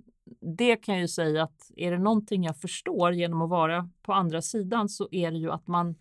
det 0.56 0.76
kan 0.76 0.94
jag 0.94 1.02
ju 1.02 1.08
säga 1.08 1.42
att 1.42 1.70
är 1.76 1.90
det 1.90 1.98
någonting 1.98 2.44
jag 2.44 2.56
förstår 2.56 3.12
genom 3.12 3.42
att 3.42 3.50
vara 3.50 3.90
på 4.02 4.12
andra 4.12 4.42
sidan 4.42 4.88
så 4.88 5.08
är 5.10 5.30
det 5.30 5.38
ju 5.38 5.50
att 5.50 5.66
man 5.66 5.94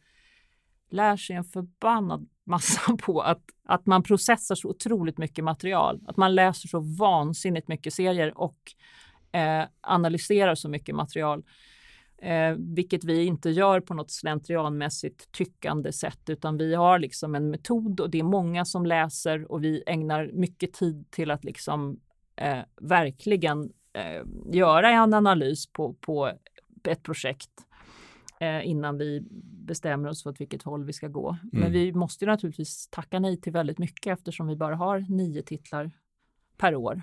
lär 0.89 1.17
sig 1.17 1.35
en 1.35 1.43
förbannad 1.43 2.29
massa 2.43 2.97
på 2.97 3.21
att, 3.21 3.43
att 3.65 3.85
man 3.85 4.03
processar 4.03 4.55
så 4.55 4.69
otroligt 4.69 5.17
mycket 5.17 5.43
material. 5.43 6.01
Att 6.07 6.17
man 6.17 6.35
läser 6.35 6.67
så 6.67 6.79
vansinnigt 6.79 7.67
mycket 7.67 7.93
serier 7.93 8.37
och 8.37 8.57
eh, 9.33 9.63
analyserar 9.81 10.55
så 10.55 10.69
mycket 10.69 10.95
material. 10.95 11.43
Eh, 12.17 12.55
vilket 12.57 13.03
vi 13.03 13.25
inte 13.25 13.49
gör 13.49 13.79
på 13.79 13.93
något 13.93 14.11
slentrianmässigt 14.11 15.31
tyckande 15.31 15.91
sätt, 15.93 16.29
utan 16.29 16.57
vi 16.57 16.75
har 16.75 16.99
liksom 16.99 17.35
en 17.35 17.49
metod 17.49 17.99
och 17.99 18.09
det 18.09 18.19
är 18.19 18.23
många 18.23 18.65
som 18.65 18.85
läser 18.85 19.51
och 19.51 19.63
vi 19.63 19.83
ägnar 19.87 20.29
mycket 20.33 20.73
tid 20.73 21.11
till 21.11 21.31
att 21.31 21.43
liksom 21.43 21.99
eh, 22.35 22.59
verkligen 22.81 23.71
eh, 23.93 24.23
göra 24.51 24.89
en 24.89 25.13
analys 25.13 25.67
på, 25.67 25.93
på 25.93 26.31
ett 26.83 27.03
projekt 27.03 27.49
eh, 28.39 28.67
innan 28.67 28.97
vi 28.97 29.23
bestämmer 29.65 30.09
oss 30.09 30.23
för 30.23 30.29
åt 30.29 30.41
vilket 30.41 30.63
håll 30.63 30.85
vi 30.85 30.93
ska 30.93 31.07
gå. 31.07 31.37
Men 31.51 31.61
Mm. 31.61 31.73
vi 31.73 31.93
måste 31.93 32.25
naturligtvis 32.25 32.87
tacka 32.91 33.19
nej 33.19 33.41
till 33.41 33.53
väldigt 33.53 33.79
mycket 33.79 34.17
eftersom 34.19 34.47
vi 34.47 34.55
bara 34.55 34.75
har 34.75 35.05
nio 35.09 35.41
titlar 35.41 35.91
per 36.57 36.75
år. 36.75 37.01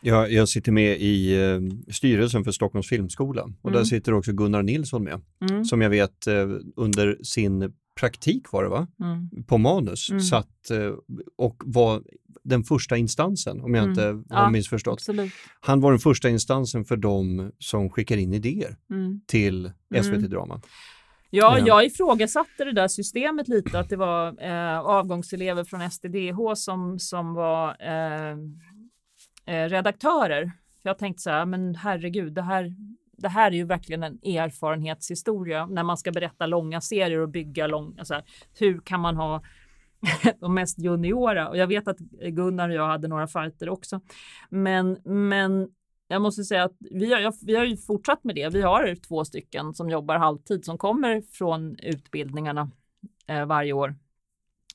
Jag, 0.00 0.32
jag 0.32 0.48
sitter 0.48 0.72
med 0.72 0.96
i 1.00 1.42
eh, 1.42 1.60
styrelsen 1.92 2.44
för 2.44 2.50
Stockholms 2.52 2.88
filmskola 2.88 3.42
och 3.62 3.70
där 3.70 3.78
Mm. 3.78 3.86
sitter 3.86 4.14
också 4.14 4.32
Gunnar 4.32 4.62
Nilsson 4.62 5.04
med, 5.04 5.20
Mm, 5.50 5.64
som 5.64 5.80
jag 5.80 5.90
vet 5.90 6.26
eh, 6.26 6.48
under 6.76 7.18
sin 7.22 7.72
praktik 8.00 8.52
var 8.52 8.62
det 8.62 8.68
va? 8.68 8.86
mm, 9.00 9.44
På 9.46 9.58
manus 9.58 10.10
Mm. 10.10 10.20
satt 10.20 10.70
eh, 10.70 10.92
och 11.36 11.62
var 11.66 12.02
den 12.44 12.62
första 12.64 12.96
instansen, 12.96 13.60
om 13.60 13.74
jag 13.74 13.84
Mm. 13.84 13.90
inte 13.90 14.34
har 14.34 14.42
Ja, 14.42 14.50
missförstått. 14.50 14.92
absolut. 14.98 15.32
Han 15.60 15.80
var 15.80 15.90
den 15.90 15.98
första 15.98 16.28
instansen 16.28 16.84
för 16.84 16.96
de 16.96 17.50
som 17.58 17.90
skickar 17.90 18.16
in 18.16 18.32
idéer 18.34 18.76
Mm. 18.90 19.20
till 19.26 19.70
Mm. 19.94 20.04
SVT 20.04 20.30
Drama. 20.30 20.60
Ja, 21.30 21.58
jag 21.58 21.84
ifrågasatte 21.86 22.64
det 22.64 22.72
där 22.72 22.88
systemet 22.88 23.48
lite, 23.48 23.78
att 23.78 23.88
det 23.88 23.96
var 23.96 24.42
eh, 24.44 24.78
avgångselever 24.80 25.64
från 25.64 25.90
STDH 25.90 26.54
som, 26.56 26.98
som 26.98 27.34
var 27.34 27.68
eh, 27.68 28.36
eh, 29.48 29.68
redaktörer. 29.68 30.52
Jag 30.82 30.98
tänkte 30.98 31.22
så 31.22 31.30
här, 31.30 31.46
men 31.46 31.74
herregud, 31.74 32.32
det 32.32 32.42
här, 32.42 32.74
det 33.16 33.28
här 33.28 33.50
är 33.50 33.56
ju 33.56 33.64
verkligen 33.64 34.02
en 34.02 34.18
erfarenhetshistoria 34.22 35.66
när 35.66 35.82
man 35.82 35.96
ska 35.96 36.12
berätta 36.12 36.46
långa 36.46 36.80
serier 36.80 37.18
och 37.18 37.28
bygga 37.28 37.66
långa, 37.66 37.92
så 37.94 37.98
alltså 37.98 38.14
här, 38.14 38.24
hur 38.58 38.80
kan 38.80 39.00
man 39.00 39.16
ha 39.16 39.42
de 40.40 40.54
mest 40.54 40.78
juniora 40.78 41.48
och 41.48 41.56
jag 41.56 41.66
vet 41.66 41.88
att 41.88 41.98
Gunnar 42.22 42.68
och 42.68 42.74
jag 42.74 42.86
hade 42.86 43.08
några 43.08 43.26
fighter 43.26 43.68
också. 43.68 44.00
Men, 44.50 44.98
men 45.04 45.68
jag 46.08 46.22
måste 46.22 46.44
säga 46.44 46.64
att 46.64 46.76
vi 46.80 47.12
har, 47.12 47.46
vi 47.46 47.56
har 47.56 47.64
ju 47.64 47.76
fortsatt 47.76 48.24
med 48.24 48.34
det. 48.34 48.48
Vi 48.48 48.62
har 48.62 48.94
två 48.94 49.24
stycken 49.24 49.74
som 49.74 49.90
jobbar 49.90 50.16
halvtid 50.16 50.64
som 50.64 50.78
kommer 50.78 51.22
från 51.32 51.76
utbildningarna 51.78 52.70
eh, 53.26 53.46
varje 53.46 53.72
år 53.72 53.94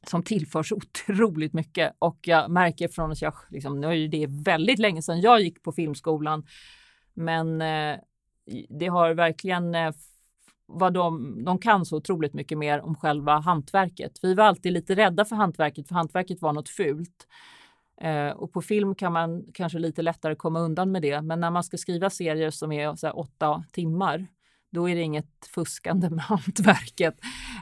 som 0.08 0.24
tillförs 0.24 0.72
otroligt 0.72 1.54
mycket 1.54 1.96
och 2.00 2.18
jag 2.22 2.52
märker 2.52 2.88
från 2.88 3.12
att 3.12 3.22
jag, 3.22 3.34
liksom, 3.50 3.82
nu 3.82 4.04
är 4.04 4.08
det 4.08 4.28
väldigt 4.30 4.80
länge 4.80 5.02
sedan 5.02 5.22
jag 5.22 5.42
gick 5.42 5.64
på 5.64 5.72
filmskolan, 5.72 6.46
men 7.14 7.62
eh, 7.62 7.98
det 8.70 8.88
har 8.88 9.14
verkligen 9.14 9.76
eh, 9.76 9.92
vad 10.66 10.94
de, 10.94 11.36
de 11.46 11.58
kan 11.58 11.86
så 11.86 11.98
otroligt 11.98 12.34
mycket 12.34 12.58
mer 12.58 12.82
om 12.82 12.96
själva 12.96 13.40
hantverket. 13.40 14.20
Vi 14.22 14.34
var 14.34 14.44
alltid 14.44 14.74
lite 14.74 14.96
rädda 14.96 15.26
för 15.26 15.36
hantverket, 15.36 15.88
för 15.88 15.96
hantverket 15.96 16.42
var 16.42 16.54
något 16.54 16.70
fult. 16.70 17.28
Eh, 18.02 18.30
och 18.30 18.52
på 18.52 18.62
film 18.62 18.96
kan 18.96 19.14
man 19.14 19.46
kanske 19.54 19.80
lite 19.80 20.02
lättare 20.02 20.36
komma 20.36 20.60
undan 20.60 20.92
med 20.92 21.02
det. 21.02 21.22
Men 21.22 21.40
när 21.40 21.52
man 21.52 21.64
ska 21.64 21.78
skriva 21.78 22.10
serier 22.10 22.52
som 22.52 22.72
är 22.72 22.96
så 22.96 23.08
här, 23.08 23.20
åtta 23.20 23.64
timmar, 23.72 24.28
då 24.74 24.90
är 24.90 24.96
det 24.96 25.02
inget 25.02 25.46
fuskande 25.56 26.10
med 26.10 26.20
hantverket. 26.24 27.16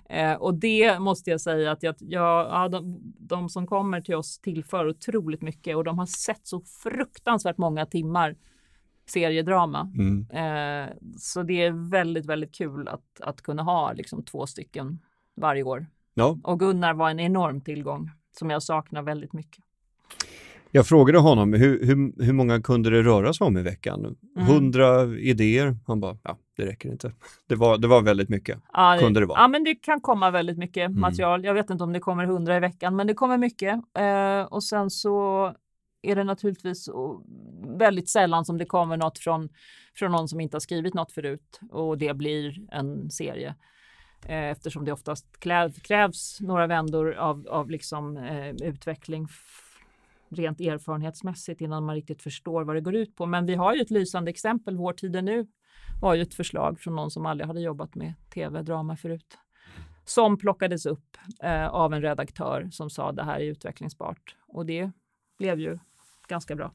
Eh, 0.10 0.34
och 0.34 0.54
det 0.54 1.00
måste 1.00 1.30
jag 1.30 1.42
säga 1.42 1.72
att 1.72 1.84
jag, 1.84 1.96
jag, 2.00 2.48
ja, 2.48 2.68
de, 2.68 3.00
de, 3.20 3.50
som 3.50 3.68
kommer 3.68 4.02
till 4.02 4.16
oss 4.16 4.40
tillför 4.40 4.88
otroligt 4.88 5.42
mycket 5.42 5.76
och 5.76 5.84
de 5.84 6.00
har 6.00 6.06
sett 6.06 6.48
så 6.48 6.62
fruktansvärt 6.62 7.58
många 7.58 7.86
timmar 7.86 8.36
seriedrama. 9.06 9.92
Mm. 9.98 10.28
Eh, 10.30 10.94
så 11.18 11.44
det 11.44 11.64
är 11.64 11.90
väldigt, 11.90 12.26
väldigt 12.26 12.56
kul 12.56 12.88
att, 12.88 13.22
att 13.22 13.42
kunna 13.42 13.64
ha 13.64 13.94
liksom, 13.94 14.24
två 14.24 14.48
stycken 14.48 15.00
varje 15.36 15.64
år. 15.64 15.88
Ja. 16.14 16.38
Och 16.44 16.60
Gunnar 16.60 16.94
var 16.94 17.10
en 17.10 17.20
enorm 17.20 17.62
tillgång 17.62 18.12
som 18.32 18.50
jag 18.50 18.64
saknar 18.64 19.02
väldigt 19.02 19.34
mycket. 19.34 19.64
Jag 20.74 20.88
frågade 20.88 21.20
honom 21.20 21.54
hur, 21.54 21.86
hur, 21.86 22.24
hur 22.24 22.34
många 22.34 22.62
kunde 22.62 22.90
det 22.90 23.04
röra 23.04 23.34
sig 23.34 23.48
om 23.48 23.58
i 23.58 23.62
veckan? 23.62 24.16
Mm. 24.36 24.48
Hundra 24.48 25.02
mm. 25.02 25.18
idéer? 25.18 25.78
Han 25.88 26.00
bara, 26.00 26.18
ja, 26.24 26.38
det 26.58 26.66
räcker 26.66 26.90
inte. 26.90 27.12
Det 27.48 27.56
var, 27.56 27.78
det 27.78 27.88
var 27.88 28.02
väldigt 28.02 28.30
mycket. 28.30 28.60
Ja, 28.74 28.98
kunde 29.00 29.20
det 29.20 29.26
vara. 29.26 29.40
Ja, 29.40 29.48
men 29.48 29.64
det 29.64 29.76
kan 29.76 30.02
komma 30.02 30.32
väldigt 30.32 30.58
mycket 30.58 30.86
mm. 30.90 31.02
material. 31.02 31.46
Jag 31.46 31.54
vet 31.54 31.70
inte 31.70 31.84
om 31.84 31.94
det 31.94 32.00
kommer 32.00 32.26
hundra 32.26 32.58
i 32.58 32.60
veckan, 32.60 32.96
men 32.96 33.08
det 33.08 33.14
kommer 33.14 33.38
mycket. 33.38 33.74
Eh, 33.98 34.42
och 34.42 34.64
sen 34.64 34.90
så 34.90 35.46
är 36.02 36.16
det 36.16 36.24
naturligtvis 36.24 36.90
väldigt 37.78 38.10
sällan 38.10 38.46
som 38.46 38.58
det 38.58 38.66
kommer 38.66 38.98
något 38.98 39.20
från, 39.20 39.50
från 39.96 40.12
någon 40.12 40.28
som 40.28 40.40
inte 40.40 40.56
har 40.56 40.60
skrivit 40.60 40.94
något 40.94 41.12
förut 41.12 41.60
och 41.72 41.98
det 41.98 42.14
blir 42.14 42.58
en 42.72 43.10
serie. 43.10 43.56
Eh, 44.26 44.50
eftersom 44.50 44.86
det 44.86 44.92
oftast 44.92 45.40
krävs 45.84 46.42
några 46.42 46.68
vändor 46.68 47.14
av, 47.14 47.48
av 47.50 47.70
liksom, 47.70 48.18
eh, 48.18 48.50
utveckling 48.50 49.28
rent 50.32 50.62
erfarenhetsmässigt 50.62 51.62
innan 51.62 51.86
man 51.86 51.96
riktigt 51.96 52.22
förstår 52.22 52.64
vad 52.64 52.76
det 52.76 52.82
går 52.82 52.96
ut 52.96 53.16
på. 53.16 53.26
Men 53.26 53.46
vi 53.46 53.56
har 53.56 53.76
ju 53.76 53.82
ett 53.82 53.92
lysande 53.92 54.32
exempel. 54.32 54.78
Vår 54.78 54.94
tid 54.94 55.16
är 55.16 55.22
nu 55.22 55.48
var 56.02 56.16
ju 56.16 56.22
ett 56.22 56.34
förslag 56.34 56.80
från 56.80 56.96
någon 56.96 57.12
som 57.12 57.26
aldrig 57.26 57.48
hade 57.48 57.62
jobbat 57.62 57.96
med 57.96 58.14
tv-drama 58.34 58.98
förut. 58.98 59.38
Som 60.06 60.38
plockades 60.38 60.86
upp 60.86 61.18
eh, 61.44 61.68
av 61.68 61.94
en 61.94 62.02
redaktör 62.02 62.70
som 62.72 62.90
sa 62.90 63.12
det 63.12 63.24
här 63.24 63.40
är 63.40 63.46
utvecklingsbart. 63.46 64.36
Och 64.48 64.66
det 64.66 64.92
blev 65.38 65.60
ju 65.60 65.80
ganska 66.28 66.56
bra. 66.56 66.74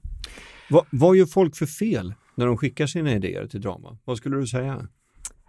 Va, 0.70 0.86
vad 0.92 1.16
gör 1.16 1.26
folk 1.26 1.56
för 1.56 1.66
fel 1.66 2.14
när 2.34 2.46
de 2.46 2.56
skickar 2.56 2.86
sina 2.86 3.12
idéer 3.12 3.46
till 3.46 3.60
drama? 3.60 3.98
Vad 4.04 4.16
skulle 4.16 4.36
du 4.36 4.46
säga? 4.46 4.88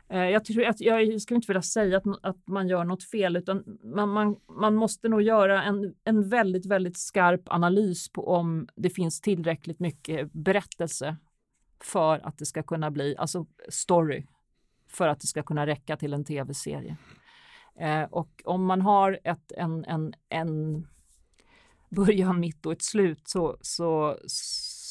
Eh, 0.10 0.30
jag, 0.30 0.46
tror, 0.46 0.66
att, 0.66 0.82
jag 0.82 1.22
skulle 1.22 1.36
inte 1.36 1.48
vilja 1.48 1.62
säga 1.62 1.98
att, 1.98 2.04
att 2.22 2.48
man 2.48 2.68
gör 2.68 2.84
något 2.84 3.04
fel, 3.04 3.36
utan 3.36 3.80
man, 3.84 4.10
man, 4.10 4.36
man 4.48 4.76
måste 4.76 5.10
nog 5.10 5.22
göra 5.22 5.64
en, 5.64 5.96
en 6.04 6.30
väldigt, 6.30 6.66
väldigt 6.66 6.98
skarp 6.98 7.42
analys 7.46 8.10
på 8.10 8.28
om 8.28 8.68
det 8.76 8.90
finns 8.90 9.22
tillräckligt 9.22 9.80
mycket 9.80 10.34
berättelse 10.34 11.18
för 11.84 12.28
att 12.28 12.38
det 12.38 12.46
ska 12.46 12.64
kunna 12.64 12.92
bli, 12.92 13.18
alltså 13.18 13.46
story, 13.70 14.26
för 14.88 15.08
att 15.08 15.20
det 15.20 15.28
ska 15.28 15.44
kunna 15.44 15.68
räcka 15.68 15.98
till 15.98 16.14
en 16.14 16.26
tv-serie. 16.26 16.98
Eh, 17.80 18.04
och 18.04 18.42
om 18.46 18.66
man 18.66 18.82
har 18.82 19.20
ett, 19.24 19.52
en, 19.52 19.86
en, 19.86 20.14
en 20.30 20.88
början, 21.90 22.40
mitt 22.40 22.66
och 22.66 22.72
ett 22.72 22.82
slut 22.82 23.22
så, 23.28 23.58
så, 23.62 24.18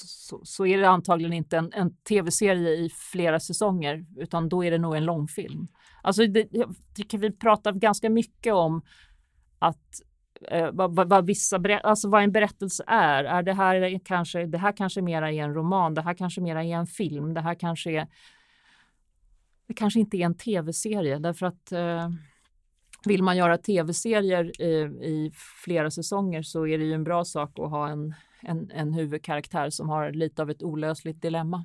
så, 0.05 0.41
så 0.45 0.67
är 0.67 0.79
det 0.79 0.89
antagligen 0.89 1.33
inte 1.33 1.57
en, 1.57 1.73
en 1.73 1.97
tv-serie 1.97 2.71
i 2.71 2.91
flera 3.13 3.41
säsonger, 3.41 4.07
utan 4.17 4.49
då 4.49 4.65
är 4.65 4.71
det 4.71 4.79
nog 4.79 4.97
en 4.97 5.05
långfilm. 5.05 5.69
Alltså 6.03 6.27
det, 6.27 6.49
jag 6.51 6.75
tycker 6.95 7.19
vi 7.19 7.33
pratar 7.33 7.73
ganska 7.73 8.11
mycket 8.11 8.55
om 8.55 8.83
att 9.59 10.03
eh, 10.51 10.71
vad, 10.73 11.09
vad, 11.09 11.27
vissa 11.27 11.57
alltså 11.83 12.09
vad 12.09 12.23
en 12.23 12.33
berättelse 12.33 12.85
är. 12.87 13.25
Är 13.25 13.43
det 13.43 13.53
här 13.53 14.01
kanske, 14.05 14.47
det 14.47 14.59
här 14.59 14.73
kanske 14.77 15.03
mera 15.03 15.33
är 15.33 15.43
en 15.43 15.55
roman, 15.55 15.95
det 15.95 16.03
här 16.03 16.15
kanske 16.15 16.41
mera 16.41 16.65
är 16.65 16.77
en 16.77 16.87
film, 16.87 17.35
det 17.35 17.41
här 17.41 17.55
kanske 17.55 17.91
är 17.91 18.07
det 19.69 19.75
kanske 19.75 20.01
inte 20.01 20.17
är 20.17 20.27
en 20.27 20.37
tv-serie 20.37 21.19
därför 21.19 21.47
att 21.47 21.73
eh, 21.73 22.09
vill 23.05 23.23
man 23.23 23.37
göra 23.37 23.59
tv-serier 23.59 24.63
i, 24.63 24.73
i, 25.07 25.33
flera 25.65 25.91
säsonger 25.91 26.43
så 26.43 26.67
är 26.67 26.79
det 26.79 26.85
ju 26.85 26.93
en 26.93 27.05
bra 27.05 27.25
sak 27.25 27.59
att 27.59 27.71
ha 27.71 27.89
en, 27.89 28.15
en, 28.47 28.71
en 28.71 28.95
huvudkaraktär 28.95 29.71
som 29.71 29.89
har 29.89 30.13
lite 30.13 30.43
av 30.43 30.51
ett 30.51 30.63
olösligt 30.63 31.23
dilemma. 31.23 31.65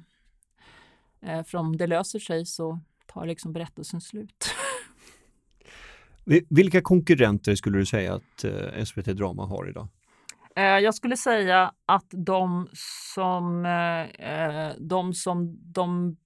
Eh, 1.21 1.43
för 1.43 1.57
om 1.57 1.77
det 1.77 1.88
löser 1.88 2.19
sig 2.19 2.45
så 2.45 2.79
tar 3.05 3.25
liksom 3.25 3.53
berättelsen 3.53 4.01
slut. 4.01 4.45
Vilka 6.49 6.82
konkurrenter 6.82 7.55
skulle 7.55 7.77
du 7.77 7.86
säga 7.86 8.13
att 8.15 8.43
eh, 8.43 8.84
SVT 8.84 9.05
Drama 9.05 9.45
har 9.45 9.69
idag? 9.69 9.88
Eh, 10.55 10.63
jag 10.63 10.95
skulle 10.95 11.17
säga 11.17 11.73
att 11.86 12.07
de 12.09 12.67
som, 13.13 13.65
eh, 13.65 14.29
eh, 14.32 14.73
de 14.79 15.13
som 15.13 15.57
de 15.73 16.17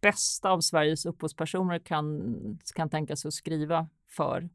bästa 0.00 0.50
av 0.50 0.60
Sveriges 0.60 1.06
upphovspersoner 1.06 1.78
kan, 1.78 2.34
kan 2.74 2.90
tänka 2.90 3.16
sig 3.16 3.28
att 3.28 3.34
skriva 3.34 3.88
för 4.08 4.48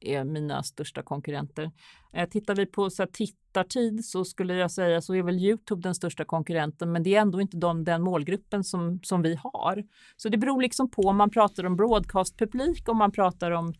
är 0.00 0.24
mina 0.24 0.62
största 0.62 1.02
konkurrenter. 1.02 1.70
Eh, 2.12 2.28
tittar 2.28 2.54
vi 2.54 2.66
på 2.66 2.90
så 2.90 3.02
här, 3.02 3.10
tittartid 3.12 4.04
så 4.04 4.24
skulle 4.24 4.54
jag 4.54 4.70
säga 4.70 5.00
så 5.00 5.14
är 5.14 5.22
väl 5.22 5.38
Youtube 5.38 5.82
den 5.82 5.94
största 5.94 6.24
konkurrenten, 6.24 6.92
men 6.92 7.02
det 7.02 7.14
är 7.14 7.20
ändå 7.20 7.40
inte 7.40 7.56
de, 7.56 7.84
den 7.84 8.02
målgruppen 8.02 8.64
som, 8.64 9.00
som 9.02 9.22
vi 9.22 9.38
har. 9.42 9.84
Så 10.16 10.28
det 10.28 10.38
beror 10.38 10.62
liksom 10.62 10.90
på 10.90 11.02
om 11.02 11.16
man 11.16 11.30
pratar 11.30 11.66
om 11.66 11.76
broadcast-publik, 11.76 12.88
om 12.88 12.96
man 12.96 13.12
pratar 13.12 13.50
om 13.50 13.72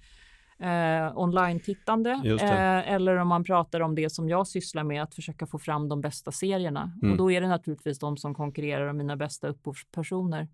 eh, 0.58 1.18
online-tittande 1.18 2.10
eh, 2.40 2.92
eller 2.92 3.16
om 3.16 3.28
man 3.28 3.44
pratar 3.44 3.80
om 3.80 3.94
det 3.94 4.10
som 4.10 4.28
jag 4.28 4.46
sysslar 4.46 4.84
med, 4.84 5.02
att 5.02 5.14
försöka 5.14 5.46
få 5.46 5.58
fram 5.58 5.88
de 5.88 6.00
bästa 6.00 6.32
serierna. 6.32 6.92
Mm. 7.02 7.12
Och 7.12 7.18
då 7.18 7.30
är 7.30 7.40
det 7.40 7.48
naturligtvis 7.48 7.98
de 7.98 8.16
som 8.16 8.34
konkurrerar 8.34 8.86
om 8.86 8.96
mina 8.96 9.16
bästa 9.16 9.48
upphovspersoner. 9.48 10.48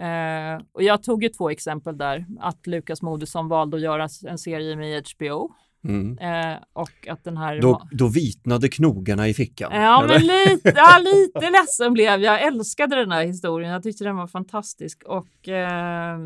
Eh, 0.00 0.62
och 0.72 0.82
jag 0.82 1.02
tog 1.02 1.22
ju 1.22 1.28
två 1.28 1.50
exempel 1.50 1.98
där, 1.98 2.26
att 2.40 2.66
Lukas 2.66 3.02
Moodysson 3.02 3.48
valde 3.48 3.76
att 3.76 3.82
göra 3.82 4.08
en 4.28 4.38
serie 4.38 4.76
med 4.76 5.04
HBO. 5.16 5.50
Mm. 5.84 6.18
Eh, 6.18 6.58
och 6.72 7.08
att 7.08 7.24
den 7.24 7.36
här... 7.36 7.60
Då, 7.60 7.88
då 7.92 8.08
vitnade 8.08 8.68
knogarna 8.68 9.28
i 9.28 9.34
fickan? 9.34 9.72
Ja, 9.74 10.04
men 10.08 10.20
lite, 10.20 10.72
ja, 10.76 10.98
lite 11.14 11.50
ledsen 11.50 11.92
blev 11.92 12.06
jag. 12.06 12.20
Jag 12.20 12.46
älskade 12.46 12.96
den 12.96 13.12
här 13.12 13.24
historien. 13.24 13.72
Jag 13.72 13.82
tyckte 13.82 14.04
den 14.04 14.16
var 14.16 14.26
fantastisk. 14.26 15.02
Och 15.06 15.48
eh, 15.48 16.18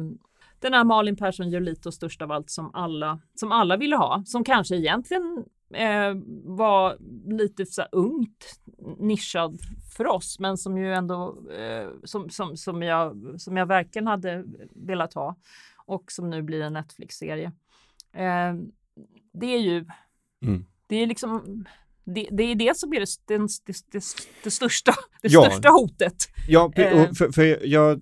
den 0.60 0.74
här 0.74 0.84
Malin 0.84 1.16
Persson 1.16 1.50
och 1.86 1.94
störst 1.94 2.22
av 2.22 2.32
allt 2.32 2.50
som 2.50 2.70
alla, 2.74 3.20
som 3.34 3.52
alla 3.52 3.76
ville 3.76 3.96
ha. 3.96 4.22
Som 4.26 4.44
kanske 4.44 4.76
egentligen 4.76 5.44
eh, 5.70 6.14
var 6.44 6.96
lite 7.32 7.66
så 7.66 7.82
ungt 7.82 8.60
nischad 8.98 9.58
för 9.96 10.06
oss, 10.06 10.38
men 10.38 10.56
som 10.56 10.78
ju 10.78 10.94
ändå 10.94 11.38
eh, 11.52 11.88
som, 12.04 12.30
som, 12.30 12.56
som, 12.56 12.82
jag, 12.82 13.34
som 13.38 13.56
jag 13.56 13.66
verkligen 13.66 14.06
hade 14.06 14.44
velat 14.74 15.14
ha 15.14 15.36
och 15.86 16.12
som 16.12 16.30
nu 16.30 16.42
blir 16.42 16.62
en 16.62 16.72
Netflix-serie. 16.72 17.52
Eh, 18.12 18.54
det 19.32 19.46
är 19.46 19.60
ju, 19.60 19.86
mm. 20.42 20.64
det 20.86 20.96
är 20.96 21.06
liksom 21.06 21.64
det, 22.04 22.28
det, 22.30 22.42
är 22.42 22.54
det 22.54 22.76
som 22.76 22.92
är 22.92 23.00
det, 23.00 23.36
det, 23.66 23.74
det, 23.90 24.04
det 24.44 24.50
största, 24.50 24.92
det 25.22 25.32
ja. 25.32 25.42
största 25.42 25.68
hotet. 25.68 26.28
Ja, 26.48 26.72
eh. 26.74 27.12
för, 27.12 27.32
för 27.32 27.66
jag, 27.66 28.00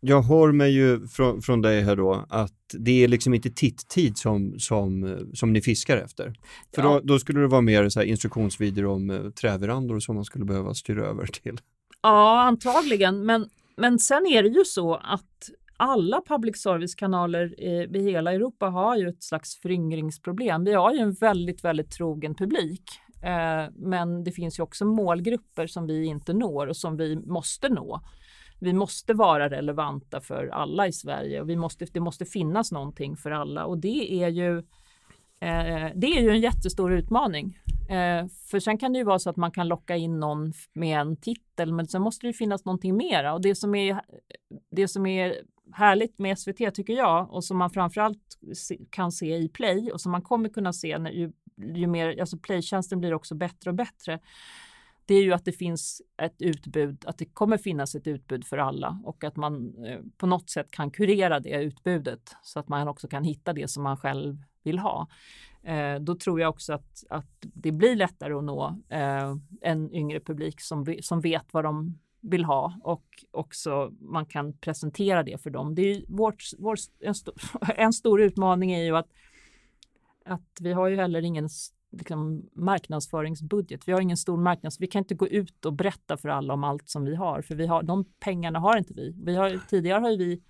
jag 0.00 0.22
hör 0.22 0.52
mig 0.52 0.70
ju 0.70 1.06
från, 1.08 1.42
från 1.42 1.62
dig 1.62 1.82
här 1.82 1.96
då 1.96 2.26
att 2.28 2.57
det 2.78 3.04
är 3.04 3.08
liksom 3.08 3.34
inte 3.34 3.50
titt-tid 3.50 4.18
som, 4.18 4.58
som, 4.58 5.18
som 5.34 5.52
ni 5.52 5.60
fiskar 5.60 5.96
efter. 5.96 6.34
För 6.74 6.82
ja. 6.82 6.88
då, 6.88 7.00
då, 7.00 7.18
skulle 7.18 7.40
det 7.40 7.46
vara 7.46 7.60
mer 7.60 7.88
så 7.88 8.00
här 8.00 8.06
instruktionsvideor 8.06 8.86
om 8.86 9.10
uh, 9.10 9.30
träverandor 9.30 10.00
som 10.00 10.14
man 10.14 10.24
skulle 10.24 10.44
behöva 10.44 10.74
styra 10.74 11.06
över 11.06 11.26
till. 11.26 11.60
Ja, 12.02 12.40
antagligen. 12.40 13.26
Men, 13.26 13.48
men 13.76 13.98
sen 13.98 14.26
är 14.26 14.42
det 14.42 14.48
ju 14.48 14.64
så 14.64 14.94
att 14.94 15.50
alla 15.76 16.22
public 16.28 16.56
service-kanaler 16.56 17.60
i, 17.60 17.98
i 17.98 18.02
hela 18.02 18.32
Europa 18.32 18.66
har 18.66 18.96
ju 18.96 19.08
ett 19.08 19.22
slags 19.22 19.60
föryngringsproblem. 19.60 20.64
Vi 20.64 20.74
har 20.74 20.94
ju 20.94 20.98
en 20.98 21.12
väldigt, 21.12 21.64
väldigt 21.64 21.90
trogen 21.90 22.34
publik. 22.34 22.82
Eh, 23.22 23.72
men 23.76 24.24
det 24.24 24.32
finns 24.32 24.58
ju 24.58 24.62
också 24.62 24.84
målgrupper 24.84 25.66
som 25.66 25.86
vi 25.86 26.04
inte 26.04 26.32
når 26.32 26.66
och 26.66 26.76
som 26.76 26.96
vi 26.96 27.16
måste 27.16 27.68
nå. 27.68 28.00
Vi 28.60 28.72
måste 28.72 29.14
vara 29.14 29.50
relevanta 29.50 30.20
för 30.20 30.46
alla 30.46 30.86
i 30.86 30.92
Sverige 30.92 31.40
och 31.40 31.48
vi 31.48 31.56
måste, 31.56 31.86
det 31.92 32.00
måste 32.00 32.24
finnas 32.24 32.72
någonting 32.72 33.16
för 33.16 33.30
alla 33.30 33.64
och 33.64 33.78
det 33.78 34.22
är 34.22 34.28
ju 34.28 34.58
eh, 35.40 35.88
det 35.94 36.06
är 36.06 36.20
ju 36.20 36.30
en 36.30 36.40
jättestor 36.40 36.92
utmaning. 36.92 37.58
Eh, 37.88 38.26
för 38.50 38.60
sen 38.60 38.78
kan 38.78 38.92
det 38.92 38.98
ju 38.98 39.04
vara 39.04 39.18
så 39.18 39.30
att 39.30 39.36
man 39.36 39.50
kan 39.50 39.68
locka 39.68 39.96
in 39.96 40.20
någon 40.20 40.52
med 40.72 41.00
en 41.00 41.16
titel, 41.16 41.72
men 41.72 41.86
sen 41.86 42.02
måste 42.02 42.26
det 42.26 42.28
ju 42.28 42.34
finnas 42.34 42.64
någonting 42.64 42.96
mera. 42.96 43.34
Och 43.34 43.40
det 43.40 43.54
som 43.54 43.74
är, 43.74 44.00
det 44.70 44.88
som 44.88 45.06
är 45.06 45.34
härligt 45.72 46.18
med 46.18 46.38
SVT 46.38 46.74
tycker 46.74 46.92
jag 46.92 47.32
och 47.32 47.44
som 47.44 47.58
man 47.58 47.70
framförallt 47.70 48.38
kan 48.90 49.12
se 49.12 49.36
i 49.36 49.48
Play 49.48 49.90
och 49.92 50.00
som 50.00 50.12
man 50.12 50.22
kommer 50.22 50.48
kunna 50.48 50.72
se 50.72 50.98
när, 50.98 51.10
ju, 51.10 51.32
ju 51.74 51.86
mer, 51.86 52.20
alltså 52.20 52.38
Playtjänsten 52.38 53.00
blir 53.00 53.14
också 53.14 53.34
bättre 53.34 53.70
och 53.70 53.76
bättre. 53.76 54.20
Det 55.08 55.14
är 55.14 55.22
ju 55.22 55.32
att 55.32 55.44
det 55.44 55.52
finns 55.52 56.02
ett 56.22 56.42
utbud, 56.42 57.04
att 57.06 57.18
det 57.18 57.24
kommer 57.24 57.58
finnas 57.58 57.94
ett 57.94 58.06
utbud 58.06 58.46
för 58.46 58.58
alla 58.58 59.00
och 59.04 59.24
att 59.24 59.36
man 59.36 59.84
eh, 59.84 60.00
på 60.16 60.26
något 60.26 60.50
sätt 60.50 60.70
kan 60.70 60.90
kurera 60.90 61.40
det 61.40 61.62
utbudet 61.62 62.36
så 62.42 62.60
att 62.60 62.68
man 62.68 62.88
också 62.88 63.08
kan 63.08 63.24
hitta 63.24 63.52
det 63.52 63.68
som 63.68 63.82
man 63.82 63.96
själv 63.96 64.44
vill 64.62 64.78
ha. 64.78 65.08
Eh, 65.62 65.94
då 66.00 66.14
tror 66.14 66.40
jag 66.40 66.50
också 66.50 66.72
att, 66.72 67.04
att 67.10 67.30
det 67.40 67.72
blir 67.72 67.96
lättare 67.96 68.32
att 68.32 68.44
nå 68.44 68.78
eh, 68.88 69.34
en 69.60 69.94
yngre 69.94 70.20
publik 70.20 70.60
som, 70.60 70.96
som 71.02 71.20
vet 71.20 71.46
vad 71.52 71.64
de 71.64 71.98
vill 72.20 72.44
ha 72.44 72.74
och 72.82 73.24
också 73.30 73.92
man 74.00 74.26
kan 74.26 74.52
presentera 74.52 75.22
det 75.22 75.42
för 75.42 75.50
dem. 75.50 75.74
Det 75.74 75.82
är 75.82 76.04
vårt, 76.08 76.42
vår, 76.58 76.76
en, 77.00 77.14
stor, 77.14 77.34
en 77.76 77.92
stor 77.92 78.20
utmaning 78.20 78.72
är 78.72 78.82
ju 78.82 78.96
att, 78.96 79.08
att 80.24 80.58
vi 80.60 80.72
har 80.72 80.88
ju 80.88 80.96
heller 80.96 81.22
ingen 81.22 81.48
liksom, 81.90 82.48
marknadsföringsbudget. 82.52 83.88
Vi 83.88 83.92
har 83.92 84.00
ingen 84.00 84.16
stor 84.16 84.36
marknads... 84.36 84.80
Vi 84.80 84.86
kan 84.86 84.98
inte 84.98 85.14
gå 85.14 85.28
ut 85.28 85.64
och 85.64 85.72
berätta 85.72 86.16
för 86.16 86.28
alla 86.28 86.54
om 86.54 86.64
allt 86.64 86.88
som 86.88 87.04
vi 87.04 87.14
har, 87.14 87.42
för 87.42 87.54
vi 87.54 87.66
har, 87.66 87.82
de 87.82 88.04
pengarna 88.20 88.58
har 88.58 88.76
inte 88.76 88.94
vi. 88.94 89.14
vi 89.24 89.36
har, 89.36 89.60
tidigare 89.68 90.00
har 90.00 90.18
vi 90.18 90.42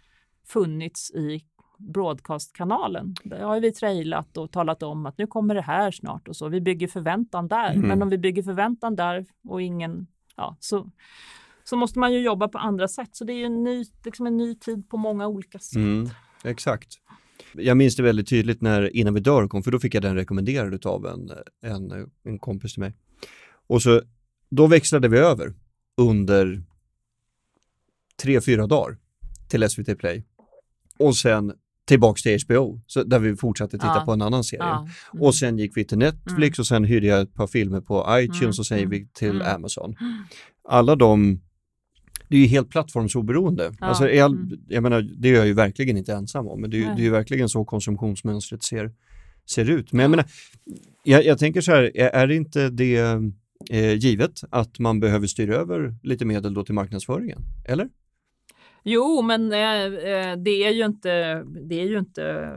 funnits 0.46 1.10
i 1.10 1.44
broadcastkanalen. 1.78 3.14
Där 3.24 3.40
har 3.40 3.60
vi 3.60 3.72
trailat 3.72 4.36
och 4.36 4.52
talat 4.52 4.82
om 4.82 5.06
att 5.06 5.18
nu 5.18 5.26
kommer 5.26 5.54
det 5.54 5.62
här 5.62 5.90
snart 5.90 6.28
och 6.28 6.36
så. 6.36 6.48
Vi 6.48 6.60
bygger 6.60 6.88
förväntan 6.88 7.48
där. 7.48 7.70
Mm. 7.70 7.88
Men 7.88 8.02
om 8.02 8.08
vi 8.08 8.18
bygger 8.18 8.42
förväntan 8.42 8.96
där 8.96 9.26
och 9.48 9.62
ingen, 9.62 10.06
ja, 10.36 10.56
så, 10.60 10.90
så 11.64 11.76
måste 11.76 11.98
man 11.98 12.12
ju 12.12 12.20
jobba 12.20 12.48
på 12.48 12.58
andra 12.58 12.88
sätt. 12.88 13.16
Så 13.16 13.24
det 13.24 13.32
är 13.32 13.36
ju 13.36 13.44
en 13.44 13.64
ny, 13.64 13.84
liksom 14.04 14.26
en 14.26 14.36
ny 14.36 14.54
tid 14.54 14.88
på 14.88 14.96
många 14.96 15.26
olika 15.26 15.58
sätt. 15.58 15.76
Mm, 15.76 16.08
exakt. 16.44 16.88
Jag 17.52 17.76
minns 17.76 17.96
det 17.96 18.02
väldigt 18.02 18.28
tydligt 18.28 18.60
när 18.60 18.96
Innan 18.96 19.14
vi 19.14 19.20
dör 19.20 19.48
kom, 19.48 19.62
för 19.62 19.70
då 19.70 19.78
fick 19.78 19.94
jag 19.94 20.02
den 20.02 20.14
rekommenderad 20.14 20.86
av 20.86 21.06
en, 21.06 21.30
en, 21.72 22.10
en 22.24 22.38
kompis 22.38 22.72
till 22.72 22.80
mig. 22.80 22.92
Och 23.66 23.82
så, 23.82 24.02
då 24.50 24.66
växlade 24.66 25.08
vi 25.08 25.18
över 25.18 25.54
under 25.96 26.62
tre, 28.22 28.40
fyra 28.40 28.66
dagar 28.66 28.96
till 29.48 29.70
SVT 29.70 29.98
Play. 29.98 30.24
Och 30.98 31.16
sen 31.16 31.52
tillbaks 31.88 32.22
till 32.22 32.38
HBO, 32.46 32.80
så 32.86 33.02
där 33.02 33.18
vi 33.18 33.36
fortsatte 33.36 33.78
titta 33.78 33.94
ja. 33.96 34.02
på 34.04 34.12
en 34.12 34.22
annan 34.22 34.44
serie. 34.44 34.62
Ja. 34.62 34.88
Mm. 35.12 35.22
Och 35.22 35.34
sen 35.34 35.58
gick 35.58 35.76
vi 35.76 35.84
till 35.84 35.98
Netflix 35.98 36.58
mm. 36.58 36.62
och 36.62 36.66
sen 36.66 36.84
hyrde 36.84 37.06
jag 37.06 37.20
ett 37.20 37.34
par 37.34 37.46
filmer 37.46 37.80
på 37.80 38.06
iTunes 38.10 38.40
mm. 38.40 38.48
och 38.48 38.66
sen 38.66 38.78
gick 38.78 38.92
vi 38.92 39.08
till 39.12 39.40
mm. 39.40 39.54
Amazon. 39.54 39.94
Alla 40.68 40.96
de, 40.96 41.40
det 42.28 42.36
är 42.36 42.40
ju 42.40 42.46
helt 42.46 42.70
plattformsoberoende. 42.70 43.72
Ja. 43.80 43.86
Alltså, 43.86 44.08
jag, 44.08 44.30
mm. 44.30 44.60
jag 44.68 44.82
menar, 44.82 45.02
det 45.02 45.28
är 45.28 45.34
jag 45.34 45.46
ju 45.46 45.52
verkligen 45.52 45.96
inte 45.96 46.12
ensam 46.12 46.48
om, 46.48 46.60
men 46.60 46.70
det 46.70 46.82
är, 46.82 46.94
det 46.94 47.02
är 47.02 47.04
ju 47.04 47.10
verkligen 47.10 47.48
så 47.48 47.64
konsumtionsmönstret 47.64 48.62
ser, 48.62 48.92
ser 49.50 49.70
ut. 49.70 49.92
Men 49.92 50.00
jag 50.00 50.10
menar, 50.10 50.24
jag, 51.04 51.24
jag 51.24 51.38
tänker 51.38 51.60
så 51.60 51.72
här, 51.72 51.96
är, 51.96 52.26
det 52.26 52.34
inte 52.34 52.70
det 52.70 52.96
eh, 53.70 53.94
givet 53.94 54.40
att 54.50 54.78
man 54.78 55.00
behöver 55.00 55.26
styra 55.26 55.54
över 55.54 55.94
lite 56.02 56.24
medel 56.24 56.54
då 56.54 56.64
till 56.64 56.74
marknadsföringen? 56.74 57.40
Eller? 57.68 57.88
Jo, 58.82 59.22
men 59.22 59.52
eh, 59.52 59.84
eh, 59.84 60.36
det 60.36 60.64
är 60.64 60.70
ju 60.70 60.84
inte, 60.84 61.42
det 61.42 61.80
är 61.80 61.86
ju 61.86 61.98
inte 61.98 62.54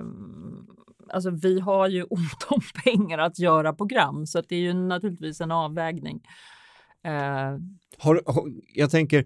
Alltså 1.14 1.30
vi 1.30 1.60
har 1.60 1.88
ju 1.88 2.04
ont 2.10 2.48
om 2.48 2.62
pengar 2.84 3.18
att 3.18 3.40
göra 3.40 3.74
program 3.74 4.26
så 4.26 4.42
det 4.42 4.56
är 4.56 4.60
ju 4.60 4.74
naturligtvis 4.74 5.42
en 5.42 5.52
avvägning. 5.52 6.22
Eh. 7.04 7.58
Har, 7.98 8.22
har, 8.26 8.52
jag 8.74 8.92
tänker, 8.92 9.26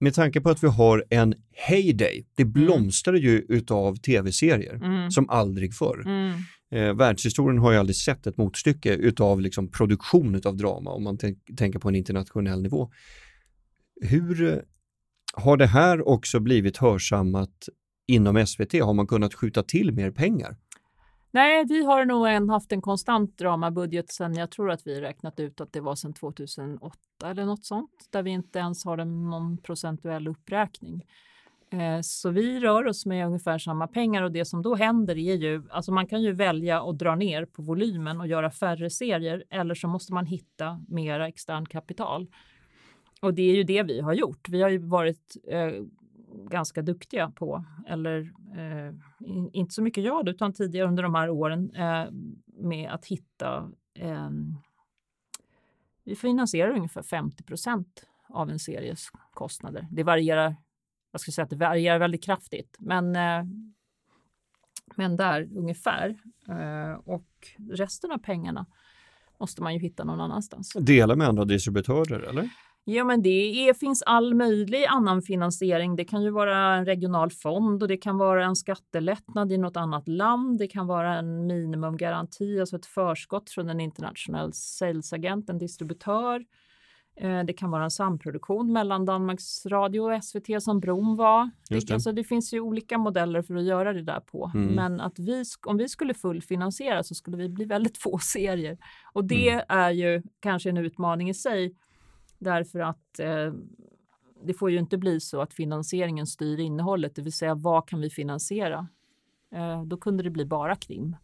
med 0.00 0.14
tanke 0.14 0.40
på 0.40 0.50
att 0.50 0.64
vi 0.64 0.68
har 0.68 1.04
en 1.10 1.34
heyday, 1.52 2.26
det 2.34 2.44
blomstrar 2.44 3.14
mm. 3.14 3.24
ju 3.24 3.46
utav 3.48 3.96
tv-serier 3.96 4.74
mm. 4.74 5.10
som 5.10 5.30
aldrig 5.30 5.74
förr. 5.74 6.02
Mm. 6.06 6.38
Eh, 6.72 6.96
världshistorien 6.96 7.58
har 7.58 7.72
ju 7.72 7.78
aldrig 7.78 7.96
sett 7.96 8.26
ett 8.26 8.36
motstycke 8.36 8.94
utav 8.94 9.40
liksom 9.40 9.70
produktion 9.70 10.40
av 10.44 10.56
drama 10.56 10.90
om 10.90 11.04
man 11.04 11.18
tänker 11.56 11.78
på 11.78 11.88
en 11.88 11.94
internationell 11.94 12.62
nivå. 12.62 12.90
Hur 14.00 14.64
har 15.34 15.56
det 15.56 15.66
här 15.66 16.08
också 16.08 16.40
blivit 16.40 16.76
hörsammat 16.76 17.68
inom 18.08 18.46
SVT? 18.46 18.72
Har 18.72 18.94
man 18.94 19.06
kunnat 19.06 19.34
skjuta 19.34 19.62
till 19.62 19.92
mer 19.92 20.10
pengar? 20.10 20.56
Nej, 21.32 21.64
vi 21.68 21.84
har 21.84 22.04
nog 22.04 22.28
en, 22.28 22.48
haft 22.48 22.72
en 22.72 22.82
konstant 22.82 23.38
dramabudget 23.38 24.12
sen 24.12 24.34
jag 24.34 24.50
tror 24.50 24.70
att 24.70 24.86
vi 24.86 25.00
räknat 25.00 25.40
ut 25.40 25.60
att 25.60 25.72
det 25.72 25.80
var 25.80 25.94
sedan 25.94 26.14
2008 26.14 26.96
eller 27.24 27.44
något 27.44 27.64
sånt, 27.64 28.08
där 28.10 28.22
vi 28.22 28.30
inte 28.30 28.58
ens 28.58 28.84
har 28.84 28.98
en, 28.98 29.30
någon 29.30 29.58
procentuell 29.58 30.28
uppräkning. 30.28 31.06
Eh, 31.72 32.00
så 32.02 32.30
vi 32.30 32.60
rör 32.60 32.86
oss 32.86 33.06
med 33.06 33.26
ungefär 33.26 33.58
samma 33.58 33.86
pengar 33.86 34.22
och 34.22 34.32
det 34.32 34.44
som 34.44 34.62
då 34.62 34.74
händer 34.74 35.18
är 35.18 35.34
ju, 35.34 35.62
alltså 35.70 35.92
man 35.92 36.06
kan 36.06 36.22
ju 36.22 36.32
välja 36.32 36.82
att 36.82 36.98
dra 36.98 37.14
ner 37.14 37.44
på 37.44 37.62
volymen 37.62 38.20
och 38.20 38.26
göra 38.26 38.50
färre 38.50 38.90
serier 38.90 39.44
eller 39.50 39.74
så 39.74 39.88
måste 39.88 40.14
man 40.14 40.26
hitta 40.26 40.84
mera 40.88 41.28
extern 41.28 41.66
kapital. 41.66 42.26
Och 43.20 43.34
det 43.34 43.42
är 43.42 43.54
ju 43.54 43.62
det 43.62 43.82
vi 43.82 44.00
har 44.00 44.12
gjort. 44.12 44.48
Vi 44.48 44.62
har 44.62 44.68
ju 44.68 44.78
varit 44.78 45.36
eh, 45.48 45.72
ganska 46.32 46.82
duktiga 46.82 47.30
på, 47.30 47.64
eller 47.86 48.20
eh, 48.56 48.94
inte 49.52 49.74
så 49.74 49.82
mycket 49.82 50.04
jag 50.04 50.28
utan 50.28 50.52
tidigare 50.52 50.88
under 50.88 51.02
de 51.02 51.14
här 51.14 51.30
åren 51.30 51.70
eh, 51.74 52.06
med 52.46 52.90
att 52.90 53.06
hitta 53.06 53.70
Eh, 54.00 54.30
vi 56.04 56.16
finansierar 56.16 56.70
ungefär 56.70 57.02
50 57.02 57.42
procent 57.42 58.06
av 58.28 58.50
en 58.50 58.58
series 58.58 59.08
kostnader. 59.34 59.88
Det 59.90 60.02
varierar, 60.02 60.56
jag 61.12 61.20
skulle 61.20 61.32
säga 61.32 61.44
att 61.44 61.50
det 61.50 61.56
varierar 61.56 61.98
väldigt 61.98 62.24
kraftigt, 62.24 62.76
men, 62.78 63.16
eh, 63.16 63.44
men 64.94 65.16
där 65.16 65.48
ungefär. 65.56 66.18
Eh, 66.48 66.92
och 67.04 67.48
resten 67.70 68.12
av 68.12 68.18
pengarna 68.18 68.66
måste 69.38 69.62
man 69.62 69.74
ju 69.74 69.80
hitta 69.80 70.04
någon 70.04 70.20
annanstans. 70.20 70.72
Dela 70.80 71.16
med 71.16 71.28
andra 71.28 71.44
distributörer, 71.44 72.20
eller? 72.20 72.48
Ja, 72.90 73.04
men 73.04 73.22
det 73.22 73.68
är, 73.68 73.74
finns 73.74 74.02
all 74.02 74.34
möjlig 74.34 74.84
annan 74.84 75.22
finansiering. 75.22 75.96
Det 75.96 76.04
kan 76.04 76.22
ju 76.22 76.30
vara 76.30 76.74
en 76.74 76.84
regional 76.84 77.30
fond 77.30 77.82
och 77.82 77.88
det 77.88 77.96
kan 77.96 78.18
vara 78.18 78.44
en 78.44 78.56
skattelättnad 78.56 79.52
i 79.52 79.58
något 79.58 79.76
annat 79.76 80.08
land. 80.08 80.58
Det 80.58 80.66
kan 80.66 80.86
vara 80.86 81.18
en 81.18 81.46
minimumgaranti, 81.46 82.60
alltså 82.60 82.76
ett 82.76 82.86
förskott 82.86 83.50
från 83.50 83.70
en 83.70 83.80
internationell 83.80 84.52
salesagent, 84.52 85.50
en 85.50 85.58
distributör. 85.58 86.44
Eh, 87.20 87.44
det 87.44 87.52
kan 87.52 87.70
vara 87.70 87.84
en 87.84 87.90
samproduktion 87.90 88.72
mellan 88.72 89.04
Danmarks 89.04 89.66
Radio 89.66 90.00
och 90.00 90.24
SVT 90.24 90.62
som 90.62 90.80
Brom 90.80 91.16
var. 91.16 91.50
Det. 91.68 91.90
Alltså, 91.90 92.12
det 92.12 92.24
finns 92.24 92.54
ju 92.54 92.60
olika 92.60 92.98
modeller 92.98 93.42
för 93.42 93.54
att 93.54 93.64
göra 93.64 93.92
det 93.92 94.02
där 94.02 94.20
på. 94.20 94.50
Mm. 94.54 94.74
Men 94.74 95.00
att 95.00 95.18
vi, 95.18 95.44
om 95.66 95.76
vi 95.76 95.88
skulle 95.88 96.14
fullfinansiera 96.14 97.02
så 97.02 97.14
skulle 97.14 97.36
vi 97.36 97.48
bli 97.48 97.64
väldigt 97.64 97.98
få 98.02 98.18
serier. 98.18 98.78
Och 99.12 99.24
det 99.24 99.50
mm. 99.50 99.64
är 99.68 99.90
ju 99.90 100.22
kanske 100.40 100.68
en 100.70 100.76
utmaning 100.76 101.30
i 101.30 101.34
sig 101.34 101.74
Därför 102.40 102.80
att 102.80 103.18
eh, 103.18 103.52
det 104.44 104.54
får 104.54 104.70
ju 104.70 104.78
inte 104.78 104.98
bli 104.98 105.20
så 105.20 105.40
att 105.40 105.54
finansieringen 105.54 106.26
styr 106.26 106.58
innehållet, 106.58 107.14
det 107.14 107.22
vill 107.22 107.32
säga 107.32 107.54
vad 107.54 107.88
kan 107.88 108.00
vi 108.00 108.10
finansiera? 108.10 108.88
Eh, 109.52 109.82
då 109.82 109.96
kunde 109.96 110.22
det 110.22 110.30
bli 110.30 110.44
bara 110.44 110.76
krim 110.76 111.16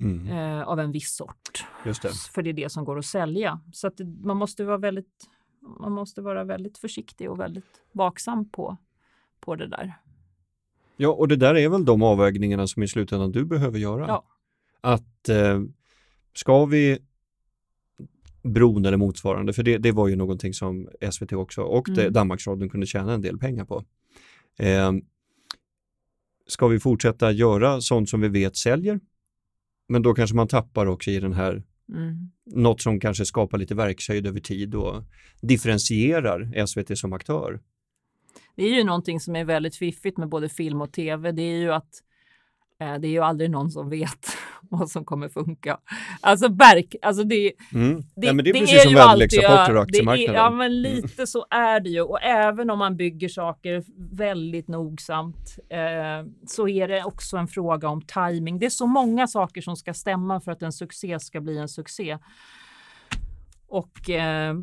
mm. 0.00 0.28
eh, 0.28 0.68
av 0.68 0.80
en 0.80 0.92
viss 0.92 1.16
sort. 1.16 1.64
Just 1.86 2.02
det. 2.02 2.12
För 2.34 2.42
det 2.42 2.50
är 2.50 2.54
det 2.54 2.72
som 2.72 2.84
går 2.84 2.98
att 2.98 3.06
sälja. 3.06 3.60
Så 3.72 3.86
att 3.86 4.00
man 4.22 4.36
måste 4.36 4.64
vara 4.64 4.78
väldigt 4.78 5.28
man 5.60 5.92
måste 5.92 6.22
vara 6.22 6.44
väldigt 6.44 6.78
försiktig 6.78 7.30
och 7.30 7.40
väldigt 7.40 7.82
vaksam 7.92 8.50
på, 8.50 8.76
på 9.40 9.56
det 9.56 9.66
där. 9.66 9.94
Ja, 10.96 11.08
och 11.08 11.28
det 11.28 11.36
där 11.36 11.54
är 11.54 11.68
väl 11.68 11.84
de 11.84 12.02
avvägningarna 12.02 12.66
som 12.66 12.82
i 12.82 12.88
slutändan 12.88 13.32
du 13.32 13.44
behöver 13.44 13.78
göra. 13.78 14.06
Ja. 14.08 14.24
Att 14.80 15.28
eh, 15.28 15.60
ska 16.34 16.64
vi 16.64 16.98
bron 18.42 18.84
eller 18.84 18.96
motsvarande, 18.96 19.52
för 19.52 19.62
det, 19.62 19.78
det 19.78 19.92
var 19.92 20.08
ju 20.08 20.16
någonting 20.16 20.54
som 20.54 20.88
SVT 21.10 21.32
också 21.32 21.62
och 21.62 21.88
mm. 21.88 22.12
Danmarksradion 22.12 22.68
kunde 22.68 22.86
tjäna 22.86 23.12
en 23.12 23.22
del 23.22 23.38
pengar 23.38 23.64
på. 23.64 23.84
Eh, 24.58 24.92
ska 26.46 26.68
vi 26.68 26.80
fortsätta 26.80 27.32
göra 27.32 27.80
sånt 27.80 28.08
som 28.08 28.20
vi 28.20 28.28
vet 28.28 28.56
säljer? 28.56 29.00
Men 29.88 30.02
då 30.02 30.14
kanske 30.14 30.36
man 30.36 30.48
tappar 30.48 30.86
också 30.86 31.10
i 31.10 31.20
den 31.20 31.32
här 31.32 31.62
Mm. 31.96 32.30
Något 32.46 32.80
som 32.80 33.00
kanske 33.00 33.24
skapar 33.24 33.58
lite 33.58 33.74
verkshöjd 33.74 34.26
över 34.26 34.40
tid 34.40 34.74
och 34.74 35.04
differentierar 35.40 36.66
SVT 36.66 36.98
som 36.98 37.12
aktör. 37.12 37.60
det 38.56 38.64
är 38.64 38.76
ju 38.76 38.84
någonting 38.84 39.20
som 39.20 39.36
är 39.36 39.44
väldigt 39.44 39.76
fiffigt 39.76 40.18
med 40.18 40.28
både 40.28 40.48
film 40.48 40.80
och 40.80 40.92
tv. 40.92 41.32
Det 41.32 41.42
är 41.42 41.58
ju 41.58 41.72
att 41.72 42.02
det 42.98 43.06
är 43.08 43.10
ju 43.10 43.18
aldrig 43.20 43.50
någon 43.50 43.70
som 43.70 43.90
vet 43.90 44.26
vad 44.62 44.90
som 44.90 45.04
kommer 45.04 45.28
funka. 45.28 45.78
Alltså 46.20 46.48
verk, 46.48 46.94
alltså 47.02 47.24
det, 47.24 47.52
Mm. 47.74 48.02
det, 48.16 48.26
ja, 48.26 48.32
men 48.32 48.44
det 48.44 48.50
är 48.50 48.52
det 48.54 48.60
precis 48.60 48.82
som 48.82 48.92
ju 48.92 48.98
alltid- 48.98 49.30
väderleksrapporter 49.38 49.76
och 49.76 49.86
det 49.86 49.98
är- 49.98 50.02
aktiemarknaden. 50.02 50.34
Ja, 50.34 50.50
men 50.50 50.82
lite 50.82 51.26
så 51.26 51.46
är 51.50 51.80
det 51.80 51.90
ju. 51.90 52.00
Och 52.02 52.22
även 52.22 52.70
om 52.70 52.78
man 52.78 52.96
bygger 52.96 53.28
saker 53.28 53.84
väldigt 54.16 54.68
nogsamt 54.68 55.58
eh, 55.68 56.26
så 56.46 56.68
är 56.68 56.88
det 56.88 57.04
också 57.04 57.36
en 57.36 57.48
fråga 57.48 57.88
om 57.88 58.02
timing. 58.02 58.58
Det 58.58 58.66
är 58.66 58.70
så 58.70 58.86
många 58.86 59.26
saker 59.26 59.60
som 59.60 59.76
ska 59.76 59.94
stämma 59.94 60.40
för 60.40 60.52
att 60.52 60.62
en 60.62 60.72
succé 60.72 61.20
ska 61.20 61.40
bli 61.40 61.58
en 61.58 61.68
succé. 61.68 62.18
Och 63.68 64.10
eh, 64.10 64.54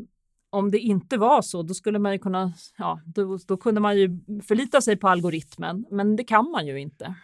om 0.49 0.72
det 0.72 0.80
inte 0.80 1.18
var 1.18 1.41
så, 1.41 1.63
då 1.63 1.74
skulle 1.74 1.99
man 1.99 2.11
ju 2.13 2.20
kunna, 2.20 2.53
ja, 2.78 3.01
då, 3.05 3.38
då 3.47 3.57
kunde 3.57 3.82
man 3.82 3.97
ju 3.97 4.20
förlita 4.47 4.82
sig 4.82 4.97
på 4.97 5.07
algoritmen, 5.09 5.86
men 5.91 6.15
det 6.15 6.24
kan 6.24 6.51
man 6.51 6.68
ju 6.68 6.80
inte. 6.80 7.15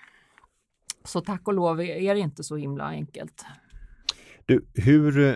Så 1.06 1.22
tack 1.22 1.48
och 1.48 1.54
lov 1.54 1.82
är 1.82 2.14
det 2.16 2.20
inte 2.20 2.44
så 2.44 2.56
himla 2.56 2.84
enkelt. 2.84 3.46
Du, 4.46 4.66
hur, 4.74 5.20
eh, 5.20 5.36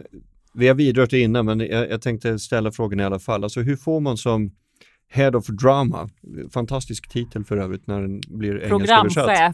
vi 0.54 0.68
har 0.68 0.76
vidrört 0.76 1.10
det 1.10 1.20
innan, 1.20 1.46
men 1.46 1.60
jag, 1.60 1.90
jag 1.90 2.02
tänkte 2.02 2.40
ställa 2.40 2.72
frågan 2.72 3.00
i 3.00 3.04
alla 3.04 3.20
fall. 3.20 3.44
Alltså 3.44 3.62
hur 3.62 3.76
får 3.76 4.00
man 4.00 4.18
som 4.18 4.52
Head 5.10 5.36
of 5.36 5.48
Drama, 5.48 6.10
fantastisk 6.52 7.10
titel 7.10 7.44
för 7.44 7.58
övrigt 7.58 7.88
när 7.88 8.02
den 8.02 8.22
blir 8.28 8.64
engelsk 8.64 8.70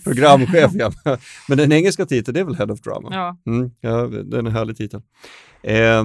Programchef. 0.03 0.72
ja. 0.74 0.91
Men 1.47 1.57
den 1.57 1.72
engelska 1.72 2.05
titeln 2.05 2.38
är 2.38 2.43
väl 2.43 2.55
Head 2.55 2.72
of 2.72 2.82
Drama? 2.82 3.09
Ja. 3.11 3.38
Mm, 3.51 3.72
ja, 3.82 4.07
det 4.07 4.38
är 4.38 4.39
en 4.39 4.47
härlig 4.47 4.78
titel. 4.78 5.01
Eh, 5.64 6.03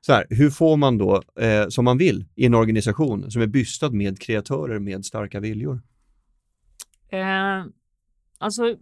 så 0.00 0.12
här, 0.12 0.26
hur 0.30 0.50
får 0.50 0.76
man 0.76 0.98
då, 0.98 1.22
eh, 1.40 1.68
som 1.68 1.84
man 1.84 1.98
vill, 1.98 2.24
i 2.34 2.46
en 2.46 2.54
organisation 2.54 3.30
som 3.30 3.42
är 3.42 3.46
bystad 3.46 3.90
med 3.90 4.20
kreatörer 4.20 4.78
med 4.78 5.04
starka 5.04 5.40
viljor? 5.40 5.82
Eh, 7.08 7.64
alltså, 8.40 8.76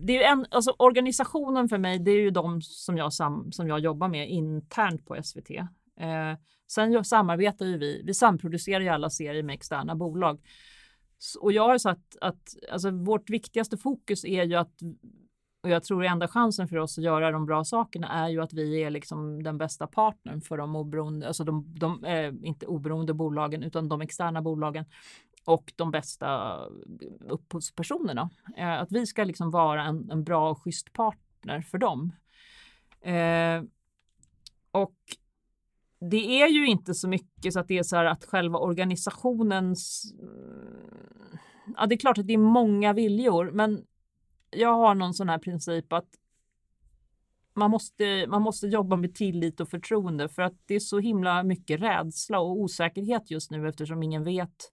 det 0.00 0.22
är 0.24 0.32
en, 0.32 0.46
alltså, 0.50 0.74
organisationen 0.78 1.68
för 1.68 1.78
mig, 1.78 1.98
det 1.98 2.10
är 2.10 2.20
ju 2.20 2.30
de 2.30 2.62
som 2.62 2.96
jag, 2.96 3.12
sam, 3.12 3.52
som 3.52 3.68
jag 3.68 3.80
jobbar 3.80 4.08
med 4.08 4.30
internt 4.30 5.06
på 5.06 5.22
SVT. 5.22 5.50
Eh, 6.00 6.36
sen 6.72 7.04
samarbetar 7.04 7.66
ju 7.66 7.78
vi, 7.78 8.02
vi 8.04 8.14
samproducerar 8.14 8.80
ju 8.80 8.88
alla 8.88 9.10
serier 9.10 9.42
med 9.42 9.54
externa 9.54 9.94
bolag. 9.94 10.40
Och 11.40 11.52
jag 11.52 11.68
har 11.68 11.78
sagt 11.78 12.16
att 12.20 12.56
alltså, 12.72 12.90
vårt 12.90 13.30
viktigaste 13.30 13.76
fokus 13.76 14.24
är 14.24 14.44
ju 14.44 14.54
att 14.54 14.74
och 15.62 15.70
jag 15.70 15.84
tror 15.84 16.04
enda 16.04 16.28
chansen 16.28 16.68
för 16.68 16.76
oss 16.76 16.98
att 16.98 17.04
göra 17.04 17.30
de 17.30 17.46
bra 17.46 17.64
sakerna 17.64 18.08
är 18.08 18.28
ju 18.28 18.42
att 18.42 18.52
vi 18.52 18.82
är 18.82 18.90
liksom 18.90 19.42
den 19.42 19.58
bästa 19.58 19.86
partnern 19.86 20.40
för 20.40 20.56
de 20.56 20.76
oberoende, 20.76 21.26
alltså 21.26 21.44
de, 21.44 21.74
de 21.78 22.04
eh, 22.04 22.32
inte 22.42 22.66
oberoende 22.66 23.14
bolagen 23.14 23.62
utan 23.62 23.88
de 23.88 24.00
externa 24.00 24.42
bolagen 24.42 24.84
och 25.44 25.72
de 25.76 25.90
bästa 25.90 26.54
eh, 27.00 27.06
upphovspersonerna. 27.28 28.30
Eh, 28.56 28.80
att 28.80 28.92
vi 28.92 29.06
ska 29.06 29.24
liksom 29.24 29.50
vara 29.50 29.84
en, 29.84 30.10
en 30.10 30.24
bra 30.24 30.50
och 30.50 30.62
schysst 30.62 30.92
partner 30.92 31.60
för 31.60 31.78
dem. 31.78 32.12
Eh, 33.00 33.62
och 34.70 34.96
det 36.00 36.42
är 36.42 36.48
ju 36.48 36.66
inte 36.66 36.94
så 36.94 37.08
mycket 37.08 37.52
så 37.52 37.60
att 37.60 37.68
det 37.68 37.78
är 37.78 37.82
så 37.82 37.96
här 37.96 38.04
att 38.04 38.24
själva 38.24 38.58
organisationens... 38.58 40.12
Mm, 40.20 41.38
ja, 41.76 41.86
det 41.86 41.94
är 41.94 41.98
klart 41.98 42.18
att 42.18 42.26
det 42.26 42.32
är 42.32 42.38
många 42.38 42.92
viljor, 42.92 43.50
men 43.50 43.84
jag 44.50 44.74
har 44.74 44.94
någon 44.94 45.14
sån 45.14 45.28
här 45.28 45.38
princip 45.38 45.92
att 45.92 46.08
man 47.54 47.70
måste, 47.70 48.26
man 48.26 48.42
måste 48.42 48.66
jobba 48.66 48.96
med 48.96 49.14
tillit 49.14 49.60
och 49.60 49.68
förtroende 49.68 50.28
för 50.28 50.42
att 50.42 50.54
det 50.66 50.74
är 50.74 50.80
så 50.80 50.98
himla 50.98 51.42
mycket 51.42 51.80
rädsla 51.80 52.40
och 52.40 52.60
osäkerhet 52.60 53.30
just 53.30 53.50
nu 53.50 53.68
eftersom 53.68 54.02
ingen 54.02 54.24
vet 54.24 54.72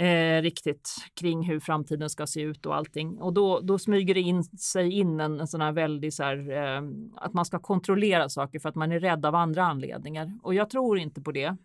eh, 0.00 0.42
riktigt 0.42 0.96
kring 1.14 1.42
hur 1.42 1.60
framtiden 1.60 2.10
ska 2.10 2.26
se 2.26 2.40
ut 2.40 2.66
och 2.66 2.76
allting. 2.76 3.18
Och 3.18 3.32
då, 3.32 3.60
då 3.60 3.78
smyger 3.78 4.14
det 4.14 4.20
in 4.20 4.44
sig 4.44 4.92
in 4.92 5.20
en, 5.20 5.40
en 5.40 5.46
sån 5.46 5.60
här 5.60 5.72
väldig 5.72 6.14
så 6.14 6.22
här, 6.22 6.50
eh, 6.50 6.82
att 7.16 7.32
man 7.32 7.44
ska 7.44 7.58
kontrollera 7.58 8.28
saker 8.28 8.58
för 8.58 8.68
att 8.68 8.74
man 8.74 8.92
är 8.92 9.00
rädd 9.00 9.26
av 9.26 9.34
andra 9.34 9.64
anledningar. 9.64 10.38
Och 10.42 10.54
jag 10.54 10.70
tror 10.70 10.98
inte 10.98 11.20
på 11.20 11.32
det. 11.32 11.56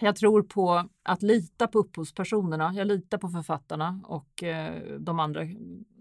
Jag 0.00 0.16
tror 0.16 0.42
på 0.42 0.88
att 1.02 1.22
lita 1.22 1.66
på 1.66 1.78
upphovspersonerna. 1.78 2.72
Jag 2.76 2.86
litar 2.86 3.18
på 3.18 3.28
författarna 3.28 4.00
och 4.04 4.42
eh, 4.42 4.82
de 4.98 5.20
andra, 5.20 5.40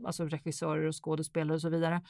alltså 0.05 0.25
regissörer 0.25 0.87
och 0.87 1.03
skådespelare 1.03 1.55
och 1.55 1.61
så 1.61 1.69
vidare. 1.69 2.01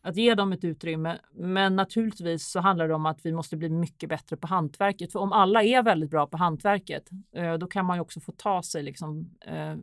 Att 0.00 0.16
ge 0.16 0.34
dem 0.34 0.52
ett 0.52 0.64
utrymme. 0.64 1.18
Men 1.32 1.76
naturligtvis 1.76 2.50
så 2.50 2.60
handlar 2.60 2.88
det 2.88 2.94
om 2.94 3.06
att 3.06 3.26
vi 3.26 3.32
måste 3.32 3.56
bli 3.56 3.68
mycket 3.68 4.08
bättre 4.08 4.36
på 4.36 4.46
hantverket. 4.46 5.12
För 5.12 5.18
om 5.18 5.32
alla 5.32 5.62
är 5.62 5.82
väldigt 5.82 6.10
bra 6.10 6.26
på 6.26 6.36
hantverket, 6.36 7.10
eh, 7.32 7.54
då 7.54 7.66
kan 7.66 7.86
man 7.86 7.96
ju 7.96 8.00
också 8.00 8.20
få 8.20 8.32
ta 8.32 8.62
sig 8.62 8.82
liksom. 8.82 9.30
Eh, 9.40 9.74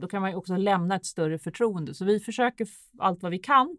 då 0.00 0.08
kan 0.08 0.20
man 0.20 0.30
ju 0.30 0.36
också 0.36 0.56
lämna 0.56 0.96
ett 0.96 1.06
större 1.06 1.38
förtroende. 1.38 1.94
Så 1.94 2.04
vi 2.04 2.20
försöker 2.20 2.66
allt 2.98 3.22
vad 3.22 3.32
vi 3.32 3.38
kan 3.38 3.76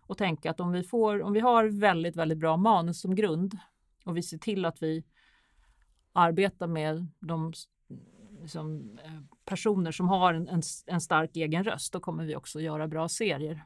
och 0.00 0.18
tänka 0.18 0.50
att 0.50 0.60
om 0.60 0.72
vi 0.72 0.82
får, 0.82 1.22
om 1.22 1.32
vi 1.32 1.40
har 1.40 1.80
väldigt, 1.80 2.16
väldigt 2.16 2.38
bra 2.38 2.56
manus 2.56 3.00
som 3.00 3.14
grund 3.14 3.58
och 4.04 4.16
vi 4.16 4.22
ser 4.22 4.38
till 4.38 4.64
att 4.64 4.82
vi 4.82 5.04
arbetar 6.12 6.66
med 6.66 7.06
de 7.20 7.52
liksom, 8.40 8.98
eh, 9.04 9.20
personer 9.44 9.92
som 9.92 10.08
har 10.08 10.34
en, 10.34 10.48
en, 10.48 10.62
en 10.86 11.00
stark 11.00 11.36
egen 11.36 11.64
röst, 11.64 11.92
då 11.92 12.00
kommer 12.00 12.24
vi 12.24 12.36
också 12.36 12.60
göra 12.60 12.88
bra 12.88 13.08
serier. 13.08 13.64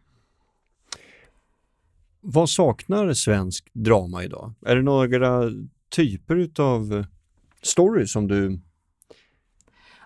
Vad 2.28 2.50
saknar 2.50 3.12
svensk 3.12 3.68
drama 3.72 4.24
idag? 4.24 4.52
Är 4.66 4.76
det 4.76 4.82
några 4.82 5.50
typer 5.90 6.50
av 6.62 7.04
stories 7.62 8.12
som 8.12 8.28
du 8.28 8.60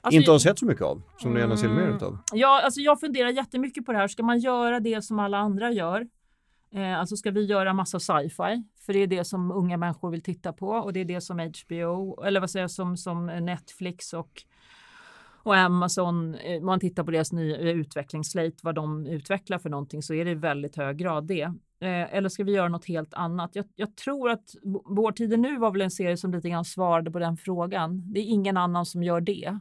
Alltså, 0.03 0.19
inte 0.21 0.31
har 0.31 0.39
sett 0.39 0.59
så 0.59 0.67
mycket 0.67 0.83
av, 0.85 1.03
som 1.19 1.35
du 1.35 1.41
gärna 1.41 1.57
ser 1.57 1.69
mer 1.69 1.83
Mm. 1.83 1.97
utav? 1.97 2.19
Ja, 2.33 2.61
alltså 2.65 2.81
jag 2.81 3.01
funderar 3.01 3.29
jättemycket 3.29 3.87
på 3.87 3.93
det 3.93 3.99
här. 3.99 4.09
Ska 4.09 4.23
man 4.23 4.39
göra 4.39 4.81
det 4.81 5.03
som 5.03 5.19
alla 5.19 5.39
andra 5.39 5.73
gör? 5.73 6.07
Eh, 6.75 6.99
alltså 7.01 7.17
ska 7.17 7.31
vi 7.31 7.45
göra 7.45 7.73
massa 7.73 8.01
sci-fi? 8.01 8.65
För 8.87 8.93
det 8.93 8.99
är 8.99 9.07
det 9.07 9.25
som 9.25 9.51
unga 9.53 9.77
människor 9.77 10.11
vill 10.11 10.23
titta 10.23 10.53
på 10.53 10.69
och 10.69 10.93
det 10.93 11.01
är 11.01 11.05
det 11.05 11.21
som 11.21 11.39
HBO, 11.39 12.23
eller 12.23 12.41
vad 12.41 12.51
säger 12.51 12.65
jag, 12.65 12.71
som, 12.71 12.97
som 12.97 13.27
Netflix 13.27 14.13
och 14.13 14.43
och 15.43 15.57
Amazon, 15.57 16.35
eh, 16.35 16.59
om 16.59 16.67
man 16.67 16.81
tittar 16.81 17.05
på 17.05 17.11
deras 17.11 17.33
nya 17.33 17.59
eh, 17.59 17.69
utvecklingsslate, 17.69 18.57
vad 18.63 18.75
de 18.75 19.07
utvecklar 19.07 19.59
för 19.59 19.71
någonting, 19.71 20.03
så 20.03 20.15
är 20.15 20.25
det 20.25 20.31
i 20.31 20.35
väldigt 20.35 20.77
hög 20.77 20.97
grad 20.97 21.27
det. 21.27 21.43
Eh, 21.81 22.15
eller 22.15 22.29
ska 22.29 22.45
vi 22.45 22.53
göra 22.53 22.69
något 22.69 22.85
helt 22.85 23.15
annat? 23.15 23.51
Jag, 23.53 23.65
jag 23.77 23.97
tror 23.97 24.31
att 24.31 24.55
Vår 24.85 25.13
tid 25.13 25.33
är 25.33 25.37
nu 25.37 25.59
var 25.59 25.71
väl 25.71 25.81
en 25.81 25.91
serie 25.91 26.17
som 26.17 26.33
lite 26.33 26.51
grann 26.51 26.65
svarade 26.65 27.11
på 27.11 27.19
den 27.19 27.37
frågan. 27.37 28.13
Det 28.13 28.21
är 28.21 28.25
ingen 28.25 28.57
annan 28.57 28.87
som 28.87 29.03
gör 29.03 29.21
det. 29.21 29.59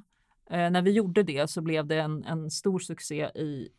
Eh, 0.50 0.72
när 0.72 0.82
vi 0.82 0.92
gjorde 0.92 1.24
det 1.24 1.50
så 1.50 1.62
blev 1.62 1.88
det 1.88 2.00
en, 2.00 2.24
en 2.24 2.52
stor 2.52 2.80
succé 2.80 3.24
i 3.24 3.70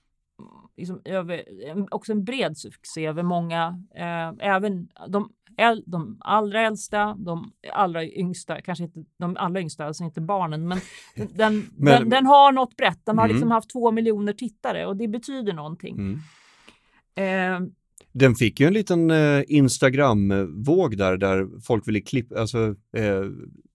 liksom, 0.76 1.00
över, 1.04 1.42
också 1.90 2.12
en 2.12 2.24
bred 2.24 2.56
succé 2.58 3.06
över 3.06 3.22
många, 3.22 3.82
eh, 3.94 4.48
även 4.48 4.88
de, 5.08 5.30
äl, 5.58 5.82
de 5.86 6.16
allra 6.20 6.60
äldsta, 6.66 7.14
de 7.18 7.52
allra 7.72 8.04
yngsta, 8.04 8.60
kanske 8.60 8.84
inte 8.84 9.04
de 9.18 9.36
allra 9.36 9.60
yngsta, 9.60 9.84
alltså 9.86 10.04
inte 10.04 10.20
barnen, 10.20 10.68
men 10.68 10.78
den, 11.16 11.26
Men- 11.76 12.00
den, 12.00 12.08
den 12.08 12.26
har 12.26 12.52
något 12.52 12.76
brett. 12.76 13.00
Den 13.06 13.18
har 13.18 13.24
Mm. 13.24 13.34
liksom 13.34 13.50
haft 13.50 13.70
två 13.70 13.90
miljoner 13.90 14.32
tittare 14.32 14.86
och 14.86 14.96
det 14.96 15.08
betyder 15.08 15.52
någonting. 15.52 15.96
Mm. 15.98 17.62
Eh, 17.64 17.68
Den 18.12 18.34
fick 18.34 18.60
ju 18.60 18.66
en 18.66 18.72
liten 18.72 19.10
eh, 19.10 19.42
Instagram-våg 19.48 20.96
där, 20.98 21.16
där 21.16 21.60
folk 21.66 21.88
ville 21.88 22.00
klippa, 22.00 22.40
alltså 22.40 22.58
eh, 22.96 23.24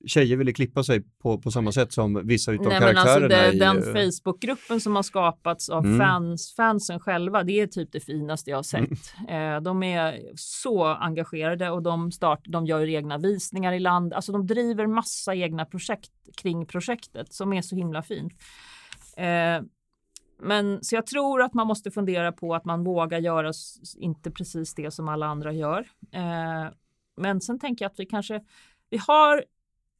tjejer 0.07 0.37
ville 0.37 0.53
klippa 0.53 0.83
sig 0.83 1.01
på, 1.21 1.37
på 1.37 1.51
samma 1.51 1.71
sätt 1.71 1.93
som 1.93 2.27
vissa 2.27 2.51
utav 2.51 2.67
Nej, 2.67 2.79
men 2.79 2.97
alltså 2.97 3.19
karaktärerna 3.19 3.51
det, 3.51 3.53
i... 3.53 3.59
den 3.59 3.77
eh, 3.77 3.93
Facebookgruppen 3.93 4.81
som 4.81 4.95
har 4.95 5.03
skapats 5.03 5.69
av 5.69 5.85
Mm. 5.85 5.99
fans, 5.99 6.53
fansen 6.55 6.99
själva, 6.99 7.43
det 7.43 7.59
är 7.59 7.67
typ 7.67 7.91
det 7.91 7.99
finaste 7.99 8.49
jag 8.49 8.57
har 8.57 8.63
sett. 8.63 8.89
Eh, 9.29 9.61
de 9.61 9.83
är 9.83 10.21
så 10.35 10.85
engagerade 10.85 11.69
och 11.69 11.83
de, 11.83 12.11
start, 12.11 12.41
de 12.43 12.65
gör 12.65 12.87
egna 12.87 13.17
visningar 13.17 13.73
i 13.73 13.79
land. 13.79 14.13
Alltså 14.13 14.31
de 14.31 14.47
driver 14.47 14.87
massa 14.87 15.35
egna 15.35 15.65
projekt 15.65 16.11
kring 16.37 16.65
projektet 16.65 17.33
som 17.33 17.53
är 17.53 17.61
så 17.61 17.75
himla 17.75 18.01
fint. 18.01 18.33
Eh, 19.17 19.61
men 20.39 20.83
så 20.83 20.95
jag 20.95 21.05
tror 21.05 21.41
att 21.41 21.53
man 21.53 21.67
måste 21.67 21.91
fundera 21.91 22.31
på 22.31 22.55
att 22.55 22.65
man 22.65 22.83
vågar 22.83 23.19
göra 23.19 23.51
inte 23.97 24.31
precis 24.31 24.75
det 24.75 24.91
som 24.91 25.07
alla 25.07 25.25
andra 25.25 25.53
gör. 25.53 25.87
Eh, 26.11 26.71
men 27.17 27.41
sen 27.41 27.59
tänker 27.59 27.85
jag 27.85 27.91
att 27.91 27.99
vi 27.99 28.05
kanske, 28.05 28.41
vi 28.89 28.97
har, 28.97 29.43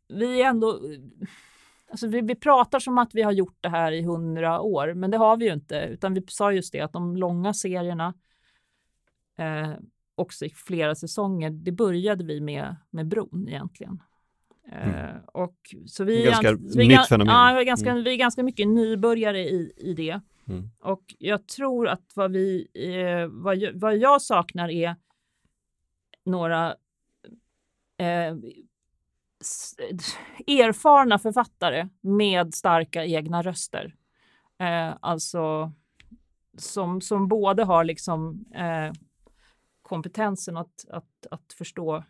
vi 0.08 0.42
är 0.42 0.46
ändå 0.50 0.82
Alltså 1.90 2.08
vi, 2.08 2.22
vi 2.22 2.36
pratar 2.36 2.80
som 2.80 2.98
att 2.98 3.16
vi 3.16 3.22
har 3.22 3.32
gjort 3.32 3.58
det 3.62 3.70
här 3.70 3.92
i 3.92 4.02
hundra 4.02 4.62
år, 4.62 4.94
men 4.94 5.12
det 5.12 5.18
har 5.18 5.38
vi 5.38 5.46
ju 5.46 5.54
inte. 5.54 5.76
Utan 5.92 6.14
vi 6.14 6.24
sa 6.28 6.52
just 6.52 6.72
det 6.72 6.82
att 6.82 6.94
de 6.94 7.18
långa 7.18 7.54
serierna, 7.54 8.14
eh, 9.38 9.70
också 10.16 10.46
i 10.46 10.50
flera 10.50 10.96
säsonger, 10.96 11.50
det 11.50 11.72
började 11.72 12.24
vi 12.24 12.42
med, 12.42 12.76
med 12.90 13.08
bron 13.08 13.46
egentligen. 13.48 14.04
Eh, 14.72 15.16
och 15.34 15.76
så 15.88 16.04
vi, 16.04 16.22
är 16.22 16.26
Ganska 16.26 16.52
gans- 16.52 16.78
vi 16.78 16.84
är 16.84 16.88
nytt 16.90 16.98
gan- 16.98 17.08
fenomen. 17.10 17.34
Ja, 17.36 17.54
vi 17.56 17.60
är 17.62 17.66
ganska, 17.66 17.94
vi 17.96 18.12
är 18.14 18.18
ganska 18.18 18.44
mycket 18.44 18.68
nybörjare 18.68 19.40
i, 19.40 19.74
i 19.78 19.94
det. 19.94 20.22
Mm. 20.48 20.70
Och 20.80 21.16
jag 21.20 21.48
tror 21.48 21.88
att 21.88 22.12
vad, 22.16 22.32
vi, 22.32 22.68
eh, 22.74 23.28
vad, 23.28 23.64
vad 23.74 23.98
jag 23.98 24.22
saknar 24.22 24.70
är 24.70 24.96
några 26.26 26.76
eh, 27.98 28.36
erfarna 30.48 31.20
författare 31.20 31.90
med 32.02 32.54
starka 32.54 33.06
egna 33.06 33.42
röster. 33.42 33.96
Eh, 34.60 34.98
alltså 35.00 35.72
som, 36.58 37.02
som 37.02 37.28
både 37.28 37.64
har 37.64 37.84
liksom 37.84 38.46
eh, 38.56 38.94
kompetensen 39.82 40.58
att, 40.58 40.86
att, 40.90 41.28
att 41.32 41.54
förstå 41.58 42.04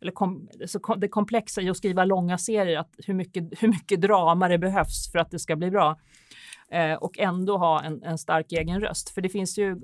eller 0.00 0.12
kom, 0.12 0.48
så 0.66 0.94
det 0.94 1.08
komplexa 1.08 1.62
i 1.62 1.70
att 1.70 1.76
skriva 1.76 2.04
långa 2.04 2.38
serier, 2.38 2.78
att 2.78 2.94
hur 3.06 3.14
mycket, 3.14 3.62
hur 3.62 3.68
mycket 3.68 4.00
drama 4.00 4.48
det 4.48 4.58
behövs 4.58 5.12
för 5.12 5.18
att 5.18 5.30
det 5.30 5.38
ska 5.38 5.56
bli 5.56 5.70
bra. 5.70 5.98
Eh, 6.70 6.94
och 6.94 7.18
ändå 7.18 7.56
ha 7.56 7.82
en, 7.82 8.02
en 8.02 8.18
stark 8.18 8.52
egen 8.52 8.80
röst. 8.80 9.10
För 9.10 9.20
det 9.20 9.28
finns 9.28 9.58
ju, 9.58 9.80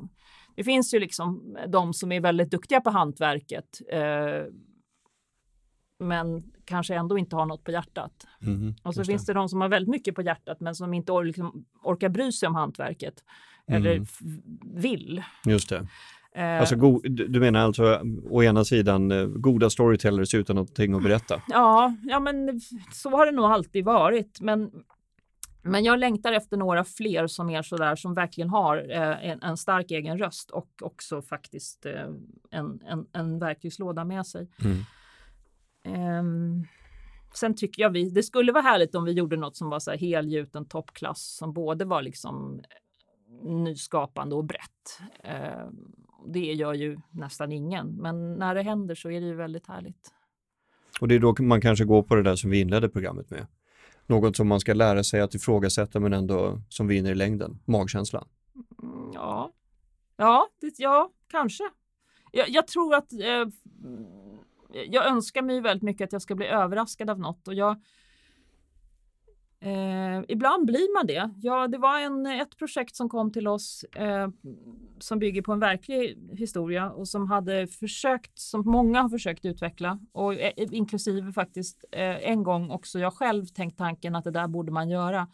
det 0.55 0.64
finns 0.64 0.94
ju 0.94 0.99
liksom 0.99 1.59
de 1.68 1.92
som 1.92 2.12
är 2.12 2.20
väldigt 2.20 2.51
duktiga 2.51 2.80
på 2.80 2.90
hantverket. 2.90 3.80
Eh, 3.92 4.44
men 5.99 6.53
kanske 6.64 6.94
ändå 6.94 7.18
inte 7.18 7.36
har 7.36 7.47
något 7.47 7.64
på 7.64 7.70
hjärtat. 7.70 8.26
Mm, 8.42 8.74
och 8.82 8.94
så 8.94 9.05
finns 9.05 9.26
det. 9.26 9.32
det 9.32 9.38
de 9.38 9.49
som 9.49 9.61
har 9.61 9.68
väldigt 9.68 9.90
mycket 9.90 10.14
på 10.14 10.22
hjärtat 10.22 10.61
men 10.61 10.74
som 10.74 10.94
inte 10.94 11.12
or 11.12 11.24
liksom 11.24 11.64
orkar 11.82 12.09
bry 12.09 12.32
sig 12.32 12.47
om 12.47 12.55
hantverket. 12.55 13.24
Mm. 13.66 13.82
Eller 13.82 14.07
vill. 14.80 15.22
Just 15.44 15.68
det. 15.68 15.86
Eh, 16.36 16.61
alltså, 16.61 16.76
du 17.09 17.40
menar 17.40 17.61
alltså 17.61 18.01
å 18.30 18.42
ena 18.42 18.64
sidan 18.64 19.12
eh, 19.12 19.26
goda 19.26 19.70
storytellers 19.70 20.34
utan 20.34 20.57
någonting 20.57 20.94
att 20.94 21.03
berätta? 21.03 21.42
Ja, 21.49 21.94
ja 22.03 22.20
men 22.20 22.61
så 22.92 23.11
har 23.11 23.26
det 23.26 23.32
nog 23.32 23.44
alltid 23.44 23.84
varit. 23.84 24.40
Men, 24.40 24.70
men 25.62 25.84
jag 25.84 25.99
längtar 25.99 26.32
efter 26.32 26.57
några 26.57 26.84
fler 26.84 27.26
som 27.26 27.51
är 27.51 27.62
sådär 27.62 27.97
som 27.97 28.14
verkligen 28.14 28.51
har 28.51 28.90
eh, 28.90 29.30
en, 29.30 29.42
en, 29.42 29.57
stark 29.57 29.90
egen 29.90 30.18
röst 30.18 30.51
och 30.51 30.70
också 30.82 31.22
faktiskt 31.22 31.86
eh, 31.86 32.07
en, 32.51 32.80
en, 32.86 33.07
en 33.12 33.38
verktygslåda 33.38 34.05
med 34.05 34.26
sig. 34.26 34.49
Mm. 34.64 34.76
Um, 35.87 36.66
sen 37.34 37.55
tycker 37.55 37.82
jag 37.82 37.91
vi, 37.91 38.11
det 38.11 38.22
skulle 38.22 38.53
vara 38.53 38.62
härligt 38.62 38.95
om 38.95 39.05
vi 39.05 39.12
gjorde 39.12 39.37
något 39.37 39.57
som 39.57 39.70
var 39.70 39.78
så 39.78 39.91
här 39.91 39.99
helgjuten 39.99 40.64
toppklass 40.64 41.37
som 41.37 41.53
både 41.53 41.84
var 41.84 42.03
liksom 42.03 42.61
nyskapande 43.43 44.34
och 44.34 44.45
brett. 44.45 45.01
Uh, 45.24 45.70
det 46.26 46.53
gör 46.53 46.74
ju 46.74 46.99
nästan 47.11 47.53
ingen, 47.53 47.97
men 47.97 48.34
när 48.34 48.55
det 48.55 48.62
händer 48.62 48.95
så 48.95 49.11
är 49.11 49.20
det 49.20 49.26
ju 49.26 49.34
väldigt 49.34 49.66
härligt. 49.66 50.12
Och 51.01 51.09
det 51.09 51.14
är 51.14 51.18
då 51.18 51.34
man 51.39 51.61
kanske 51.61 51.84
går 51.84 52.03
på 52.03 52.14
det 52.14 52.22
där 52.22 52.37
som 52.37 52.51
vi 52.51 52.61
inledde 52.61 52.89
programmet 52.89 53.30
med. 53.30 53.47
Något 54.07 54.37
som 54.37 54.49
man 54.49 54.61
ska 54.61 54.74
lära 54.74 55.05
sig 55.05 55.20
att 55.20 55.34
ifrågasätta 55.34 56.01
men 56.01 56.12
ändå 56.12 56.61
som 56.68 56.87
vinner 56.87 57.11
i 57.11 57.14
längden, 57.14 57.59
magkänslan. 57.64 58.28
Mm, 58.82 59.11
ja, 59.14 59.53
ja, 60.16 60.49
det, 60.61 60.74
ja 60.78 61.11
kanske. 61.30 61.64
Jag, 62.32 62.49
jag 62.49 62.66
tror 62.66 62.95
att 62.95 63.12
eh, 63.12 63.47
jag 64.72 65.06
önskar 65.06 65.42
mig 65.42 65.60
väldigt 65.60 65.82
mycket 65.82 66.04
att 66.04 66.12
jag 66.12 66.22
ska 66.22 66.34
bli 66.34 66.46
överraskad 66.46 67.10
av 67.10 67.20
något 67.20 67.48
och 67.48 67.54
jag 67.54 67.76
Eh, 69.60 70.24
ibland 70.28 70.66
blir 70.66 70.94
man 70.94 71.06
det. 71.06 71.30
Ja, 71.42 71.68
det 71.68 71.78
var 71.78 72.00
en, 72.00 72.26
ett 72.26 72.56
projekt 72.56 72.96
som 72.96 73.08
kom 73.08 73.32
till 73.32 73.48
oss 73.48 73.84
eh, 73.84 74.28
som 74.98 75.18
bygger 75.18 75.42
på 75.42 75.52
en 75.52 75.60
verklig 75.60 76.18
historia 76.32 76.90
och 76.90 77.08
som 77.08 77.26
hade 77.30 77.66
försökt, 77.66 78.38
som 78.38 78.62
många 78.66 79.02
har 79.02 79.08
försökt 79.08 79.44
utveckla 79.44 79.98
och 80.12 80.34
eh, 80.34 80.52
inklusive 80.56 81.32
faktiskt 81.32 81.84
eh, 81.92 82.30
en 82.30 82.42
gång 82.42 82.70
också 82.70 82.98
jag 82.98 83.14
själv 83.14 83.46
tänkt 83.46 83.78
tanken 83.78 84.16
att 84.16 84.24
det 84.24 84.30
där 84.30 84.48
borde 84.48 84.72
man 84.72 84.88
göra. 84.88 85.28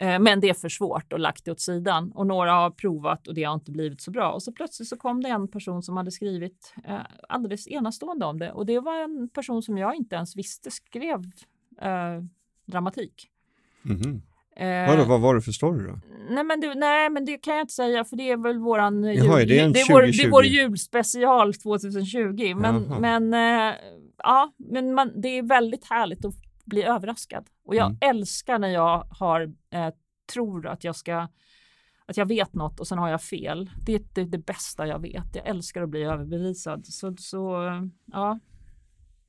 Eh, 0.00 0.18
men 0.18 0.40
det 0.40 0.48
är 0.48 0.54
för 0.54 0.68
svårt 0.68 1.12
och 1.12 1.18
lagt 1.18 1.44
det 1.44 1.50
åt 1.50 1.60
sidan 1.60 2.12
och 2.12 2.26
några 2.26 2.52
har 2.52 2.70
provat 2.70 3.28
och 3.28 3.34
det 3.34 3.44
har 3.44 3.54
inte 3.54 3.70
blivit 3.70 4.00
så 4.00 4.10
bra. 4.10 4.32
Och 4.32 4.42
så 4.42 4.52
plötsligt 4.52 4.88
så 4.88 4.96
kom 4.96 5.22
det 5.22 5.28
en 5.28 5.48
person 5.48 5.82
som 5.82 5.96
hade 5.96 6.10
skrivit 6.10 6.74
eh, 6.84 7.00
alldeles 7.28 7.68
enastående 7.68 8.26
om 8.26 8.38
det 8.38 8.52
och 8.52 8.66
det 8.66 8.80
var 8.80 9.02
en 9.04 9.28
person 9.28 9.62
som 9.62 9.78
jag 9.78 9.94
inte 9.94 10.16
ens 10.16 10.36
visste 10.36 10.70
skrev 10.70 11.24
eh, 11.82 12.22
dramatik. 12.66 13.28
Mm 13.84 13.98
-hmm. 13.98 14.20
Eh, 14.56 14.90
Vadå, 14.90 15.04
vad 15.04 15.20
var 15.20 15.34
det 15.34 15.40
för 15.40 15.52
story 15.52 15.86
då? 15.86 15.98
Nej 16.30 16.44
men, 16.44 16.60
det, 16.60 16.74
nej 16.74 17.10
men 17.10 17.24
det 17.24 17.38
kan 17.38 17.54
jag 17.54 17.62
inte 17.62 17.74
säga 17.74 18.04
för 18.04 18.16
det 18.16 18.30
är 18.30 18.36
väl 18.36 18.58
våran 18.58 19.04
Jaha, 19.04 19.40
jul, 19.40 19.48
det, 19.48 19.58
är 19.58 19.68
det, 19.68 19.80
är 19.80 19.92
vår, 19.92 20.02
det 20.02 20.22
är 20.22 20.30
vår 20.30 20.44
julspecial 20.44 21.54
2020. 21.54 22.54
Men, 22.56 22.82
men, 23.00 23.34
eh, 23.34 23.74
ja, 24.16 24.52
men 24.56 24.94
man, 24.94 25.20
det 25.20 25.28
är 25.28 25.42
väldigt 25.42 25.84
härligt 25.84 26.24
att 26.24 26.34
bli 26.68 26.82
överraskad. 26.82 27.46
Och 27.64 27.74
jag 27.74 27.86
mm. 27.86 27.98
älskar 28.00 28.58
när 28.58 28.68
jag 28.68 29.06
har, 29.10 29.42
eh, 29.70 29.88
tror 30.32 30.66
att 30.66 30.84
jag 30.84 30.96
ska 30.96 31.28
att 32.06 32.16
jag 32.16 32.26
vet 32.26 32.54
något 32.54 32.80
och 32.80 32.88
sen 32.88 32.98
har 32.98 33.08
jag 33.08 33.22
fel. 33.22 33.70
Det 33.86 33.94
är 33.94 34.02
det, 34.14 34.24
det 34.24 34.38
bästa 34.38 34.86
jag 34.86 35.02
vet. 35.02 35.34
Jag 35.34 35.46
älskar 35.46 35.82
att 35.82 35.88
bli 35.88 36.02
överbevisad. 36.02 36.86
Så, 36.86 37.14
så 37.18 37.70
ja. 38.12 38.38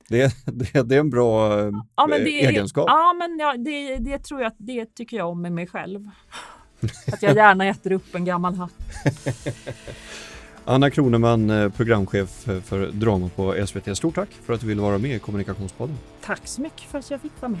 Det, 0.08 0.34
det, 0.46 0.82
det 0.82 0.94
är 0.96 1.00
en 1.00 1.10
bra 1.10 1.56
ja, 1.96 2.06
men 2.08 2.24
det, 2.24 2.46
egenskap. 2.46 2.84
Ja, 2.88 3.14
men 3.18 3.38
ja, 3.38 3.54
det, 3.58 3.96
det 3.96 4.18
tror 4.18 4.42
jag 4.42 4.52
det 4.58 4.94
tycker 4.94 5.16
jag 5.16 5.28
om 5.28 5.42
med 5.42 5.52
mig 5.52 5.66
själv. 5.66 6.10
Att 7.12 7.22
jag 7.22 7.36
gärna 7.36 7.64
äter 7.64 7.92
upp 7.92 8.14
en 8.14 8.24
gammal 8.24 8.54
hatt. 8.54 8.72
Anna 10.70 10.90
Kroneman, 10.90 11.50
eh, 11.50 11.68
programchef 11.68 12.30
för 12.64 12.86
drama 12.92 13.30
på 13.36 13.66
SVT. 13.66 13.96
Stort 13.96 14.14
tack 14.14 14.28
för 14.44 14.52
att 14.52 14.60
du 14.60 14.66
ville 14.66 14.82
vara 14.82 14.98
med 14.98 15.16
i 15.16 15.18
Kommunikationspodden. 15.18 15.98
Tack 16.24 16.40
så 16.44 16.60
mycket 16.60 16.80
för 16.80 16.98
att 16.98 17.10
jag 17.10 17.20
fick 17.20 17.32
vara 17.40 17.52
med. 17.52 17.60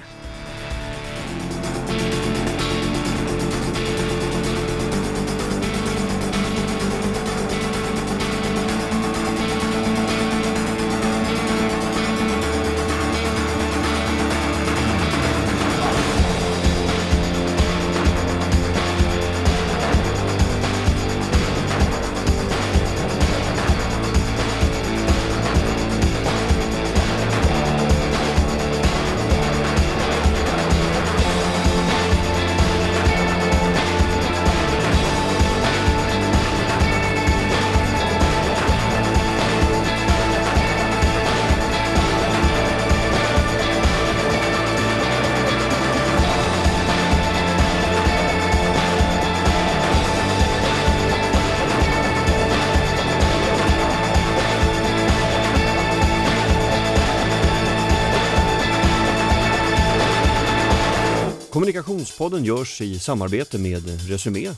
Podden 62.20 62.44
görs 62.44 62.80
i 62.80 62.98
samarbete 62.98 63.58
med 63.58 64.08
Resumé 64.08 64.48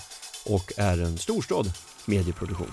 och 0.45 0.73
är 0.77 1.03
en 1.03 1.19
storstad 1.19 1.73
medieproduktion. 2.05 2.71